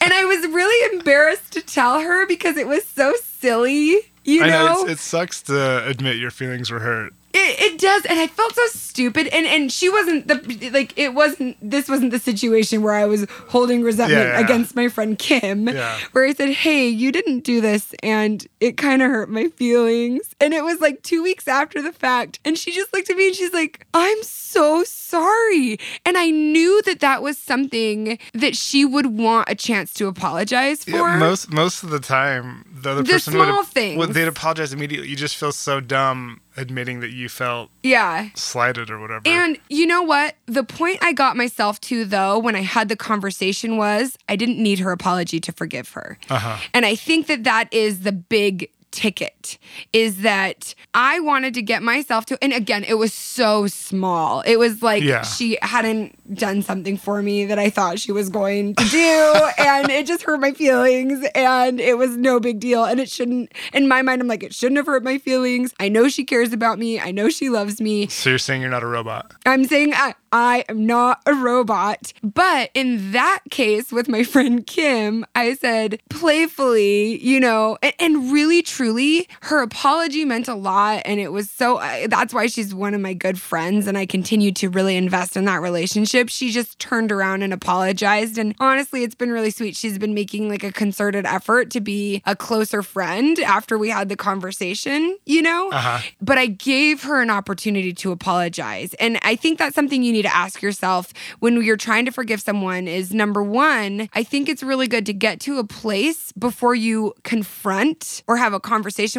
and 0.00 0.12
I 0.12 0.24
was 0.24 0.46
really 0.48 0.94
embarrassed 0.94 1.52
to 1.52 1.60
tell 1.60 2.00
her 2.00 2.26
because 2.26 2.56
it 2.56 2.66
was 2.66 2.84
so 2.86 3.14
silly. 3.22 3.98
You 4.24 4.42
I 4.42 4.48
know, 4.48 4.66
know 4.66 4.82
it's, 4.82 4.92
it 4.92 4.98
sucks 5.00 5.42
to 5.42 5.86
admit 5.86 6.16
your 6.16 6.30
feelings 6.30 6.70
were 6.70 6.80
hurt. 6.80 7.12
It, 7.34 7.60
it 7.72 7.78
does, 7.80 8.04
and 8.06 8.18
I 8.20 8.26
felt 8.28 8.54
so 8.54 8.66
stupid. 8.68 9.26
And 9.28 9.46
and 9.46 9.70
she 9.72 9.88
wasn't 9.90 10.28
the 10.28 10.70
like 10.72 10.92
it 10.96 11.14
wasn't. 11.14 11.56
This 11.60 11.88
wasn't 11.88 12.12
the 12.12 12.18
situation 12.18 12.82
where 12.82 12.94
I 12.94 13.06
was 13.06 13.26
holding 13.48 13.82
resentment 13.82 14.20
Yeah, 14.28 14.38
yeah. 14.38 14.44
against 14.44 14.76
my 14.76 14.88
friend 14.88 15.18
Kim. 15.18 15.68
Yeah. 15.68 15.98
Where 16.12 16.24
I 16.24 16.32
said, 16.32 16.50
"Hey, 16.50 16.88
you 16.88 17.10
didn't 17.12 17.40
do 17.44 17.60
this," 17.60 17.94
and 18.02 18.46
it 18.60 18.76
kind 18.76 19.02
of 19.02 19.10
hurt 19.10 19.28
my 19.30 19.48
feelings. 19.48 20.34
And 20.40 20.54
it 20.54 20.64
was 20.64 20.80
like 20.80 21.02
two 21.02 21.22
weeks 21.22 21.48
after 21.48 21.82
the 21.82 21.92
fact, 21.92 22.38
and 22.44 22.56
she 22.56 22.70
just 22.72 22.92
looked 22.94 23.10
at 23.10 23.16
me 23.16 23.26
and 23.28 23.36
she's 23.36 23.52
like, 23.52 23.86
"I'm 23.94 24.22
so 24.22 24.84
sorry." 24.84 25.78
And 26.06 26.16
I 26.16 26.30
knew 26.30 26.82
that 26.82 27.00
that 27.00 27.22
was 27.22 27.36
something 27.38 28.18
that 28.32 28.56
she 28.56 28.84
would 28.84 29.06
want 29.06 29.48
a 29.48 29.54
chance 29.54 29.92
to 29.94 30.06
apologize 30.06 30.84
for. 30.84 30.90
Yeah, 30.92 31.16
most 31.18 31.52
most 31.52 31.82
of 31.82 31.90
the 31.90 32.00
time, 32.00 32.64
the 32.72 32.90
other 32.92 33.02
The 33.02 33.12
person 33.12 33.36
would, 33.38 33.48
small 33.48 33.64
things. 33.64 33.98
would 33.98 34.10
they'd 34.10 34.28
apologize 34.28 34.72
immediately. 34.72 35.08
You 35.08 35.16
just 35.16 35.36
feel 35.36 35.52
so 35.52 35.80
dumb 35.80 36.40
admitting 36.56 37.00
that 37.00 37.10
you 37.10 37.28
felt 37.28 37.70
yeah. 37.82 38.28
slighted 38.34 38.90
or 38.90 39.00
whatever. 39.00 39.22
And 39.26 39.58
you 39.68 39.86
know 39.86 40.02
what? 40.02 40.34
The 40.46 40.64
point 40.64 40.98
I 41.02 41.12
got 41.12 41.36
myself 41.36 41.80
to, 41.82 42.04
though, 42.04 42.38
when 42.38 42.54
I 42.54 42.62
had 42.62 42.88
the 42.88 42.96
conversation 42.96 43.76
was 43.76 44.16
I 44.28 44.36
didn't 44.36 44.62
need 44.62 44.78
her 44.78 44.92
apology 44.92 45.40
to 45.40 45.52
forgive 45.52 45.90
her. 45.90 46.18
uh-huh. 46.30 46.58
And 46.72 46.86
I 46.86 46.94
think 46.94 47.26
that 47.26 47.44
that 47.44 47.72
is 47.72 48.00
the 48.00 48.12
big 48.12 48.70
ticket 48.94 49.58
is 49.92 50.22
that 50.22 50.74
I 50.94 51.18
wanted 51.20 51.52
to 51.54 51.62
get 51.62 51.82
myself 51.82 52.24
to, 52.26 52.38
and 52.42 52.52
again, 52.52 52.84
it 52.84 52.94
was 52.94 53.12
so 53.12 53.66
small. 53.66 54.40
It 54.42 54.56
was 54.56 54.82
like 54.82 55.02
Yeah. 55.02 55.22
she 55.22 55.58
hadn't 55.60 56.12
done 56.34 56.62
something 56.62 56.96
for 56.96 57.20
me 57.22 57.44
that 57.44 57.58
I 57.58 57.68
thought 57.68 57.98
she 57.98 58.12
was 58.12 58.28
going 58.30 58.74
to 58.76 58.84
do. 58.84 59.34
and 59.58 59.90
it 59.90 60.06
just 60.06 60.22
hurt 60.22 60.40
my 60.40 60.52
feelings. 60.52 61.26
And 61.34 61.80
it 61.80 61.98
was 61.98 62.16
no 62.16 62.38
big 62.40 62.60
deal. 62.60 62.84
And 62.84 63.00
it 63.00 63.10
shouldn't, 63.10 63.52
in 63.72 63.88
my 63.88 64.00
mind, 64.02 64.22
I'm 64.22 64.28
like, 64.28 64.42
it 64.42 64.54
shouldn't 64.54 64.76
have 64.78 64.86
hurt 64.86 65.02
my 65.04 65.18
feelings. 65.18 65.74
I 65.80 65.88
know 65.88 66.08
she 66.08 66.24
cares 66.24 66.52
about 66.52 66.78
me. 66.78 67.00
I 67.00 67.10
know 67.10 67.28
she 67.28 67.50
loves 67.50 67.80
me. 67.80 68.06
So 68.06 68.30
you're 68.30 68.38
saying 68.38 68.60
you're 68.62 68.70
not 68.70 68.82
a 68.82 68.86
robot? 68.86 69.32
I'm 69.44 69.64
saying 69.64 69.92
I, 69.94 70.14
I 70.32 70.64
am 70.68 70.86
not 70.86 71.20
a 71.26 71.34
robot. 71.34 72.12
But 72.22 72.70
in 72.74 73.12
that 73.12 73.40
case, 73.50 73.92
with 73.92 74.08
my 74.08 74.22
friend 74.24 74.66
Kim, 74.66 75.26
I 75.34 75.54
said 75.54 76.00
playfully, 76.08 77.22
you 77.24 77.40
know, 77.40 77.76
and, 77.82 77.94
and 77.98 78.32
really 78.32 78.62
truly, 78.84 79.26
her 79.42 79.62
apology 79.62 80.24
meant 80.26 80.46
a 80.46 80.54
lot. 80.54 81.00
And 81.06 81.18
it 81.18 81.32
was 81.32 81.50
so, 81.50 81.78
I- 81.78 82.06
that's 82.06 82.34
why 82.34 82.46
she's 82.48 82.74
one 82.74 82.92
of 82.92 83.00
my 83.00 83.14
good 83.14 83.40
friends. 83.40 83.86
And 83.86 83.96
I 83.96 84.04
continue 84.04 84.52
to 84.52 84.68
really 84.68 84.96
invest 84.96 85.36
in 85.36 85.46
that 85.46 85.62
relationship. 85.62 86.28
She 86.28 86.50
just 86.50 86.78
turned 86.78 87.10
around 87.10 87.42
and 87.42 87.52
apologized. 87.52 88.36
And 88.36 88.54
honestly, 88.60 89.02
it's 89.02 89.14
been 89.14 89.32
really 89.32 89.50
sweet. 89.50 89.74
She's 89.74 89.98
been 89.98 90.12
making 90.12 90.48
like 90.50 90.62
a 90.64 90.72
concerted 90.72 91.24
effort 91.24 91.70
to 91.70 91.80
be 91.80 92.22
a 92.26 92.36
closer 92.36 92.82
friend 92.82 93.38
after 93.40 93.78
we 93.78 93.88
had 93.88 94.08
the 94.10 94.16
conversation, 94.16 95.16
you 95.24 95.40
know? 95.40 95.70
Uh-huh. 95.72 96.00
but 96.20 96.36
I 96.38 96.46
gave 96.46 97.02
her 97.04 97.22
an 97.22 97.30
opportunity 97.30 97.92
to 97.94 98.12
apologize. 98.12 98.92
And 98.94 99.18
I 99.22 99.34
think 99.36 99.58
that's 99.58 99.74
something 99.74 100.02
you 100.02 100.12
need 100.12 100.22
to 100.22 100.34
ask 100.34 100.60
yourself 100.62 101.12
when 101.40 101.60
you're 101.62 101.76
trying 101.76 102.04
to 102.04 102.10
forgive 102.12 102.40
someone 102.40 102.86
is 102.86 103.14
number 103.14 103.42
1, 103.42 104.08
I 104.12 104.22
think 104.22 104.48
it's 104.48 104.62
really 104.62 104.86
good 104.88 105.06
to 105.06 105.12
get 105.14 105.40
to 105.40 105.58
a 105.58 105.64
place 105.64 106.32
before 106.32 106.74
you 106.74 107.14
confront 107.24 108.22
or 108.26 108.36
have 108.36 108.52
a 108.52 108.60
conversation 108.60 108.73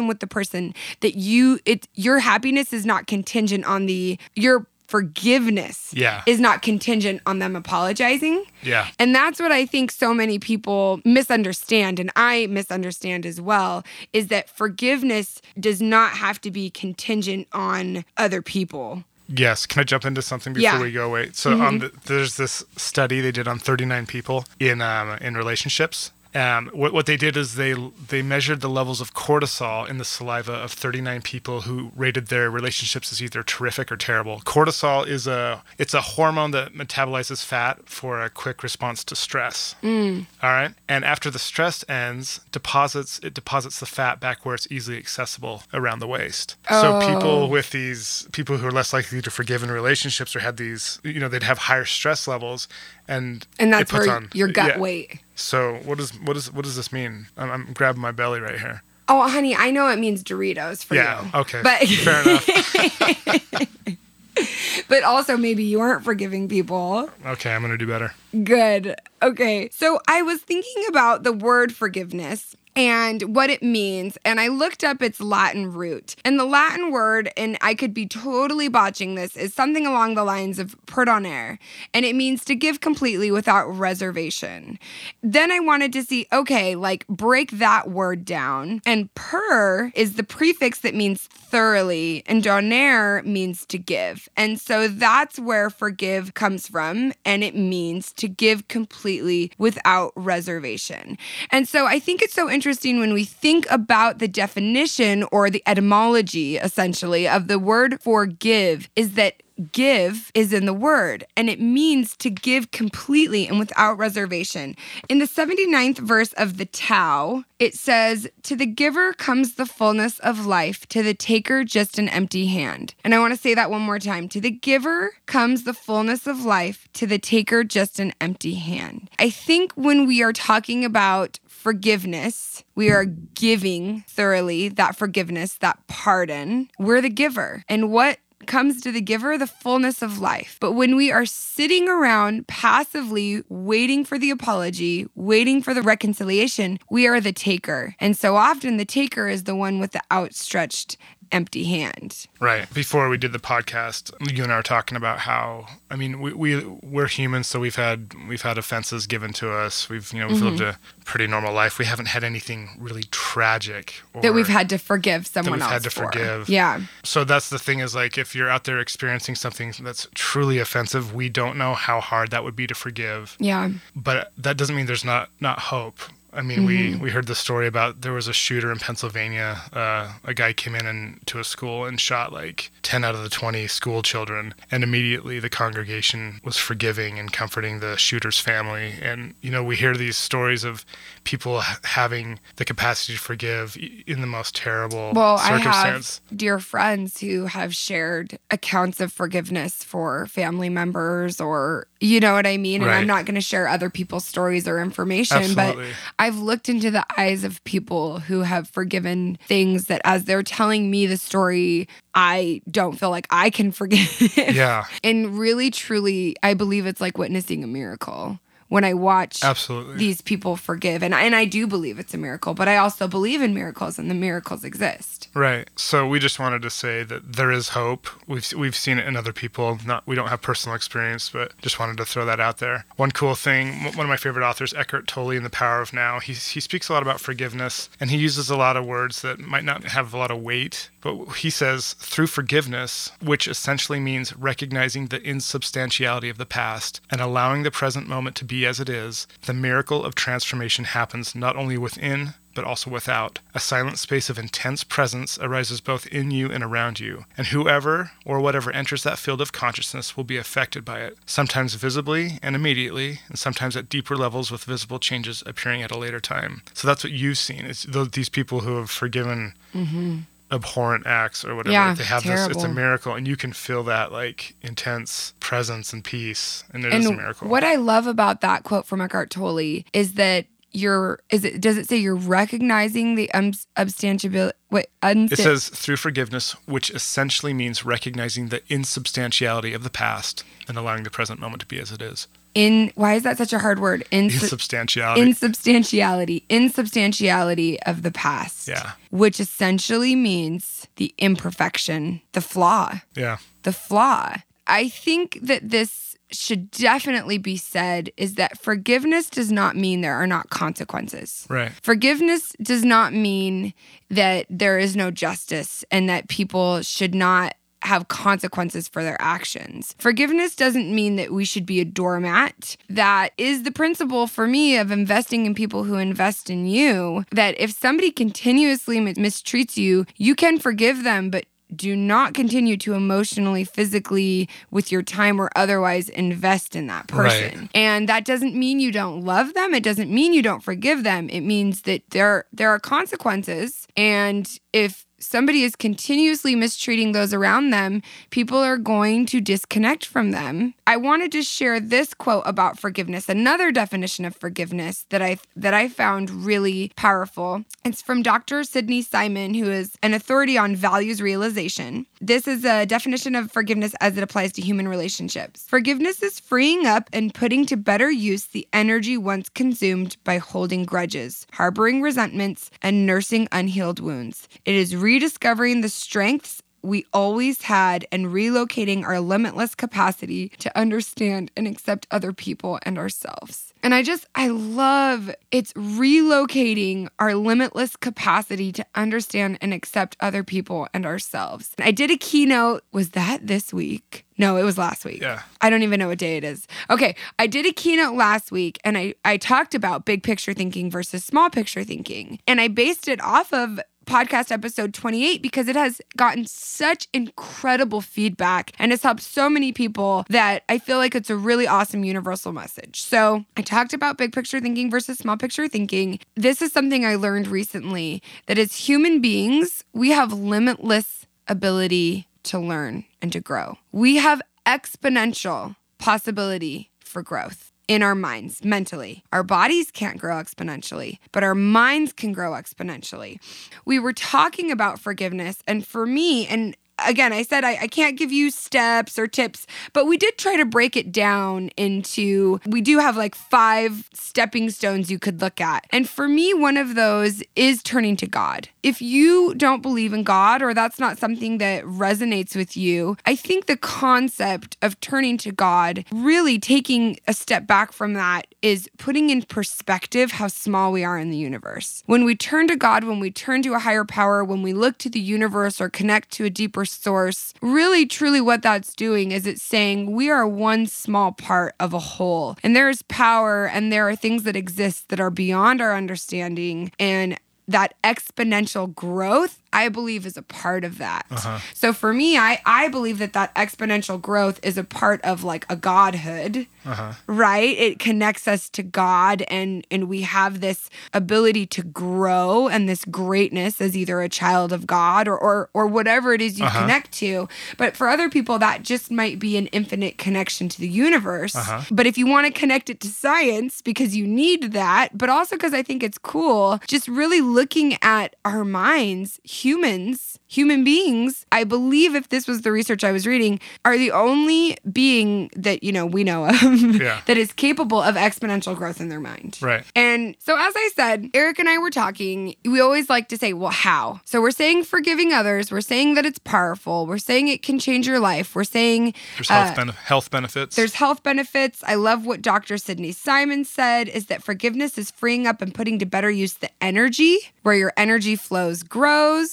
with 0.06 0.20
the 0.20 0.26
person 0.26 0.74
that 1.00 1.16
you 1.16 1.58
it 1.64 1.88
your 1.94 2.18
happiness 2.18 2.72
is 2.72 2.84
not 2.86 3.06
contingent 3.06 3.64
on 3.64 3.86
the 3.86 4.18
your 4.34 4.66
forgiveness 4.88 5.90
Yeah. 5.94 6.22
is 6.26 6.38
not 6.40 6.62
contingent 6.62 7.20
on 7.26 7.38
them 7.40 7.56
apologizing. 7.56 8.44
Yeah. 8.62 8.86
And 8.98 9.14
that's 9.14 9.40
what 9.40 9.50
I 9.52 9.66
think 9.66 9.90
so 9.90 10.14
many 10.14 10.38
people 10.38 11.00
misunderstand, 11.04 11.98
and 11.98 12.10
I 12.16 12.46
misunderstand 12.46 13.26
as 13.26 13.40
well, 13.40 13.84
is 14.12 14.28
that 14.28 14.48
forgiveness 14.48 15.40
does 15.58 15.80
not 15.82 16.12
have 16.12 16.40
to 16.42 16.50
be 16.50 16.70
contingent 16.70 17.48
on 17.52 18.04
other 18.16 18.42
people. 18.42 19.02
Yes. 19.28 19.66
Can 19.66 19.80
I 19.80 19.84
jump 19.84 20.04
into 20.04 20.22
something 20.22 20.52
before 20.52 20.62
Yeah. 20.62 20.74
Mm-hmm. 20.74 20.82
we 20.82 20.92
go 20.92 21.06
away? 21.06 21.30
So 21.32 21.60
on 21.60 21.78
the, 21.80 21.90
there's 22.04 22.36
this 22.36 22.64
study 22.76 23.20
they 23.20 23.32
did 23.32 23.48
on 23.48 23.58
39 23.58 24.06
people 24.06 24.44
in 24.60 24.80
um, 24.80 25.18
in 25.20 25.34
relationships. 25.36 26.12
Um, 26.34 26.68
what, 26.74 26.92
what 26.92 27.06
they 27.06 27.16
did 27.16 27.36
is 27.36 27.54
they 27.54 27.74
they 28.08 28.20
measured 28.22 28.60
the 28.60 28.68
levels 28.68 29.00
of 29.00 29.14
cortisol 29.14 29.88
in 29.88 29.98
the 29.98 30.04
saliva 30.04 30.52
of 30.52 30.72
39 30.72 31.22
people 31.22 31.62
who 31.62 31.92
rated 31.96 32.26
their 32.26 32.50
relationships 32.50 33.10
as 33.12 33.22
either 33.22 33.42
terrific 33.42 33.90
or 33.90 33.96
terrible. 33.96 34.40
Cortisol 34.40 35.06
is 35.06 35.26
a 35.26 35.62
it's 35.78 35.94
a 35.94 36.00
hormone 36.02 36.50
that 36.50 36.74
metabolizes 36.74 37.44
fat 37.44 37.88
for 37.88 38.20
a 38.22 38.28
quick 38.30 38.62
response 38.62 39.02
to 39.04 39.16
stress. 39.16 39.74
All 39.82 40.26
right, 40.42 40.72
and 40.88 41.04
after 41.04 41.30
the 41.30 41.38
stress 41.38 41.84
ends, 41.88 42.40
deposits 42.52 43.18
it 43.22 43.32
deposits 43.34 43.80
the 43.80 43.86
fat 43.86 44.20
back 44.20 44.44
where 44.44 44.54
it's 44.54 44.66
easily 44.70 44.98
accessible 44.98 45.62
around 45.72 46.00
the 46.00 46.06
waist. 46.06 46.56
So 46.68 46.96
Oh. 46.96 47.14
people 47.14 47.48
with 47.48 47.70
these 47.70 48.26
people 48.32 48.56
who 48.58 48.66
are 48.66 48.72
less 48.72 48.92
likely 48.92 49.22
to 49.22 49.30
forgive 49.30 49.62
in 49.62 49.70
relationships 49.70 50.34
or 50.36 50.40
had 50.40 50.56
these 50.56 50.98
you 51.02 51.18
know 51.20 51.28
they'd 51.28 51.42
have 51.42 51.58
higher 51.58 51.84
stress 51.84 52.26
levels 52.28 52.68
and 53.08 53.46
And 53.58 53.68
it 53.68 53.72
that's 53.72 53.90
puts 53.90 54.06
where 54.06 54.16
on 54.16 54.28
your 54.34 54.48
gut 54.48 54.74
yeah. 54.74 54.78
weight. 54.78 55.20
So 55.34 55.74
what 55.84 55.98
does 55.98 56.10
what 56.20 56.34
does 56.34 56.52
what 56.52 56.64
does 56.64 56.76
this 56.76 56.92
mean? 56.92 57.26
I'm, 57.36 57.50
I'm 57.50 57.72
grabbing 57.72 58.00
my 58.00 58.12
belly 58.12 58.40
right 58.40 58.58
here. 58.58 58.82
Oh, 59.08 59.26
honey, 59.28 59.54
I 59.54 59.70
know 59.70 59.88
it 59.88 59.98
means 59.98 60.22
Doritos 60.24 60.84
for 60.84 60.94
Yeah. 60.96 61.22
you. 61.24 61.30
Okay. 61.40 61.62
But 61.62 61.86
Fair 61.88 62.22
enough. 62.22 62.46
but 64.88 65.02
also 65.04 65.36
maybe 65.36 65.62
you 65.64 65.80
aren't 65.80 66.04
forgiving 66.04 66.48
people. 66.48 67.08
Okay, 67.24 67.54
I'm 67.54 67.62
gonna 67.62 67.78
do 67.78 67.86
better. 67.86 68.12
Good. 68.44 68.94
Okay. 69.22 69.68
So 69.72 70.00
I 70.08 70.22
was 70.22 70.40
thinking 70.42 70.84
about 70.88 71.22
the 71.22 71.32
word 71.32 71.74
forgiveness 71.74 72.56
and 72.76 73.34
what 73.34 73.48
it 73.48 73.62
means, 73.62 74.18
and 74.22 74.38
I 74.38 74.48
looked 74.48 74.84
up 74.84 75.00
its 75.00 75.18
Latin 75.18 75.72
root. 75.72 76.14
And 76.26 76.38
the 76.38 76.44
Latin 76.44 76.90
word, 76.92 77.30
and 77.34 77.56
I 77.62 77.74
could 77.74 77.94
be 77.94 78.06
totally 78.06 78.68
botching 78.68 79.14
this, 79.14 79.34
is 79.34 79.54
something 79.54 79.86
along 79.86 80.14
the 80.14 80.24
lines 80.24 80.58
of 80.58 80.76
perdonare, 80.86 81.56
and 81.94 82.04
it 82.04 82.14
means 82.14 82.44
to 82.44 82.54
give 82.54 82.80
completely 82.80 83.30
without 83.30 83.66
reservation. 83.66 84.78
Then 85.22 85.50
I 85.50 85.58
wanted 85.58 85.92
to 85.94 86.04
see, 86.04 86.26
okay, 86.32 86.74
like 86.74 87.06
break 87.08 87.52
that 87.52 87.90
word 87.90 88.26
down. 88.26 88.82
And 88.84 89.12
per 89.14 89.90
is 89.94 90.14
the 90.14 90.22
prefix 90.22 90.80
that 90.80 90.94
means 90.94 91.22
thoroughly, 91.22 92.22
and 92.26 92.44
donare 92.44 93.24
means 93.24 93.64
to 93.66 93.78
give. 93.78 94.28
And 94.36 94.60
so 94.60 94.86
that's 94.86 95.38
where 95.38 95.70
forgive 95.70 96.34
comes 96.34 96.68
from, 96.68 97.14
and 97.24 97.42
it 97.42 97.56
means 97.56 98.12
to 98.14 98.28
give 98.28 98.68
completely 98.68 99.50
without 99.56 100.12
reservation. 100.14 101.16
And 101.50 101.66
so 101.66 101.86
I 101.86 101.98
think 101.98 102.20
it's 102.20 102.34
so 102.34 102.50
interesting 102.50 102.65
when 102.98 103.12
we 103.12 103.24
think 103.24 103.66
about 103.70 104.18
the 104.18 104.28
definition 104.28 105.24
or 105.30 105.50
the 105.50 105.62
etymology, 105.66 106.56
essentially, 106.56 107.28
of 107.28 107.46
the 107.46 107.58
word 107.58 108.00
forgive, 108.00 108.88
is 108.96 109.14
that 109.14 109.42
give 109.72 110.30
is 110.34 110.52
in 110.52 110.66
the 110.66 110.74
word 110.74 111.24
and 111.36 111.48
it 111.48 111.60
means 111.60 112.16
to 112.18 112.30
give 112.30 112.70
completely 112.70 113.46
and 113.46 113.58
without 113.58 113.98
reservation. 113.98 114.76
In 115.08 115.18
the 115.18 115.26
79th 115.26 115.98
verse 115.98 116.32
of 116.34 116.56
the 116.56 116.66
Tao, 116.66 117.44
it 117.58 117.74
says, 117.74 118.28
To 118.44 118.56
the 118.56 118.66
giver 118.66 119.12
comes 119.12 119.54
the 119.54 119.66
fullness 119.66 120.18
of 120.20 120.46
life, 120.46 120.86
to 120.88 121.02
the 121.02 121.14
taker 121.14 121.64
just 121.64 121.98
an 121.98 122.08
empty 122.08 122.46
hand. 122.46 122.94
And 123.04 123.14
I 123.14 123.18
want 123.18 123.34
to 123.34 123.40
say 123.40 123.54
that 123.54 123.70
one 123.70 123.82
more 123.82 123.98
time. 123.98 124.28
To 124.30 124.40
the 124.40 124.50
giver 124.50 125.14
comes 125.26 125.64
the 125.64 125.74
fullness 125.74 126.26
of 126.26 126.44
life, 126.44 126.88
to 126.94 127.06
the 127.06 127.18
taker 127.18 127.64
just 127.64 127.98
an 127.98 128.12
empty 128.20 128.54
hand. 128.54 129.10
I 129.18 129.30
think 129.30 129.72
when 129.72 130.06
we 130.06 130.22
are 130.22 130.32
talking 130.32 130.84
about 130.84 131.38
forgiveness, 131.46 132.62
we 132.74 132.90
are 132.90 133.04
giving 133.04 134.02
thoroughly 134.06 134.68
that 134.68 134.96
forgiveness, 134.96 135.54
that 135.54 135.78
pardon. 135.88 136.68
We're 136.78 137.00
the 137.00 137.08
giver. 137.08 137.64
And 137.68 137.90
what 137.90 138.18
comes 138.46 138.80
to 138.82 138.92
the 138.92 139.00
giver 139.00 139.36
the 139.36 139.46
fullness 139.46 140.02
of 140.02 140.18
life. 140.18 140.56
But 140.60 140.72
when 140.72 140.96
we 140.96 141.10
are 141.10 141.26
sitting 141.26 141.88
around 141.88 142.46
passively 142.46 143.42
waiting 143.48 144.04
for 144.04 144.18
the 144.18 144.30
apology, 144.30 145.06
waiting 145.14 145.62
for 145.62 145.74
the 145.74 145.82
reconciliation, 145.82 146.78
we 146.90 147.06
are 147.06 147.20
the 147.20 147.32
taker. 147.32 147.94
And 148.00 148.16
so 148.16 148.36
often 148.36 148.76
the 148.76 148.84
taker 148.84 149.28
is 149.28 149.44
the 149.44 149.56
one 149.56 149.80
with 149.80 149.92
the 149.92 150.02
outstretched 150.12 150.96
empty 151.32 151.64
hand. 151.64 152.26
Right. 152.40 152.72
Before 152.72 153.08
we 153.08 153.16
did 153.16 153.32
the 153.32 153.38
podcast, 153.38 154.12
you 154.34 154.42
and 154.42 154.52
I 154.52 154.56
were 154.56 154.62
talking 154.62 154.96
about 154.96 155.20
how 155.20 155.66
I 155.90 155.96
mean 155.96 156.20
we, 156.20 156.32
we 156.32 156.64
we're 156.64 157.06
humans, 157.06 157.46
so 157.46 157.60
we've 157.60 157.76
had 157.76 158.12
we've 158.28 158.42
had 158.42 158.58
offenses 158.58 159.06
given 159.06 159.32
to 159.34 159.52
us. 159.52 159.88
We've 159.88 160.12
you 160.12 160.20
know 160.20 160.28
we've 160.28 160.42
lived 160.42 160.60
mm-hmm. 160.60 160.82
a 161.00 161.04
pretty 161.04 161.26
normal 161.26 161.52
life. 161.52 161.78
We 161.78 161.84
haven't 161.84 162.06
had 162.06 162.24
anything 162.24 162.70
really 162.78 163.04
tragic 163.10 164.02
or, 164.14 164.22
That 164.22 164.34
we've 164.34 164.48
had 164.48 164.68
to 164.70 164.78
forgive 164.78 165.26
someone 165.26 165.54
we've 165.54 165.62
else. 165.62 165.72
had 165.72 165.82
to 165.84 165.90
for. 165.90 166.04
forgive. 166.04 166.48
Yeah. 166.48 166.80
So 167.02 167.24
that's 167.24 167.50
the 167.50 167.58
thing 167.58 167.80
is 167.80 167.94
like 167.94 168.18
if 168.18 168.34
you're 168.34 168.50
out 168.50 168.64
there 168.64 168.78
experiencing 168.78 169.34
something 169.34 169.72
that's 169.80 170.08
truly 170.14 170.58
offensive, 170.58 171.14
we 171.14 171.28
don't 171.28 171.56
know 171.56 171.74
how 171.74 172.00
hard 172.00 172.30
that 172.30 172.44
would 172.44 172.56
be 172.56 172.66
to 172.66 172.74
forgive. 172.74 173.36
Yeah. 173.38 173.70
But 173.94 174.32
that 174.38 174.56
doesn't 174.56 174.74
mean 174.76 174.86
there's 174.86 175.04
not 175.04 175.30
not 175.40 175.58
hope. 175.58 176.00
I 176.36 176.42
mean, 176.42 176.64
we, 176.66 176.94
we 176.96 177.10
heard 177.10 177.26
the 177.26 177.34
story 177.34 177.66
about 177.66 178.02
there 178.02 178.12
was 178.12 178.28
a 178.28 178.32
shooter 178.32 178.70
in 178.70 178.78
Pennsylvania. 178.78 179.62
Uh, 179.72 180.12
a 180.24 180.34
guy 180.34 180.52
came 180.52 180.74
in 180.74 180.86
and 180.86 181.26
to 181.26 181.38
a 181.40 181.44
school 181.44 181.84
and 181.86 182.00
shot 182.00 182.32
like 182.32 182.70
10 182.82 183.04
out 183.04 183.14
of 183.14 183.22
the 183.22 183.28
20 183.30 183.66
school 183.66 184.02
children. 184.02 184.54
And 184.70 184.84
immediately 184.84 185.40
the 185.40 185.48
congregation 185.48 186.40
was 186.44 186.56
forgiving 186.56 187.18
and 187.18 187.32
comforting 187.32 187.80
the 187.80 187.96
shooter's 187.96 188.38
family. 188.38 188.94
And, 189.00 189.34
you 189.40 189.50
know, 189.50 189.64
we 189.64 189.76
hear 189.76 189.94
these 189.94 190.16
stories 190.16 190.62
of 190.64 190.84
people 191.24 191.60
having 191.84 192.38
the 192.56 192.64
capacity 192.64 193.14
to 193.14 193.18
forgive 193.18 193.76
in 194.06 194.20
the 194.20 194.26
most 194.26 194.54
terrible 194.54 195.12
Well, 195.14 195.36
I 195.38 195.58
circumstance. 195.58 196.20
have 196.28 196.38
dear 196.38 196.58
friends 196.58 197.20
who 197.20 197.46
have 197.46 197.74
shared 197.74 198.38
accounts 198.50 199.00
of 199.00 199.12
forgiveness 199.12 199.82
for 199.82 200.26
family 200.26 200.68
members, 200.68 201.40
or 201.40 201.86
you 202.00 202.20
know 202.20 202.34
what 202.34 202.46
I 202.46 202.56
mean. 202.56 202.82
And 202.82 202.90
I'm 202.90 203.06
not 203.06 203.24
going 203.24 203.34
to 203.36 203.40
share 203.40 203.66
other 203.68 203.90
people's 203.90 204.24
stories 204.24 204.68
or 204.68 204.80
information, 204.80 205.38
Absolutely. 205.38 205.86
but 205.86 206.25
I've 206.26 206.38
looked 206.38 206.68
into 206.68 206.90
the 206.90 207.06
eyes 207.16 207.44
of 207.44 207.62
people 207.62 208.18
who 208.18 208.40
have 208.40 208.68
forgiven 208.68 209.38
things 209.46 209.84
that, 209.84 210.00
as 210.02 210.24
they're 210.24 210.42
telling 210.42 210.90
me 210.90 211.06
the 211.06 211.16
story, 211.16 211.86
I 212.16 212.62
don't 212.68 212.98
feel 212.98 213.10
like 213.10 213.28
I 213.30 213.48
can 213.48 213.70
forgive. 213.70 214.36
Yeah, 214.36 214.86
and 215.04 215.38
really, 215.38 215.70
truly, 215.70 216.34
I 216.42 216.54
believe 216.54 216.84
it's 216.84 217.00
like 217.00 217.16
witnessing 217.16 217.62
a 217.62 217.68
miracle 217.68 218.40
when 218.68 218.84
I 218.84 218.94
watch 218.94 219.42
absolutely. 219.44 219.96
these 219.96 220.20
people 220.20 220.56
forgive. 220.56 221.02
And, 221.02 221.14
and 221.14 221.34
I 221.34 221.44
do 221.44 221.66
believe 221.66 221.98
it's 221.98 222.14
a 222.14 222.18
miracle, 222.18 222.54
but 222.54 222.68
I 222.68 222.76
also 222.76 223.06
believe 223.06 223.42
in 223.42 223.54
miracles 223.54 223.98
and 223.98 224.10
the 224.10 224.14
miracles 224.14 224.64
exist. 224.64 225.28
Right. 225.34 225.68
So 225.76 226.06
we 226.06 226.18
just 226.18 226.38
wanted 226.38 226.62
to 226.62 226.70
say 226.70 227.02
that 227.04 227.34
there 227.34 227.50
is 227.50 227.70
hope. 227.70 228.08
We've 228.26 228.50
we've 228.54 228.76
seen 228.76 228.98
it 228.98 229.06
in 229.06 229.16
other 229.16 229.32
people. 229.32 229.78
Not 229.84 230.06
we 230.06 230.14
don't 230.14 230.28
have 230.28 230.42
personal 230.42 230.74
experience, 230.74 231.30
but 231.30 231.52
just 231.60 231.78
wanted 231.78 231.96
to 231.98 232.04
throw 232.04 232.24
that 232.24 232.40
out 232.40 232.58
there. 232.58 232.84
One 232.96 233.10
cool 233.10 233.34
thing. 233.34 233.84
One 233.94 234.06
of 234.06 234.08
my 234.08 234.16
favorite 234.16 234.46
authors, 234.46 234.74
Eckhart 234.74 235.06
Tolle, 235.06 235.30
in 235.30 235.42
The 235.42 235.50
Power 235.50 235.80
of 235.80 235.92
Now. 235.92 236.20
He 236.20 236.32
he 236.32 236.60
speaks 236.60 236.88
a 236.88 236.92
lot 236.92 237.02
about 237.02 237.20
forgiveness, 237.20 237.88
and 238.00 238.10
he 238.10 238.16
uses 238.16 238.50
a 238.50 238.56
lot 238.56 238.76
of 238.76 238.86
words 238.86 239.22
that 239.22 239.38
might 239.38 239.64
not 239.64 239.84
have 239.84 240.12
a 240.14 240.18
lot 240.18 240.30
of 240.30 240.40
weight. 240.40 240.90
But 241.06 241.36
he 241.36 241.50
says 241.50 241.92
through 242.00 242.26
forgiveness, 242.26 243.12
which 243.22 243.46
essentially 243.46 244.00
means 244.00 244.36
recognizing 244.36 245.06
the 245.06 245.22
insubstantiality 245.22 246.28
of 246.28 246.36
the 246.36 246.46
past 246.46 247.00
and 247.10 247.20
allowing 247.20 247.62
the 247.62 247.70
present 247.70 248.08
moment 248.08 248.34
to 248.36 248.44
be 248.44 248.66
as 248.66 248.80
it 248.80 248.88
is, 248.88 249.28
the 249.42 249.54
miracle 249.54 250.04
of 250.04 250.16
transformation 250.16 250.84
happens 250.84 251.36
not 251.36 251.54
only 251.54 251.78
within 251.78 252.34
but 252.56 252.64
also 252.64 252.90
without. 252.90 253.38
A 253.54 253.60
silent 253.60 253.98
space 253.98 254.30
of 254.30 254.38
intense 254.38 254.82
presence 254.82 255.38
arises 255.38 255.80
both 255.80 256.06
in 256.06 256.30
you 256.30 256.50
and 256.50 256.64
around 256.64 256.98
you, 256.98 257.26
and 257.36 257.48
whoever 257.48 258.12
or 258.24 258.40
whatever 258.40 258.72
enters 258.72 259.02
that 259.02 259.18
field 259.18 259.42
of 259.42 259.52
consciousness 259.52 260.16
will 260.16 260.24
be 260.24 260.38
affected 260.38 260.82
by 260.82 261.00
it, 261.00 261.18
sometimes 261.26 261.74
visibly 261.74 262.38
and 262.42 262.56
immediately, 262.56 263.20
and 263.28 263.38
sometimes 263.38 263.76
at 263.76 263.90
deeper 263.90 264.16
levels 264.16 264.50
with 264.50 264.64
visible 264.64 264.98
changes 264.98 265.42
appearing 265.44 265.82
at 265.82 265.90
a 265.90 265.98
later 265.98 266.18
time. 266.18 266.62
So 266.72 266.88
that's 266.88 267.04
what 267.04 267.12
you've 267.12 267.38
seen. 267.38 267.66
It's 267.66 267.84
th- 267.84 268.12
these 268.12 268.30
people 268.30 268.60
who 268.60 268.78
have 268.78 268.90
forgiven. 268.90 269.52
Mm-hmm. 269.74 270.20
Abhorrent 270.50 271.06
acts 271.06 271.44
or 271.44 271.56
whatever. 271.56 271.72
Yeah, 271.72 271.94
they 271.94 272.04
have 272.04 272.22
this. 272.22 272.46
It's 272.48 272.62
a 272.62 272.68
miracle, 272.68 273.14
and 273.14 273.26
you 273.26 273.36
can 273.36 273.52
feel 273.52 273.82
that 273.84 274.12
like 274.12 274.54
intense 274.62 275.34
presence 275.40 275.92
and 275.92 276.04
peace, 276.04 276.62
and 276.72 276.84
it 276.84 276.92
is 276.92 277.06
a 277.06 277.12
miracle. 277.12 277.48
what 277.48 277.64
I 277.64 277.74
love 277.76 278.06
about 278.06 278.42
that 278.42 278.62
quote 278.62 278.86
from 278.86 279.00
Eckhart 279.00 279.30
Tolle 279.30 279.82
is 279.92 280.14
that 280.14 280.46
you're 280.72 281.20
is 281.30 281.44
it 281.44 281.60
does 281.60 281.78
it 281.78 281.88
say 281.88 281.96
you're 281.96 282.14
recognizing 282.14 283.14
the 283.14 283.32
um, 283.32 283.52
substantiability 283.52 284.52
wait 284.70 284.86
unsub- 285.02 285.32
It 285.32 285.38
says 285.38 285.68
through 285.68 285.96
forgiveness, 285.96 286.52
which 286.66 286.90
essentially 286.90 287.54
means 287.54 287.84
recognizing 287.84 288.48
the 288.48 288.62
insubstantiality 288.68 289.72
of 289.72 289.82
the 289.84 289.90
past 289.90 290.44
and 290.68 290.76
allowing 290.76 291.02
the 291.04 291.10
present 291.10 291.40
moment 291.40 291.60
to 291.60 291.66
be 291.66 291.78
as 291.80 291.90
it 291.92 292.02
is. 292.02 292.28
In 292.56 292.90
why 292.94 293.14
is 293.14 293.22
that 293.22 293.36
such 293.36 293.52
a 293.52 293.58
hard 293.58 293.78
word 293.78 294.02
in 294.10 294.24
Insubstantiality. 294.24 295.20
insubstantiality 295.20 296.42
insubstantiality 296.48 297.80
of 297.82 298.02
the 298.02 298.10
past 298.10 298.66
Yeah. 298.68 298.92
which 299.10 299.38
essentially 299.40 300.16
means 300.16 300.86
the 300.96 301.14
imperfection 301.18 302.22
the 302.32 302.40
flaw 302.40 303.00
yeah. 303.14 303.36
the 303.62 303.72
flaw 303.72 304.36
I 304.66 304.88
think 304.88 305.38
that 305.42 305.68
this 305.70 306.16
should 306.32 306.72
definitely 306.72 307.38
be 307.38 307.56
said 307.56 308.10
is 308.16 308.34
that 308.34 308.58
forgiveness 308.58 309.30
does 309.30 309.52
not 309.52 309.76
mean 309.76 310.00
there 310.00 310.16
are 310.16 310.26
not 310.26 310.50
consequences. 310.50 311.46
Right. 311.48 311.70
Forgiveness 311.82 312.52
does 312.60 312.84
not 312.84 313.12
mean 313.12 313.72
that 314.10 314.46
there 314.50 314.76
is 314.76 314.96
no 314.96 315.12
justice 315.12 315.84
and 315.92 316.08
that 316.08 316.26
people 316.28 316.82
should 316.82 317.14
not 317.14 317.54
have 317.86 318.08
consequences 318.08 318.88
for 318.88 319.02
their 319.02 319.20
actions. 319.20 319.94
Forgiveness 319.98 320.54
doesn't 320.54 320.94
mean 320.94 321.16
that 321.16 321.32
we 321.32 321.44
should 321.44 321.64
be 321.64 321.80
a 321.80 321.84
doormat. 321.84 322.76
That 322.88 323.30
is 323.38 323.62
the 323.62 323.72
principle 323.72 324.26
for 324.26 324.46
me 324.46 324.76
of 324.76 324.90
investing 324.90 325.46
in 325.46 325.54
people 325.54 325.84
who 325.84 325.96
invest 325.96 326.50
in 326.50 326.66
you. 326.66 327.24
That 327.30 327.58
if 327.58 327.70
somebody 327.70 328.10
continuously 328.10 328.98
mistreats 328.98 329.76
you, 329.76 330.04
you 330.16 330.34
can 330.34 330.58
forgive 330.58 331.04
them, 331.04 331.30
but 331.30 331.46
do 331.74 331.96
not 331.96 332.34
continue 332.34 332.76
to 332.76 332.94
emotionally, 332.94 333.64
physically, 333.64 334.48
with 334.70 334.92
your 334.92 335.02
time 335.02 335.40
or 335.40 335.50
otherwise 335.56 336.08
invest 336.08 336.76
in 336.76 336.86
that 336.86 337.08
person. 337.08 337.60
Right. 337.60 337.70
And 337.74 338.08
that 338.08 338.24
doesn't 338.24 338.54
mean 338.54 338.78
you 338.78 338.92
don't 338.92 339.24
love 339.24 339.54
them. 339.54 339.74
It 339.74 339.82
doesn't 339.82 340.10
mean 340.10 340.32
you 340.32 340.42
don't 340.42 340.62
forgive 340.62 341.02
them. 341.02 341.28
It 341.28 341.40
means 341.40 341.82
that 341.82 342.02
there 342.10 342.44
there 342.52 342.70
are 342.70 342.78
consequences. 342.78 343.88
And 343.96 344.48
if 344.72 345.05
somebody 345.26 345.62
is 345.62 345.76
continuously 345.76 346.54
mistreating 346.54 347.12
those 347.12 347.34
around 347.34 347.70
them, 347.70 348.02
people 348.30 348.58
are 348.58 348.76
going 348.76 349.26
to 349.26 349.40
disconnect 349.40 350.06
from 350.06 350.30
them. 350.30 350.74
I 350.86 350.96
wanted 350.96 351.32
to 351.32 351.42
share 351.42 351.80
this 351.80 352.14
quote 352.14 352.44
about 352.46 352.78
forgiveness, 352.78 353.28
another 353.28 353.72
definition 353.72 354.24
of 354.24 354.36
forgiveness 354.36 355.04
that 355.10 355.22
I 355.22 355.38
that 355.56 355.74
I 355.74 355.88
found 355.88 356.30
really 356.30 356.92
powerful. 356.96 357.64
It's 357.84 358.02
from 358.02 358.22
Dr. 358.22 358.62
Sidney 358.64 359.02
Simon, 359.02 359.54
who 359.54 359.70
is 359.70 359.96
an 360.02 360.14
authority 360.14 360.56
on 360.56 360.76
values 360.76 361.20
realization. 361.20 362.06
This 362.20 362.46
is 362.46 362.64
a 362.64 362.86
definition 362.86 363.34
of 363.34 363.50
forgiveness 363.50 363.94
as 364.00 364.16
it 364.16 364.22
applies 364.22 364.52
to 364.54 364.62
human 364.62 364.88
relationships. 364.88 365.64
Forgiveness 365.68 366.22
is 366.22 366.40
freeing 366.40 366.86
up 366.86 367.10
and 367.12 367.34
putting 367.34 367.66
to 367.66 367.76
better 367.76 368.10
use 368.10 368.46
the 368.46 368.66
energy 368.72 369.16
once 369.16 369.48
consumed 369.48 370.16
by 370.24 370.38
holding 370.38 370.84
grudges, 370.84 371.46
harboring 371.52 372.00
resentments, 372.02 372.70
and 372.82 373.06
nursing 373.06 373.48
unhealed 373.52 374.00
wounds. 374.00 374.48
It 374.64 374.74
is 374.74 374.96
rediscovering 375.16 375.80
the 375.80 375.88
strengths 375.88 376.62
we 376.82 377.06
always 377.10 377.62
had 377.62 378.06
and 378.12 378.26
relocating 378.26 379.02
our 379.02 379.18
limitless 379.18 379.74
capacity 379.74 380.50
to 380.58 380.78
understand 380.78 381.50
and 381.56 381.66
accept 381.66 382.06
other 382.10 382.34
people 382.34 382.78
and 382.82 382.98
ourselves. 382.98 383.72
And 383.82 383.94
I 383.94 384.02
just, 384.02 384.26
I 384.34 384.48
love 384.48 385.34
it's 385.50 385.72
relocating 385.72 387.08
our 387.18 387.34
limitless 387.34 387.96
capacity 387.96 388.72
to 388.72 388.86
understand 388.94 389.58
and 389.62 389.72
accept 389.72 390.16
other 390.20 390.44
people 390.44 390.86
and 390.92 391.06
ourselves. 391.06 391.74
I 391.78 391.92
did 391.92 392.10
a 392.10 392.16
keynote, 392.16 392.84
was 392.92 393.10
that 393.10 393.46
this 393.46 393.72
week? 393.72 394.26
No, 394.38 394.58
it 394.58 394.64
was 394.64 394.76
last 394.76 395.04
week. 395.04 395.22
Yeah. 395.22 395.42
I 395.62 395.70
don't 395.70 395.82
even 395.82 395.98
know 395.98 396.08
what 396.08 396.18
day 396.18 396.36
it 396.36 396.44
is. 396.44 396.68
Okay. 396.90 397.16
I 397.38 397.46
did 397.46 397.64
a 397.64 397.72
keynote 397.72 398.16
last 398.16 398.52
week 398.52 398.78
and 398.84 398.98
I, 398.98 399.14
I 399.24 399.38
talked 399.38 399.74
about 399.74 400.04
big 400.04 400.22
picture 400.22 400.52
thinking 400.52 400.90
versus 400.90 401.24
small 401.24 401.48
picture 401.48 401.84
thinking. 401.84 402.38
And 402.46 402.60
I 402.60 402.68
based 402.68 403.08
it 403.08 403.20
off 403.22 403.52
of 403.52 403.80
podcast 404.06 404.50
episode 404.50 404.94
28 404.94 405.42
because 405.42 405.68
it 405.68 405.76
has 405.76 406.00
gotten 406.16 406.46
such 406.46 407.08
incredible 407.12 408.00
feedback 408.00 408.72
and 408.78 408.92
it's 408.92 409.02
helped 409.02 409.22
so 409.22 409.50
many 409.50 409.72
people 409.72 410.24
that 410.30 410.62
I 410.68 410.78
feel 410.78 410.98
like 410.98 411.14
it's 411.14 411.30
a 411.30 411.36
really 411.36 411.66
awesome 411.66 412.04
universal 412.04 412.52
message. 412.52 413.02
So, 413.02 413.44
I 413.56 413.62
talked 413.62 413.92
about 413.92 414.16
big 414.16 414.32
picture 414.32 414.60
thinking 414.60 414.90
versus 414.90 415.18
small 415.18 415.36
picture 415.36 415.68
thinking. 415.68 416.20
This 416.34 416.62
is 416.62 416.72
something 416.72 417.04
I 417.04 417.16
learned 417.16 417.48
recently 417.48 418.22
that 418.46 418.58
as 418.58 418.76
human 418.76 419.20
beings, 419.20 419.84
we 419.92 420.10
have 420.10 420.32
limitless 420.32 421.26
ability 421.48 422.28
to 422.44 422.58
learn 422.58 423.04
and 423.20 423.32
to 423.32 423.40
grow. 423.40 423.76
We 423.92 424.16
have 424.16 424.40
exponential 424.66 425.76
possibility 425.98 426.90
for 427.00 427.22
growth 427.22 427.72
in 427.88 428.02
our 428.02 428.14
minds 428.14 428.64
mentally. 428.64 429.24
Our 429.32 429.42
bodies 429.42 429.90
can't 429.90 430.18
grow 430.18 430.36
exponentially, 430.36 431.18
but 431.32 431.44
our 431.44 431.54
minds 431.54 432.12
can 432.12 432.32
grow 432.32 432.52
exponentially. 432.52 433.38
We 433.84 433.98
were 433.98 434.12
talking 434.12 434.70
about 434.70 434.98
forgiveness, 434.98 435.62
and 435.66 435.86
for 435.86 436.06
me, 436.06 436.46
and 436.46 436.76
again, 437.04 437.32
I 437.32 437.42
said 437.42 437.64
I, 437.64 437.78
I, 437.82 437.86
can't 437.88 438.18
give 438.18 438.32
you 438.32 438.50
steps 438.50 439.18
or 439.18 439.26
tips, 439.26 439.66
but 439.92 440.06
we 440.06 440.16
did 440.16 440.38
try 440.38 440.56
to 440.56 440.64
break 440.64 440.96
it 440.96 441.12
down 441.12 441.68
into 441.76 442.60
we 442.66 442.80
do 442.80 442.98
have 442.98 443.16
like 443.16 443.34
five 443.34 444.08
stepping 444.14 444.70
stones 444.70 445.10
you 445.10 445.18
could 445.18 445.40
look 445.40 445.60
at. 445.60 445.86
And 445.90 446.08
for 446.08 446.28
me, 446.28 446.54
one 446.54 446.76
of 446.76 446.94
those 446.94 447.42
is 447.54 447.82
turning 447.82 448.16
to 448.16 448.26
God. 448.26 448.68
If 448.86 449.02
you 449.02 449.52
don't 449.56 449.82
believe 449.82 450.12
in 450.12 450.22
God 450.22 450.62
or 450.62 450.72
that's 450.72 451.00
not 451.00 451.18
something 451.18 451.58
that 451.58 451.82
resonates 451.82 452.54
with 452.54 452.76
you, 452.76 453.16
I 453.26 453.34
think 453.34 453.66
the 453.66 453.76
concept 453.76 454.76
of 454.80 455.00
turning 455.00 455.38
to 455.38 455.50
God, 455.50 456.04
really 456.12 456.60
taking 456.60 457.18
a 457.26 457.32
step 457.32 457.66
back 457.66 457.90
from 457.90 458.12
that, 458.12 458.46
is 458.62 458.88
putting 458.96 459.30
in 459.30 459.42
perspective 459.42 460.30
how 460.30 460.46
small 460.46 460.92
we 460.92 461.02
are 461.02 461.18
in 461.18 461.32
the 461.32 461.36
universe. 461.36 462.04
When 462.06 462.24
we 462.24 462.36
turn 462.36 462.68
to 462.68 462.76
God, 462.76 463.02
when 463.02 463.18
we 463.18 463.32
turn 463.32 463.60
to 463.62 463.74
a 463.74 463.80
higher 463.80 464.04
power, 464.04 464.44
when 464.44 464.62
we 464.62 464.72
look 464.72 464.98
to 464.98 465.10
the 465.10 465.18
universe 465.18 465.80
or 465.80 465.90
connect 465.90 466.30
to 466.34 466.44
a 466.44 466.50
deeper 466.50 466.84
source, 466.84 467.54
really, 467.60 468.06
truly, 468.06 468.40
what 468.40 468.62
that's 468.62 468.94
doing 468.94 469.32
is 469.32 469.48
it's 469.48 469.64
saying 469.64 470.12
we 470.12 470.30
are 470.30 470.46
one 470.46 470.86
small 470.86 471.32
part 471.32 471.74
of 471.80 471.92
a 471.92 471.98
whole. 471.98 472.56
And 472.62 472.76
there 472.76 472.88
is 472.88 473.02
power 473.02 473.66
and 473.66 473.92
there 473.92 474.08
are 474.08 474.14
things 474.14 474.44
that 474.44 474.54
exist 474.54 475.08
that 475.08 475.18
are 475.18 475.30
beyond 475.30 475.80
our 475.80 475.96
understanding. 475.96 476.92
And 477.00 477.36
that 477.68 477.94
exponential 478.04 478.94
growth 478.94 479.60
I 479.82 479.88
believe 479.90 480.26
is 480.26 480.36
a 480.36 480.42
part 480.62 480.82
of 480.84 480.98
that. 480.98 481.26
Uh-huh. 481.30 481.58
So 481.74 481.92
for 481.92 482.12
me, 482.12 482.36
I 482.38 482.60
I 482.64 482.88
believe 482.88 483.18
that 483.18 483.32
that 483.34 483.54
exponential 483.54 484.18
growth 484.20 484.58
is 484.62 484.76
a 484.78 484.84
part 485.00 485.20
of 485.30 485.44
like 485.52 485.64
a 485.68 485.76
godhood, 485.76 486.66
Uh-huh. 486.84 487.12
right? 487.26 487.76
It 487.86 487.98
connects 487.98 488.46
us 488.54 488.68
to 488.76 488.82
God, 488.82 489.42
and 489.48 489.86
and 489.90 490.02
we 490.08 490.22
have 490.22 490.60
this 490.60 490.88
ability 491.12 491.66
to 491.76 491.82
grow 491.82 492.68
and 492.68 492.88
this 492.88 493.04
greatness 493.04 493.80
as 493.80 493.96
either 493.96 494.20
a 494.22 494.28
child 494.28 494.72
of 494.72 494.86
God 494.86 495.28
or 495.28 495.36
or 495.38 495.68
or 495.74 495.86
whatever 495.86 496.32
it 496.32 496.40
is 496.40 496.58
you 496.58 496.64
Uh-huh. 496.66 496.80
connect 496.80 497.12
to. 497.22 497.48
But 497.76 497.96
for 497.98 498.06
other 498.08 498.28
people, 498.36 498.58
that 498.58 498.82
just 498.82 499.10
might 499.10 499.38
be 499.38 499.56
an 499.56 499.66
infinite 499.78 500.14
connection 500.18 500.68
to 500.74 500.78
the 500.80 500.88
universe. 501.06 501.54
Uh-huh. 501.56 501.82
But 501.90 502.06
if 502.06 502.16
you 502.18 502.26
want 502.26 502.44
to 502.46 502.52
connect 502.62 502.88
it 502.90 502.98
to 503.00 503.08
science 503.08 503.82
because 503.90 504.16
you 504.16 504.26
need 504.26 504.72
that, 504.72 505.04
but 505.22 505.28
also 505.28 505.56
because 505.56 505.74
I 505.74 505.82
think 505.82 506.02
it's 506.02 506.18
cool, 506.18 506.80
just 506.94 507.06
really 507.08 507.40
looking 507.40 507.96
at 508.02 508.34
our 508.44 508.64
minds 508.64 509.40
humans, 509.66 510.38
human 510.46 510.84
beings, 510.84 511.44
I 511.50 511.64
believe 511.64 512.14
if 512.14 512.28
this 512.28 512.46
was 512.46 512.62
the 512.62 512.70
research 512.70 513.02
I 513.02 513.10
was 513.10 513.26
reading, 513.26 513.58
are 513.84 513.98
the 513.98 514.12
only 514.12 514.76
being 514.92 515.50
that, 515.56 515.82
you 515.82 515.90
know, 515.90 516.06
we 516.06 516.22
know 516.22 516.46
of 516.46 516.54
Yeah. 516.62 517.20
that 517.26 517.36
is 517.36 517.52
capable 517.52 518.00
of 518.00 518.14
exponential 518.14 518.76
growth 518.76 519.00
in 519.00 519.08
their 519.08 519.18
mind. 519.20 519.58
Right. 519.60 519.82
And 519.96 520.36
so, 520.38 520.56
as 520.56 520.72
I 520.76 520.90
said, 520.94 521.28
Eric 521.34 521.58
and 521.58 521.68
I 521.68 521.78
were 521.78 521.90
talking. 521.90 522.54
We 522.64 522.80
always 522.80 523.10
like 523.10 523.26
to 523.30 523.36
say, 523.36 523.52
well, 523.54 523.72
how? 523.72 524.20
So, 524.24 524.40
we're 524.40 524.52
saying 524.62 524.84
forgiving 524.84 525.32
others. 525.32 525.72
We're 525.72 525.80
saying 525.80 526.14
that 526.14 526.24
it's 526.24 526.38
powerful. 526.38 527.06
We're 527.06 527.18
saying 527.18 527.48
it 527.48 527.62
can 527.62 527.80
change 527.80 528.06
your 528.06 528.20
life. 528.20 528.54
We're 528.54 528.62
saying 528.78 529.14
There's 529.36 529.50
uh, 529.50 529.64
health, 529.64 529.76
bene- 529.76 529.92
health 530.12 530.30
benefits. 530.30 530.76
there's 530.76 530.94
health 530.94 531.24
benefits. 531.24 531.82
I 531.86 531.96
love 531.96 532.24
what 532.24 532.40
Dr. 532.40 532.78
Sidney 532.78 533.10
Simon 533.12 533.64
said 533.64 534.08
is 534.08 534.26
that 534.26 534.44
forgiveness 534.44 534.96
is 534.96 535.10
freeing 535.10 535.46
up 535.48 535.60
and 535.60 535.74
putting 535.74 535.98
to 535.98 536.06
better 536.06 536.30
use 536.30 536.54
the 536.54 536.70
energy 536.80 537.38
where 537.62 537.74
your 537.74 537.92
energy 537.96 538.36
flows 538.36 538.84
grows. 538.84 539.45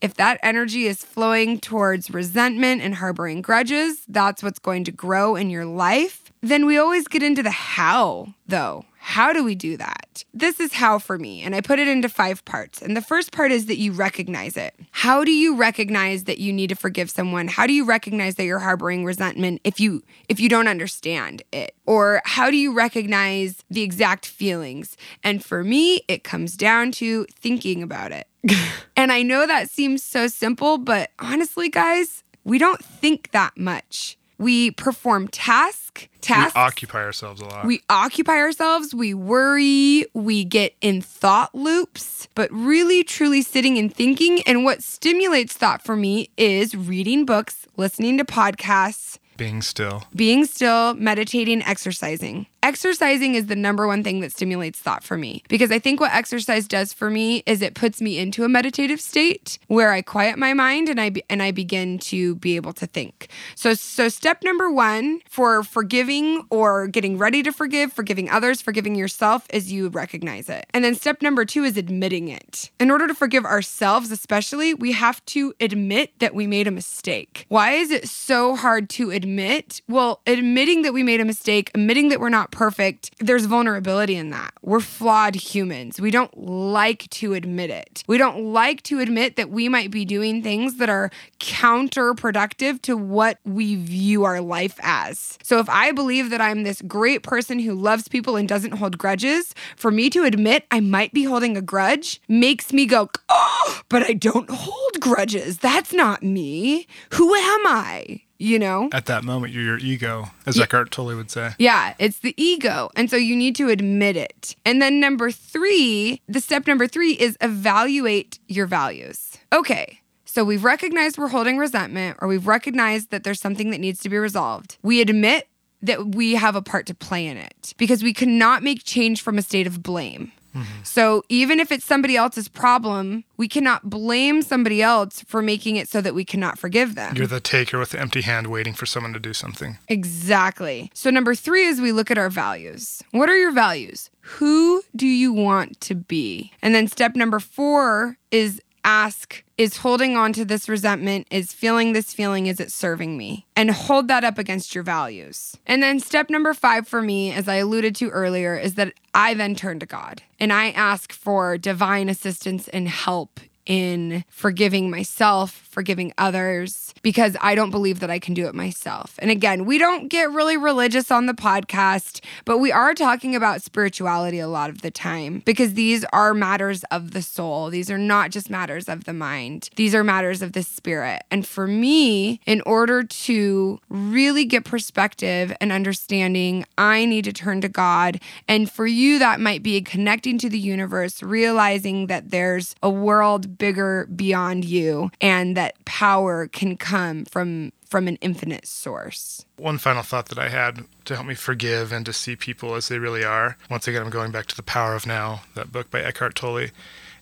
If 0.00 0.14
that 0.14 0.40
energy 0.42 0.86
is 0.86 1.04
flowing 1.04 1.60
towards 1.60 2.10
resentment 2.10 2.82
and 2.82 2.94
harboring 2.94 3.42
grudges, 3.42 4.02
that's 4.08 4.42
what's 4.42 4.58
going 4.58 4.84
to 4.84 4.92
grow 4.92 5.36
in 5.36 5.50
your 5.50 5.66
life. 5.66 6.32
Then 6.40 6.64
we 6.64 6.78
always 6.78 7.06
get 7.06 7.22
into 7.22 7.42
the 7.42 7.50
how, 7.50 8.34
though. 8.46 8.84
How 9.02 9.32
do 9.32 9.42
we 9.42 9.54
do 9.54 9.78
that? 9.78 10.24
This 10.34 10.60
is 10.60 10.74
how 10.74 10.98
for 10.98 11.18
me, 11.18 11.42
and 11.42 11.54
I 11.54 11.62
put 11.62 11.78
it 11.78 11.88
into 11.88 12.08
five 12.08 12.44
parts. 12.44 12.82
And 12.82 12.94
the 12.94 13.02
first 13.02 13.32
part 13.32 13.50
is 13.50 13.64
that 13.66 13.78
you 13.78 13.92
recognize 13.92 14.58
it. 14.58 14.74
How 14.90 15.24
do 15.24 15.32
you 15.32 15.56
recognize 15.56 16.24
that 16.24 16.38
you 16.38 16.52
need 16.52 16.68
to 16.68 16.76
forgive 16.76 17.10
someone? 17.10 17.48
How 17.48 17.66
do 17.66 17.72
you 17.72 17.84
recognize 17.84 18.34
that 18.34 18.44
you're 18.44 18.58
harboring 18.58 19.04
resentment 19.04 19.62
if 19.64 19.80
you 19.80 20.02
if 20.28 20.38
you 20.38 20.50
don't 20.50 20.68
understand 20.68 21.42
it? 21.50 21.74
Or 21.86 22.20
how 22.24 22.50
do 22.50 22.56
you 22.56 22.74
recognize 22.74 23.64
the 23.70 23.82
exact 23.82 24.26
feelings? 24.26 24.98
And 25.24 25.42
for 25.42 25.64
me, 25.64 26.02
it 26.06 26.22
comes 26.22 26.56
down 26.56 26.92
to 26.92 27.24
thinking 27.34 27.82
about 27.82 28.12
it. 28.12 28.26
and 28.96 29.12
I 29.12 29.22
know 29.22 29.46
that 29.46 29.70
seems 29.70 30.02
so 30.02 30.26
simple, 30.26 30.78
but 30.78 31.10
honestly, 31.18 31.68
guys, 31.68 32.22
we 32.44 32.58
don't 32.58 32.82
think 32.84 33.30
that 33.32 33.56
much. 33.56 34.16
We 34.38 34.70
perform 34.70 35.28
task, 35.28 36.08
we 36.26 36.34
occupy 36.54 37.00
ourselves 37.02 37.42
a 37.42 37.44
lot. 37.44 37.66
We 37.66 37.82
occupy 37.90 38.38
ourselves, 38.38 38.94
we 38.94 39.12
worry, 39.12 40.06
we 40.14 40.44
get 40.44 40.74
in 40.80 41.02
thought 41.02 41.54
loops, 41.54 42.26
but 42.34 42.50
really 42.50 43.04
truly 43.04 43.42
sitting 43.42 43.76
and 43.76 43.94
thinking. 43.94 44.40
And 44.46 44.64
what 44.64 44.82
stimulates 44.82 45.52
thought 45.52 45.82
for 45.82 45.94
me 45.94 46.30
is 46.38 46.74
reading 46.74 47.26
books, 47.26 47.66
listening 47.76 48.16
to 48.16 48.24
podcasts, 48.24 49.18
Being 49.36 49.60
still. 49.60 50.04
being 50.16 50.46
still, 50.46 50.94
meditating, 50.94 51.62
exercising. 51.62 52.46
Exercising 52.62 53.34
is 53.34 53.46
the 53.46 53.56
number 53.56 53.86
one 53.86 54.02
thing 54.02 54.20
that 54.20 54.32
stimulates 54.32 54.78
thought 54.78 55.02
for 55.02 55.16
me 55.16 55.42
because 55.48 55.70
I 55.70 55.78
think 55.78 56.00
what 56.00 56.12
exercise 56.12 56.66
does 56.66 56.92
for 56.92 57.10
me 57.10 57.42
is 57.46 57.62
it 57.62 57.74
puts 57.74 58.00
me 58.00 58.18
into 58.18 58.44
a 58.44 58.48
meditative 58.48 59.00
state 59.00 59.58
where 59.68 59.92
I 59.92 60.02
quiet 60.02 60.38
my 60.38 60.54
mind 60.54 60.88
and 60.88 61.00
I 61.00 61.10
be, 61.10 61.22
and 61.28 61.42
I 61.42 61.50
begin 61.50 61.98
to 62.00 62.36
be 62.36 62.56
able 62.56 62.72
to 62.74 62.86
think. 62.86 63.28
So 63.54 63.74
so 63.74 64.08
step 64.08 64.42
number 64.42 64.70
1 64.70 65.20
for 65.28 65.62
forgiving 65.62 66.46
or 66.50 66.86
getting 66.86 67.18
ready 67.18 67.42
to 67.42 67.52
forgive, 67.52 67.92
forgiving 67.92 68.30
others, 68.30 68.60
forgiving 68.60 68.94
yourself 68.94 69.46
is 69.50 69.72
you 69.72 69.88
recognize 69.88 70.48
it. 70.48 70.66
And 70.72 70.84
then 70.84 70.94
step 70.94 71.22
number 71.22 71.44
2 71.44 71.64
is 71.64 71.76
admitting 71.76 72.28
it. 72.28 72.70
In 72.78 72.90
order 72.90 73.06
to 73.06 73.14
forgive 73.14 73.44
ourselves 73.44 74.10
especially, 74.10 74.74
we 74.74 74.92
have 74.92 75.24
to 75.26 75.54
admit 75.60 76.18
that 76.18 76.34
we 76.34 76.46
made 76.46 76.66
a 76.66 76.70
mistake. 76.70 77.46
Why 77.48 77.72
is 77.72 77.90
it 77.90 78.08
so 78.08 78.56
hard 78.56 78.88
to 78.90 79.10
admit? 79.10 79.82
Well, 79.88 80.20
admitting 80.26 80.82
that 80.82 80.92
we 80.92 81.02
made 81.02 81.20
a 81.20 81.24
mistake, 81.24 81.70
admitting 81.74 82.08
that 82.08 82.20
we're 82.20 82.28
not 82.28 82.49
perfect, 82.50 83.10
there's 83.18 83.46
vulnerability 83.46 84.16
in 84.16 84.30
that. 84.30 84.52
We're 84.62 84.80
flawed 84.80 85.34
humans. 85.34 86.00
We 86.00 86.10
don't 86.10 86.36
like 86.36 87.08
to 87.10 87.34
admit 87.34 87.70
it. 87.70 88.04
We 88.06 88.18
don't 88.18 88.52
like 88.52 88.82
to 88.84 89.00
admit 89.00 89.36
that 89.36 89.50
we 89.50 89.68
might 89.68 89.90
be 89.90 90.04
doing 90.04 90.42
things 90.42 90.76
that 90.76 90.88
are 90.88 91.10
counterproductive 91.38 92.82
to 92.82 92.96
what 92.96 93.38
we 93.44 93.76
view 93.76 94.24
our 94.24 94.40
life 94.40 94.78
as. 94.82 95.38
So 95.42 95.58
if 95.58 95.68
I 95.68 95.92
believe 95.92 96.30
that 96.30 96.40
I'm 96.40 96.62
this 96.62 96.82
great 96.82 97.22
person 97.22 97.58
who 97.58 97.74
loves 97.74 98.08
people 98.08 98.36
and 98.36 98.48
doesn't 98.48 98.72
hold 98.72 98.98
grudges, 98.98 99.54
for 99.76 99.90
me 99.90 100.10
to 100.10 100.24
admit 100.24 100.66
I 100.70 100.80
might 100.80 101.12
be 101.12 101.24
holding 101.24 101.56
a 101.56 101.62
grudge 101.62 102.20
makes 102.28 102.72
me 102.72 102.86
go, 102.86 103.10
oh, 103.28 103.80
but 103.88 104.02
I 104.02 104.12
don't 104.12 104.50
hold 104.50 105.00
grudges. 105.00 105.58
That's 105.58 105.92
not 105.92 106.22
me. 106.22 106.86
Who 107.12 107.34
am 107.34 107.66
I? 107.66 108.22
You 108.40 108.58
know? 108.58 108.88
At 108.92 109.06
that 109.06 109.22
moment, 109.22 109.52
you're 109.52 109.62
your 109.62 109.78
ego, 109.78 110.30
as 110.46 110.56
yeah. 110.56 110.64
Eckhart 110.64 110.90
Tolle 110.90 111.14
would 111.14 111.30
say. 111.30 111.52
Yeah, 111.58 111.94
it's 111.98 112.20
the 112.20 112.34
ego. 112.42 112.90
And 112.96 113.10
so 113.10 113.16
you 113.16 113.36
need 113.36 113.54
to 113.56 113.68
admit 113.68 114.16
it. 114.16 114.56
And 114.64 114.80
then 114.80 114.98
number 114.98 115.30
three, 115.30 116.22
the 116.26 116.40
step 116.40 116.66
number 116.66 116.86
three 116.86 117.12
is 117.12 117.36
evaluate 117.40 118.38
your 118.48 118.66
values. 118.66 119.36
Okay. 119.52 120.00
So 120.24 120.44
we've 120.44 120.64
recognized 120.64 121.18
we're 121.18 121.28
holding 121.28 121.58
resentment 121.58 122.16
or 122.22 122.28
we've 122.28 122.46
recognized 122.46 123.10
that 123.10 123.24
there's 123.24 123.40
something 123.40 123.70
that 123.70 123.78
needs 123.78 124.00
to 124.00 124.08
be 124.08 124.16
resolved. 124.16 124.78
We 124.82 125.00
admit 125.00 125.48
that 125.82 126.14
we 126.14 126.34
have 126.34 126.56
a 126.56 126.62
part 126.62 126.86
to 126.86 126.94
play 126.94 127.26
in 127.26 127.36
it 127.36 127.74
because 127.76 128.02
we 128.02 128.14
cannot 128.14 128.62
make 128.62 128.84
change 128.84 129.22
from 129.22 129.38
a 129.38 129.42
state 129.42 129.66
of 129.66 129.82
blame. 129.82 130.32
Mm-hmm. 130.54 130.82
So 130.82 131.22
even 131.28 131.60
if 131.60 131.70
it's 131.70 131.84
somebody 131.84 132.16
else's 132.16 132.48
problem, 132.48 133.24
we 133.36 133.48
cannot 133.48 133.88
blame 133.88 134.42
somebody 134.42 134.82
else 134.82 135.22
for 135.26 135.42
making 135.42 135.76
it 135.76 135.88
so 135.88 136.00
that 136.00 136.14
we 136.14 136.24
cannot 136.24 136.58
forgive 136.58 136.94
them. 136.94 137.16
You're 137.16 137.26
the 137.26 137.40
taker 137.40 137.78
with 137.78 137.90
the 137.90 138.00
empty 138.00 138.22
hand 138.22 138.48
waiting 138.48 138.74
for 138.74 138.86
someone 138.86 139.12
to 139.12 139.20
do 139.20 139.32
something. 139.32 139.78
Exactly. 139.88 140.90
So 140.94 141.10
number 141.10 141.34
3 141.34 141.66
is 141.66 141.80
we 141.80 141.92
look 141.92 142.10
at 142.10 142.18
our 142.18 142.30
values. 142.30 143.02
What 143.12 143.28
are 143.28 143.36
your 143.36 143.52
values? 143.52 144.10
Who 144.22 144.82
do 144.94 145.06
you 145.06 145.32
want 145.32 145.80
to 145.82 145.94
be? 145.94 146.52
And 146.62 146.74
then 146.74 146.88
step 146.88 147.16
number 147.16 147.40
4 147.40 148.16
is 148.30 148.60
ask 148.84 149.44
is 149.58 149.78
holding 149.78 150.16
on 150.16 150.32
to 150.32 150.44
this 150.44 150.68
resentment, 150.68 151.26
is 151.30 151.52
feeling 151.52 151.92
this 151.92 152.14
feeling, 152.14 152.46
is 152.46 152.60
it 152.60 152.72
serving 152.72 153.16
me? 153.16 153.46
And 153.54 153.70
hold 153.70 154.08
that 154.08 154.24
up 154.24 154.38
against 154.38 154.74
your 154.74 154.84
values. 154.84 155.56
And 155.66 155.82
then 155.82 156.00
step 156.00 156.30
number 156.30 156.54
five 156.54 156.88
for 156.88 157.02
me, 157.02 157.32
as 157.32 157.48
I 157.48 157.56
alluded 157.56 157.94
to 157.96 158.08
earlier, 158.10 158.56
is 158.56 158.74
that 158.74 158.94
I 159.14 159.34
then 159.34 159.54
turn 159.54 159.78
to 159.80 159.86
God 159.86 160.22
and 160.38 160.52
I 160.52 160.70
ask 160.70 161.12
for 161.12 161.58
divine 161.58 162.08
assistance 162.08 162.68
and 162.68 162.88
help 162.88 163.40
in 163.70 164.24
forgiving 164.28 164.90
myself, 164.90 165.52
forgiving 165.70 166.12
others, 166.18 166.92
because 167.02 167.36
I 167.40 167.54
don't 167.54 167.70
believe 167.70 168.00
that 168.00 168.10
I 168.10 168.18
can 168.18 168.34
do 168.34 168.48
it 168.48 168.54
myself. 168.54 169.14
And 169.20 169.30
again, 169.30 169.64
we 169.64 169.78
don't 169.78 170.08
get 170.08 170.32
really 170.32 170.56
religious 170.56 171.12
on 171.12 171.26
the 171.26 171.34
podcast, 171.34 172.20
but 172.44 172.58
we 172.58 172.72
are 172.72 172.94
talking 172.94 173.36
about 173.36 173.62
spirituality 173.62 174.40
a 174.40 174.48
lot 174.48 174.70
of 174.70 174.82
the 174.82 174.90
time 174.90 175.42
because 175.44 175.74
these 175.74 176.04
are 176.12 176.34
matters 176.34 176.82
of 176.90 177.12
the 177.12 177.22
soul. 177.22 177.70
These 177.70 177.92
are 177.92 177.98
not 177.98 178.32
just 178.32 178.50
matters 178.50 178.88
of 178.88 179.04
the 179.04 179.12
mind, 179.12 179.70
these 179.76 179.94
are 179.94 180.02
matters 180.02 180.42
of 180.42 180.52
the 180.52 180.64
spirit. 180.64 181.22
And 181.30 181.46
for 181.46 181.68
me, 181.68 182.40
in 182.46 182.62
order 182.66 183.04
to 183.04 183.78
really 183.88 184.46
get 184.46 184.64
perspective 184.64 185.56
and 185.60 185.70
understanding, 185.70 186.64
I 186.76 187.04
need 187.04 187.22
to 187.26 187.32
turn 187.32 187.60
to 187.60 187.68
God. 187.68 188.20
And 188.48 188.68
for 188.68 188.88
you, 188.88 189.20
that 189.20 189.38
might 189.38 189.62
be 189.62 189.80
connecting 189.80 190.38
to 190.38 190.48
the 190.48 190.58
universe, 190.58 191.22
realizing 191.22 192.08
that 192.08 192.32
there's 192.32 192.74
a 192.82 192.90
world 192.90 193.58
bigger 193.60 194.08
beyond 194.16 194.64
you 194.64 195.10
and 195.20 195.56
that 195.56 195.84
power 195.84 196.48
can 196.48 196.76
come 196.76 197.24
from 197.26 197.72
from 197.86 198.06
an 198.06 198.16
infinite 198.20 198.66
source. 198.66 199.44
One 199.56 199.76
final 199.76 200.02
thought 200.02 200.28
that 200.28 200.38
I 200.38 200.48
had 200.48 200.84
to 201.06 201.14
help 201.16 201.26
me 201.26 201.34
forgive 201.34 201.92
and 201.92 202.06
to 202.06 202.12
see 202.12 202.36
people 202.36 202.76
as 202.76 202.86
they 202.86 203.00
really 203.00 203.24
are. 203.24 203.56
Once 203.68 203.88
again, 203.88 204.02
I'm 204.02 204.10
going 204.10 204.30
back 204.30 204.46
to 204.46 204.56
The 204.56 204.62
Power 204.62 204.94
of 204.94 205.06
Now, 205.08 205.42
that 205.56 205.72
book 205.72 205.90
by 205.90 206.00
Eckhart 206.00 206.36
Tolle, 206.36 206.68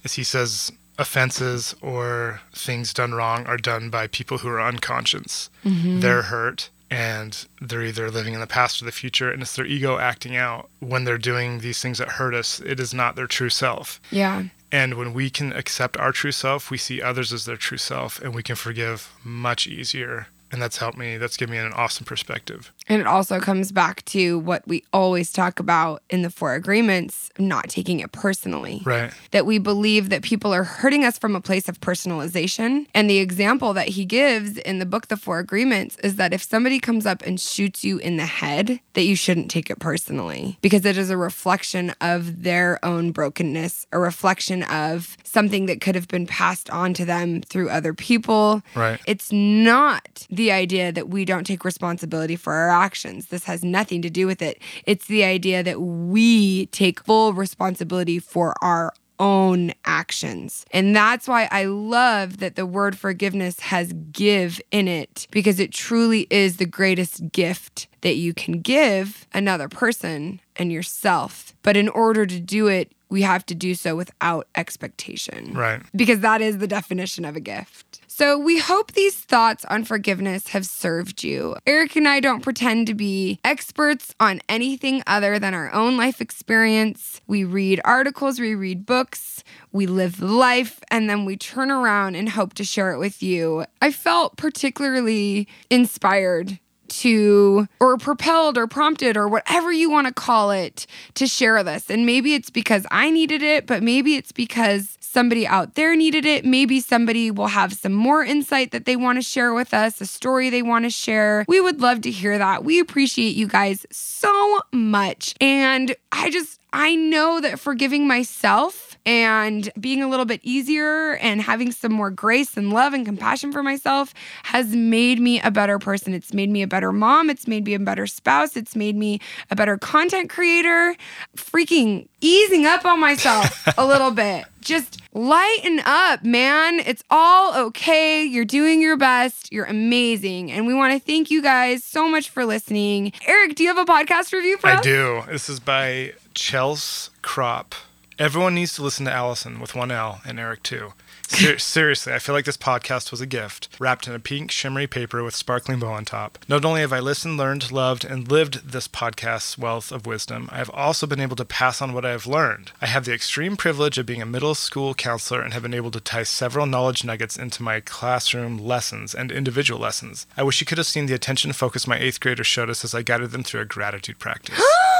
is 0.05 0.15
he 0.15 0.25
says 0.25 0.71
offenses 0.99 1.75
or 1.81 2.43
things 2.53 2.93
done 2.93 3.15
wrong 3.15 3.47
are 3.47 3.57
done 3.57 3.89
by 3.89 4.09
people 4.09 4.39
who 4.39 4.49
are 4.49 4.61
unconscious. 4.61 5.49
Mm-hmm. 5.65 6.01
They're 6.01 6.23
hurt 6.23 6.69
and 6.91 7.47
they're 7.61 7.85
either 7.85 8.11
living 8.11 8.35
in 8.35 8.41
the 8.41 8.47
past 8.47 8.81
or 8.81 8.85
the 8.85 8.93
future 8.93 9.31
and 9.31 9.43
it's 9.43 9.57
their 9.57 9.67
ego 9.67 9.99
acting 9.99 10.37
out 10.37 10.69
when 10.81 11.05
they're 11.05 11.19
doing 11.19 11.61
these 11.61 11.81
things 11.83 11.99
that 11.99 12.09
hurt 12.09 12.35
us 12.35 12.61
it 12.61 12.81
is 12.81 12.95
not 12.95 13.15
their 13.15 13.27
true 13.27 13.51
self 13.51 14.01
yeah 14.11 14.45
and 14.71 14.95
when 14.95 15.15
we 15.15 15.31
can 15.31 15.53
accept 15.53 15.97
our 15.97 16.13
true 16.13 16.33
self, 16.33 16.71
we 16.71 16.79
see 16.79 17.01
others 17.01 17.33
as 17.33 17.45
their 17.45 17.57
true 17.57 17.79
self 17.79 18.21
and 18.21 18.35
we 18.35 18.43
can 18.43 18.57
forgive 18.57 19.13
much 19.25 19.67
easier 19.67 20.29
and 20.53 20.61
that's 20.63 20.77
helped 20.79 20.99
me 20.99 21.17
that's 21.17 21.37
given 21.37 21.53
me 21.53 21.59
an 21.59 21.73
awesome 21.73 22.05
perspective. 22.05 22.73
And 22.89 23.01
it 23.01 23.07
also 23.07 23.41
comes 23.41 23.73
back 23.73 24.05
to 24.07 24.39
what 24.39 24.67
we 24.67 24.85
always 24.93 25.33
talk 25.33 25.61
about 25.61 26.03
in 26.11 26.23
the 26.23 26.31
four 26.31 26.55
agreements 26.55 27.31
not 27.39 27.69
taking 27.69 28.01
it 28.01 28.13
personally. 28.13 28.83
Right. 28.85 29.13
That 29.33 29.47
we 29.47 29.59
believe 29.59 30.09
that 30.09 30.23
people 30.23 30.55
are 30.55 30.65
hurting 30.65 31.05
us 31.05 31.19
from 31.19 31.37
a 31.37 31.41
place 31.41 31.69
of 31.69 31.81
personalization. 31.81 32.87
And 32.95 33.11
the 33.11 33.19
example 33.19 33.73
that 33.75 33.89
he 33.89 34.05
gives 34.05 34.57
in 34.59 34.79
the 34.79 34.87
book 34.87 35.09
the 35.09 35.17
four 35.17 35.39
agreements 35.39 35.97
is 35.99 36.17
that 36.17 36.33
if 36.33 36.43
somebody 36.43 36.81
comes 36.81 37.07
up 37.07 37.23
and 37.23 37.41
shoots 37.41 37.85
you 37.85 37.99
in 37.99 38.17
the 38.17 38.27
head 38.27 38.81
that 38.95 39.03
you 39.03 39.17
shouldn't 39.17 39.51
take 39.51 39.71
it 39.71 39.79
personally. 39.79 40.59
Because 40.63 40.85
it 40.85 40.97
is 40.97 41.11
a 41.11 41.17
reflection 41.17 41.95
of 42.01 42.43
their 42.43 42.83
own 42.85 43.13
brokenness 43.13 43.87
a 43.93 43.99
reflection 43.99 44.63
of 44.65 45.17
something 45.25 45.67
that 45.67 45.81
could 45.81 45.95
have 45.95 46.09
been 46.09 46.27
passed 46.27 46.71
on 46.71 46.95
to 46.95 47.05
them 47.05 47.41
through 47.43 47.71
other 47.71 47.95
people. 47.95 48.63
Right. 48.75 49.01
It's 49.07 49.33
not 49.33 50.27
the 50.39 50.53
idea 50.53 50.93
that 50.93 51.09
we 51.09 51.25
don't 51.25 51.45
take 51.45 51.65
responsibility 51.65 52.37
for 52.37 52.55
our 52.55 52.71
actions. 52.71 53.27
This 53.27 53.45
has 53.45 53.63
nothing 53.65 54.01
to 54.03 54.09
do 54.09 54.27
with 54.27 54.41
it. 54.41 54.63
It's 54.87 55.07
the 55.07 55.25
idea 55.25 55.63
that 55.65 55.81
we 55.83 56.67
take 56.67 57.05
full 57.05 57.35
responsibility 57.35 58.19
for 58.19 58.55
our 58.63 58.95
own 59.19 59.73
actions. 59.85 60.65
And 60.71 60.95
that's 60.95 61.27
why 61.27 61.49
I 61.51 61.65
love 61.65 62.39
that 62.39 62.55
the 62.55 62.65
word 62.65 62.97
forgiveness 62.97 63.59
has 63.61 63.93
give 64.13 64.61
in 64.71 64.87
it 64.87 65.27
because 65.33 65.59
it 65.59 65.73
truly 65.73 66.29
is 66.31 66.57
the 66.57 66.67
greatest 66.67 67.33
gift 67.33 67.89
that 68.03 68.15
you 68.15 68.33
can 68.33 68.61
give 68.61 69.27
another 69.35 69.69
person 69.69 70.41
and 70.55 70.71
yourself. 70.71 71.53
But 71.63 71.77
in 71.77 71.89
order 71.89 72.27
to 72.27 72.39
do 72.39 72.69
it, 72.69 72.93
we 73.11 73.23
have 73.23 73.45
to 73.47 73.55
do 73.55 73.75
so 73.75 73.97
without 73.97 74.47
expectation. 74.55 75.53
Right. 75.55 75.83
Because 75.97 76.21
that 76.21 76.41
is 76.41 76.59
the 76.59 76.69
definition 76.69 77.25
of 77.25 77.37
a 77.37 77.41
gift. 77.41 77.88
So 78.19 78.37
we 78.37 78.59
hope 78.59 78.95
these 78.95 79.15
thoughts 79.15 79.65
on 79.67 79.85
forgiveness 79.85 80.49
have 80.49 80.67
served 80.67 81.23
you. 81.23 81.55
Eric 81.69 81.95
and 81.95 82.09
I 82.09 82.19
don't 82.19 82.43
pretend 82.43 82.89
to 82.89 82.95
be 82.95 83.39
experts 83.45 84.13
on 84.19 84.41
anything 84.49 85.05
other 85.07 85.39
than 85.39 85.55
our 85.55 85.73
own 85.73 85.97
life 85.97 86.21
experience. 86.21 87.21
We 87.29 87.45
read 87.45 87.81
articles, 87.85 88.41
we 88.41 88.57
read 88.57 88.85
books, 88.85 89.45
we 89.71 89.87
live 89.87 90.21
life, 90.21 90.81
and 90.91 91.09
then 91.09 91.27
we 91.27 91.37
turn 91.37 91.71
around 91.71 92.17
and 92.17 92.31
hope 92.31 92.55
to 92.55 92.65
share 92.65 92.93
it 92.93 92.99
with 92.99 93.23
you. 93.23 93.67
I 93.81 93.93
felt 93.93 94.37
particularly 94.37 95.47
inspired 95.71 96.59
to 96.89 97.69
or 97.81 97.97
propelled 97.99 98.59
or 98.59 98.67
prompted 98.67 99.17
or 99.17 99.29
whatever 99.29 99.71
you 99.71 99.91
want 99.91 100.07
to 100.07 100.13
call 100.13 100.51
it 100.51 100.87
to 101.15 101.27
share 101.27 101.63
this. 101.63 101.91
And 101.91 102.07
maybe 102.07 102.35
it's 102.35 102.51
because 102.51 102.87
I 102.91 103.11
needed 103.11 103.43
it, 103.43 103.67
but 103.67 103.83
maybe 103.83 104.17
it's 104.17 104.33
because 104.33 104.98
somebody 105.19 105.49
out 105.49 105.75
there 105.75 105.97
needed 105.97 106.25
it. 106.25 106.45
Maybe 106.45 106.79
somebody 106.79 107.33
will 107.33 107.49
have 107.49 107.73
some 107.73 107.93
more 107.93 108.23
insight 108.23 108.71
that 108.71 108.85
they 108.85 108.95
want 108.95 109.19
to 109.19 109.23
share 109.23 109.53
with 109.53 109.75
us, 109.75 110.01
a 110.01 110.07
story 110.07 110.49
they 110.49 110.63
want 110.63 110.85
to 110.85 110.91
share. 110.91 111.45
We 111.49 111.61
would 111.61 111.81
love 111.81 112.03
to 112.03 112.11
hear 112.13 112.39
that. 112.39 112.63
We 112.63 112.79
appreciate 112.79 113.35
you 113.35 113.49
guys 113.49 113.85
so 113.91 114.61
much. 114.73 115.35
And 115.41 115.97
I 116.13 116.31
just 116.31 116.61
I 116.73 116.95
know 116.95 117.41
that 117.41 117.59
forgiving 117.59 118.07
myself 118.07 118.88
and 119.07 119.71
being 119.81 120.03
a 120.03 120.09
little 120.09 120.25
bit 120.25 120.41
easier 120.43 121.15
and 121.17 121.41
having 121.41 121.73
some 121.73 121.93
more 121.93 122.11
grace 122.11 122.57
and 122.57 122.73
love 122.73 122.93
and 122.93 123.07
compassion 123.07 123.53
for 123.53 123.63
myself 123.63 124.13
has 124.45 124.75
made 124.75 125.21
me 125.21 125.41
a 125.41 125.51
better 125.51 125.79
person. 125.79 126.15
It's 126.15 126.35
made 126.35 126.51
me 126.51 126.63
a 126.63 126.67
better 126.67 126.93
mom. 126.93 127.31
It's 127.31 127.47
made 127.47 127.65
me 127.65 127.75
a 127.75 127.79
better 127.79 128.07
spouse. 128.07 128.57
It's 128.57 128.77
made 128.77 128.97
me 128.97 129.21
a 129.51 129.57
better 129.57 129.77
content 129.79 130.31
creator. 130.31 130.97
Freaking 131.37 132.09
easing 132.21 132.67
up 132.67 132.85
on 132.85 133.01
myself 133.01 133.67
a 133.79 133.87
little 133.87 134.11
bit. 134.11 134.45
Just 134.61 135.01
lighten 135.15 135.81
up, 135.87 136.25
man. 136.25 136.81
It's 136.81 137.03
all 137.11 137.55
okay. 137.69 138.25
You're 138.25 138.45
doing 138.45 138.83
your 138.83 138.97
best. 138.97 139.51
You're 139.53 139.65
amazing. 139.65 140.51
And 140.51 140.67
we 140.67 140.75
want 140.75 140.93
to 140.93 140.99
thank 140.99 141.31
you 141.31 141.41
guys 141.41 141.85
so 141.85 142.09
much 142.09 142.29
for 142.29 142.45
listening. 142.45 143.13
Eric, 143.27 143.55
do 143.55 143.63
you 143.63 143.75
have 143.75 143.79
a 143.79 143.91
podcast 143.91 144.33
review 144.33 144.59
for 144.59 144.67
I 144.69 144.75
us? 144.75 144.83
do. 144.83 145.23
This 145.29 145.49
is 145.49 145.61
by 145.61 146.13
Chels 146.35 147.11
Kropp. 147.23 147.73
Everyone 148.19 148.57
needs 148.57 148.73
to 148.73 148.83
listen 148.83 149.05
to 149.05 149.13
Alison 149.13 149.61
with 149.61 149.77
one 149.77 149.93
L 149.93 150.21
and 150.25 150.41
Eric 150.41 150.65
too. 150.65 150.93
Ser- 151.29 151.59
seriously, 151.61 152.13
I 152.13 152.19
feel 152.19 152.35
like 152.35 152.47
this 152.47 152.57
podcast 152.57 153.13
was 153.13 153.21
a 153.21 153.27
gift, 153.27 153.69
wrapped 153.79 154.09
in 154.09 154.13
a 154.13 154.19
pink, 154.19 154.51
shimmery 154.51 154.89
paper 154.89 155.23
with 155.23 155.37
sparkling 155.37 155.79
bow 155.79 155.93
on 155.93 156.05
top. 156.05 156.37
Not 156.49 156.65
only 156.65 156.81
have 156.81 156.93
I 156.93 156.99
listened, 156.99 157.37
learned, 157.37 157.71
loved, 157.71 158.05
and 158.05 158.29
lived 158.29 158.73
this 158.73 158.89
podcast's 158.89 159.57
wealth 159.57 159.93
of 159.93 160.05
wisdom, 160.05 160.49
I 160.51 160.57
have 160.57 160.71
also 160.71 161.07
been 161.07 161.21
able 161.21 161.37
to 161.37 161.45
pass 161.45 161.81
on 161.81 161.93
what 161.93 162.05
I 162.05 162.11
have 162.11 162.27
learned. 162.27 162.73
I 162.81 162.87
have 162.87 163.05
the 163.05 163.15
extreme 163.15 163.57
privilege 163.57 163.99
of 163.99 164.07
being 164.07 164.21
a 164.21 164.27
middle 164.27 164.57
school 164.57 164.95
counselor 164.95 165.41
and 165.41 165.53
have 165.53 165.63
been 165.63 165.73
able 165.73 165.93
to 165.93 166.01
tie 166.01 166.25
several 166.25 166.67
knowledge 166.67 167.05
nuggets 167.05 167.37
into 167.37 167.63
my 167.63 167.79
classroom 167.79 168.59
lessons 168.59 169.15
and 169.15 169.31
individual 169.31 169.79
lessons. 169.79 170.27
I 170.37 170.43
wish 170.43 170.61
you 170.61 170.67
could 170.67 170.79
have 170.79 170.89
seen 170.89 171.07
the 171.07 171.15
attention 171.15 171.53
focus 171.53 171.87
my 171.87 171.97
eighth 172.01 172.19
graders 172.19 172.49
showed 172.49 172.69
us 172.69 172.85
as 172.85 172.97
I 172.97 173.03
guided 173.03 173.31
them 173.31 173.45
through 173.45 173.61
a 173.61 173.65
gratitude 173.65 174.19
practice. 174.19 174.61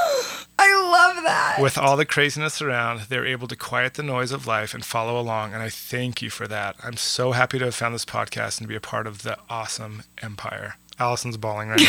Love 1.19 1.25
that. 1.25 1.61
With 1.61 1.77
all 1.77 1.97
the 1.97 2.05
craziness 2.05 2.61
around, 2.61 3.01
they're 3.09 3.25
able 3.25 3.47
to 3.49 3.55
quiet 3.55 3.95
the 3.95 4.03
noise 4.03 4.31
of 4.31 4.47
life 4.47 4.73
and 4.73 4.85
follow 4.85 5.19
along, 5.19 5.53
and 5.53 5.61
I 5.61 5.69
thank 5.69 6.21
you 6.21 6.29
for 6.29 6.47
that. 6.47 6.77
I'm 6.81 6.95
so 6.95 7.33
happy 7.33 7.59
to 7.59 7.65
have 7.65 7.75
found 7.75 7.93
this 7.93 8.05
podcast 8.05 8.59
and 8.59 8.65
to 8.65 8.67
be 8.67 8.75
a 8.75 8.81
part 8.81 9.05
of 9.05 9.23
the 9.23 9.37
awesome 9.49 10.03
empire. 10.21 10.75
Alison's 10.97 11.37
bawling 11.37 11.69
right 11.69 11.81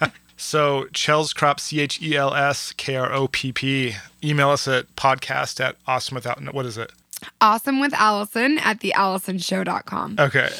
now. 0.00 0.08
so, 0.36 0.84
Chels 0.92 1.34
Kropp, 1.34 1.58
C 1.58 1.80
H 1.80 2.00
E 2.00 2.16
L 2.16 2.34
S 2.34 2.72
K 2.72 2.94
R 2.94 3.12
O 3.12 3.26
P 3.26 3.52
P. 3.52 3.96
Email 4.22 4.50
us 4.50 4.68
at 4.68 4.94
podcast 4.94 5.60
at 5.60 5.76
awesome 5.86 6.14
without, 6.14 6.54
what 6.54 6.66
is 6.66 6.78
it? 6.78 6.92
awesome 7.40 7.80
with 7.80 7.94
Alison 7.94 8.58
at 8.58 8.80
thealisonshow.com. 8.80 10.16
Okay. 10.18 10.48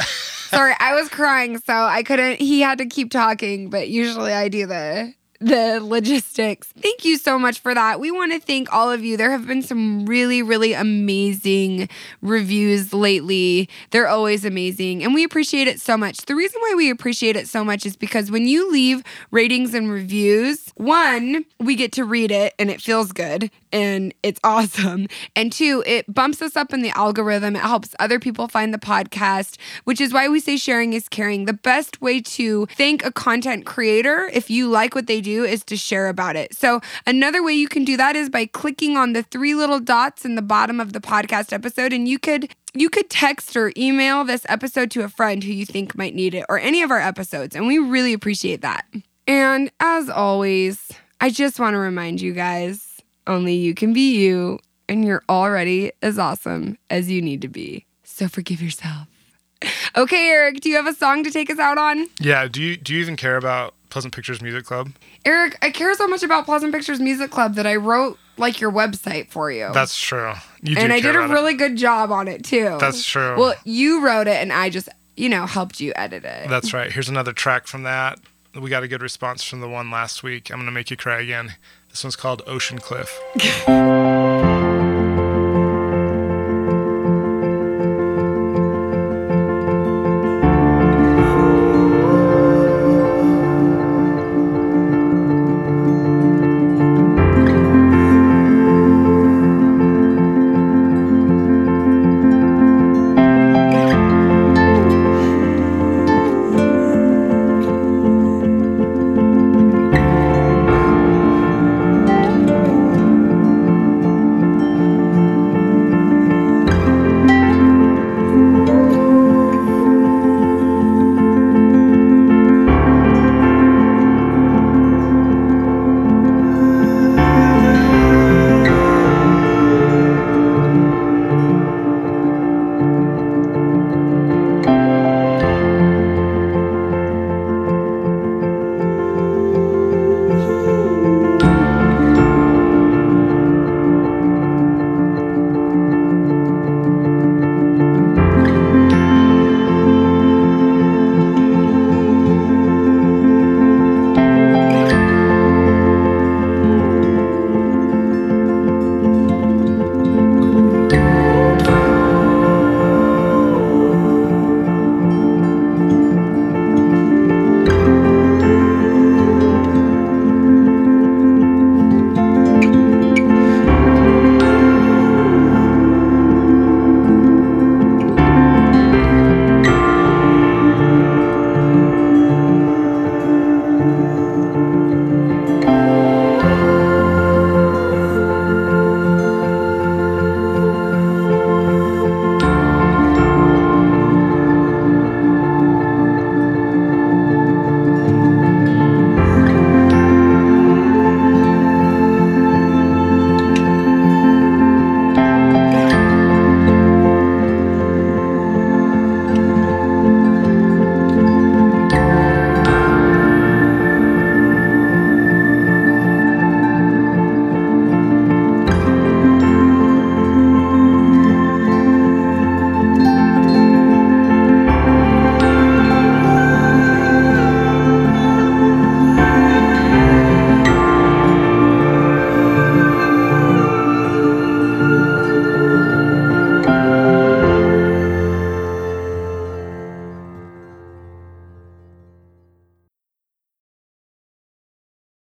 Sorry, 0.49 0.75
I 0.79 0.95
was 0.95 1.09
crying, 1.09 1.59
so 1.59 1.75
I 1.75 2.03
couldn't. 2.03 2.41
He 2.41 2.61
had 2.61 2.79
to 2.79 2.87
keep 2.87 3.11
talking, 3.11 3.69
but 3.69 3.89
usually 3.89 4.33
I 4.33 4.49
do 4.49 4.67
the 4.67 5.13
the 5.41 5.81
logistics. 5.83 6.69
Thank 6.81 7.05
you 7.05 7.19
so 7.19 7.39
much 7.39 7.61
for 7.61 7.75
that. 7.75 8.01
We 8.01 8.11
want 8.11 8.33
to 8.33 8.41
thank 8.41 8.73
all 8.73 8.91
of 8.91 9.05
you. 9.05 9.17
There 9.17 9.31
have 9.31 9.47
been 9.47 9.63
some 9.63 10.07
really, 10.07 10.43
really 10.43 10.73
amazing 10.73 11.89
reviews 12.23 12.93
lately. 12.93 13.69
They're 13.91 14.09
always 14.09 14.45
amazing, 14.45 15.03
and 15.03 15.15
we 15.15 15.25
appreciate 15.25 15.69
it 15.69 15.81
so 15.81 15.97
much. 15.97 16.19
The 16.19 16.35
reason 16.35 16.61
why 16.61 16.75
we 16.77 16.91
appreciate 16.91 17.37
it 17.37 17.49
so 17.49 17.65
much 17.65 17.87
is 17.87 17.97
because 17.97 18.31
when 18.31 18.47
you 18.47 18.71
leave 18.71 19.03
ratings 19.31 19.75
and 19.75 19.91
reviews, 19.91 20.73
one, 20.77 21.45
we 21.59 21.75
get 21.75 21.93
to 21.93 22.05
read 22.05 22.31
it 22.31 22.55
and 22.59 22.71
it 22.71 22.81
feels 22.81 23.13
good 23.13 23.51
and 23.77 24.15
it's 24.23 24.41
awesome. 24.43 25.07
And 25.35 25.53
two, 25.53 25.83
it 25.87 26.13
bumps 26.13 26.41
us 26.41 26.57
up 26.57 26.73
in 26.73 26.81
the 26.81 26.89
algorithm. 26.91 27.57
It 27.57 27.63
helps 27.63 27.95
other 27.99 28.19
people 28.19 28.49
find 28.49 28.73
the 28.73 28.79
podcast, 28.79 29.59
which 29.85 30.01
is 30.01 30.15
why 30.15 30.29
we 30.29 30.41
say 30.41 30.57
sharing 30.57 30.95
is 30.95 31.11
caring. 31.11 31.45
The 31.45 31.53
best 31.53 32.01
way 32.01 32.23
to 32.23 32.65
thank 32.67 33.05
a 33.05 33.13
content 33.13 33.67
creator, 33.67 34.31
if 34.33 34.49
you 34.49 34.69
like 34.69 34.95
what 34.95 35.07
they 35.07 35.21
do, 35.21 35.45
is 35.45 35.63
to 35.65 35.77
share 35.77 36.09
about 36.09 36.37
it. 36.37 36.55
So, 36.55 36.81
another 37.07 37.43
way 37.43 37.53
you 37.53 37.69
can 37.69 37.85
do 37.85 37.99
that 37.99 38.17
is 38.17 38.31
by 38.31 38.47
clicking 38.47 38.97
on 38.97 39.13
the 39.13 39.23
three 39.23 39.55
little 39.55 39.81
dots 39.81 40.25
in 40.25 40.37
the 40.37 40.43
bottom 40.43 40.81
of 40.81 40.95
the 40.95 41.01
podcast 41.01 41.53
episode, 41.53 41.93
and 41.93 42.09
you 42.09 42.19
could 42.19 42.55
you 42.73 42.89
could 42.89 43.11
text 43.11 43.57
or 43.57 43.73
email 43.77 44.25
this 44.25 44.47
episode 44.49 44.91
to 44.93 45.03
a 45.03 45.09
friend 45.09 45.45
who 45.45 45.53
you 45.53 45.67
think 45.67 45.97
might 45.97 46.15
need 46.15 46.35
it 46.35 46.47
or 46.49 46.59
any 46.59 46.81
of 46.81 46.91
our 46.91 47.01
episodes, 47.01 47.55
and 47.55 47.67
we 47.67 47.79
really 47.79 48.15
appreciate 48.15 48.63
that. 48.63 48.87
And 49.27 49.71
as 49.81 50.09
always, 50.09 50.93
I 51.21 51.29
just 51.29 51.61
want 51.61 51.75
to 51.75 51.79
remind 51.79 52.23
you 52.23 52.33
guys 52.33 52.86
only 53.27 53.55
you 53.55 53.75
can 53.75 53.93
be 53.93 54.17
you, 54.17 54.59
and 54.89 55.05
you're 55.05 55.23
already 55.29 55.93
as 56.03 56.19
awesome 56.19 56.79
as 56.91 57.11
you 57.11 57.21
need 57.23 57.43
to 57.43 57.49
be. 57.49 57.87
So 58.05 58.29
forgive 58.29 58.63
yourself. 58.63 59.09
Okay, 59.97 60.29
Eric, 60.29 60.61
do 60.61 60.69
you 60.69 60.77
have 60.77 60.87
a 60.87 60.93
song 60.93 61.25
to 61.25 61.31
take 61.31 61.49
us 61.51 61.59
out 61.59 61.79
on? 61.79 62.07
yeah. 62.21 62.47
Do 62.47 62.63
you, 62.63 62.77
do 62.77 62.93
you 62.93 63.01
even 63.01 63.17
care 63.17 63.39
about 63.39 63.73
Pleasant 63.89 64.15
Pictures 64.15 64.43
Music 64.43 64.67
Club? 64.67 64.91
Eric, 65.25 65.57
I 65.63 65.71
care 65.71 65.95
so 65.95 66.07
much 66.07 66.23
about 66.23 66.45
Pleasant 66.45 66.75
Pictures 66.75 67.01
Music 67.01 67.31
Club 67.31 67.55
that 67.55 67.67
I 67.67 67.77
wrote 67.77 68.19
like 68.37 68.61
your 68.61 68.71
website 68.71 69.31
for 69.31 69.51
you. 69.51 69.71
That's 69.73 69.99
true. 69.99 70.35
You 70.63 70.77
and 70.77 70.93
I 70.93 71.01
did 71.01 71.15
a 71.17 71.21
about 71.21 71.31
it. 71.31 71.33
really 71.33 71.55
good 71.55 71.77
job 71.77 72.13
on 72.13 72.29
it 72.29 72.45
too. 72.45 72.77
That's 72.79 73.03
true. 73.03 73.39
Well, 73.39 73.55
you 73.65 74.05
wrote 74.05 74.27
it 74.27 74.37
and 74.37 74.53
I 74.53 74.69
just, 74.69 74.91
you 75.17 75.31
know, 75.31 75.47
helped 75.47 75.81
you 75.81 75.95
edit 75.97 76.27
it. 76.27 76.51
That's 76.51 76.75
right. 76.75 76.93
Here's 76.93 77.09
another 77.09 77.33
track 77.33 77.67
from 77.67 77.85
that. 77.85 78.19
We 78.55 78.69
got 78.69 78.83
a 78.83 78.89
good 78.89 79.01
response 79.03 79.43
from 79.43 79.61
the 79.61 79.69
one 79.69 79.91
last 79.91 80.23
week. 80.23 80.51
I'm 80.51 80.59
going 80.59 80.67
to 80.67 80.73
make 80.73 80.91
you 80.91 80.99
cry 80.99 81.21
again. 81.23 81.55
This 81.97 82.05
one's 82.05 82.17
called 82.17 82.43
Ocean 82.47 82.79
Cliff. 82.79 83.19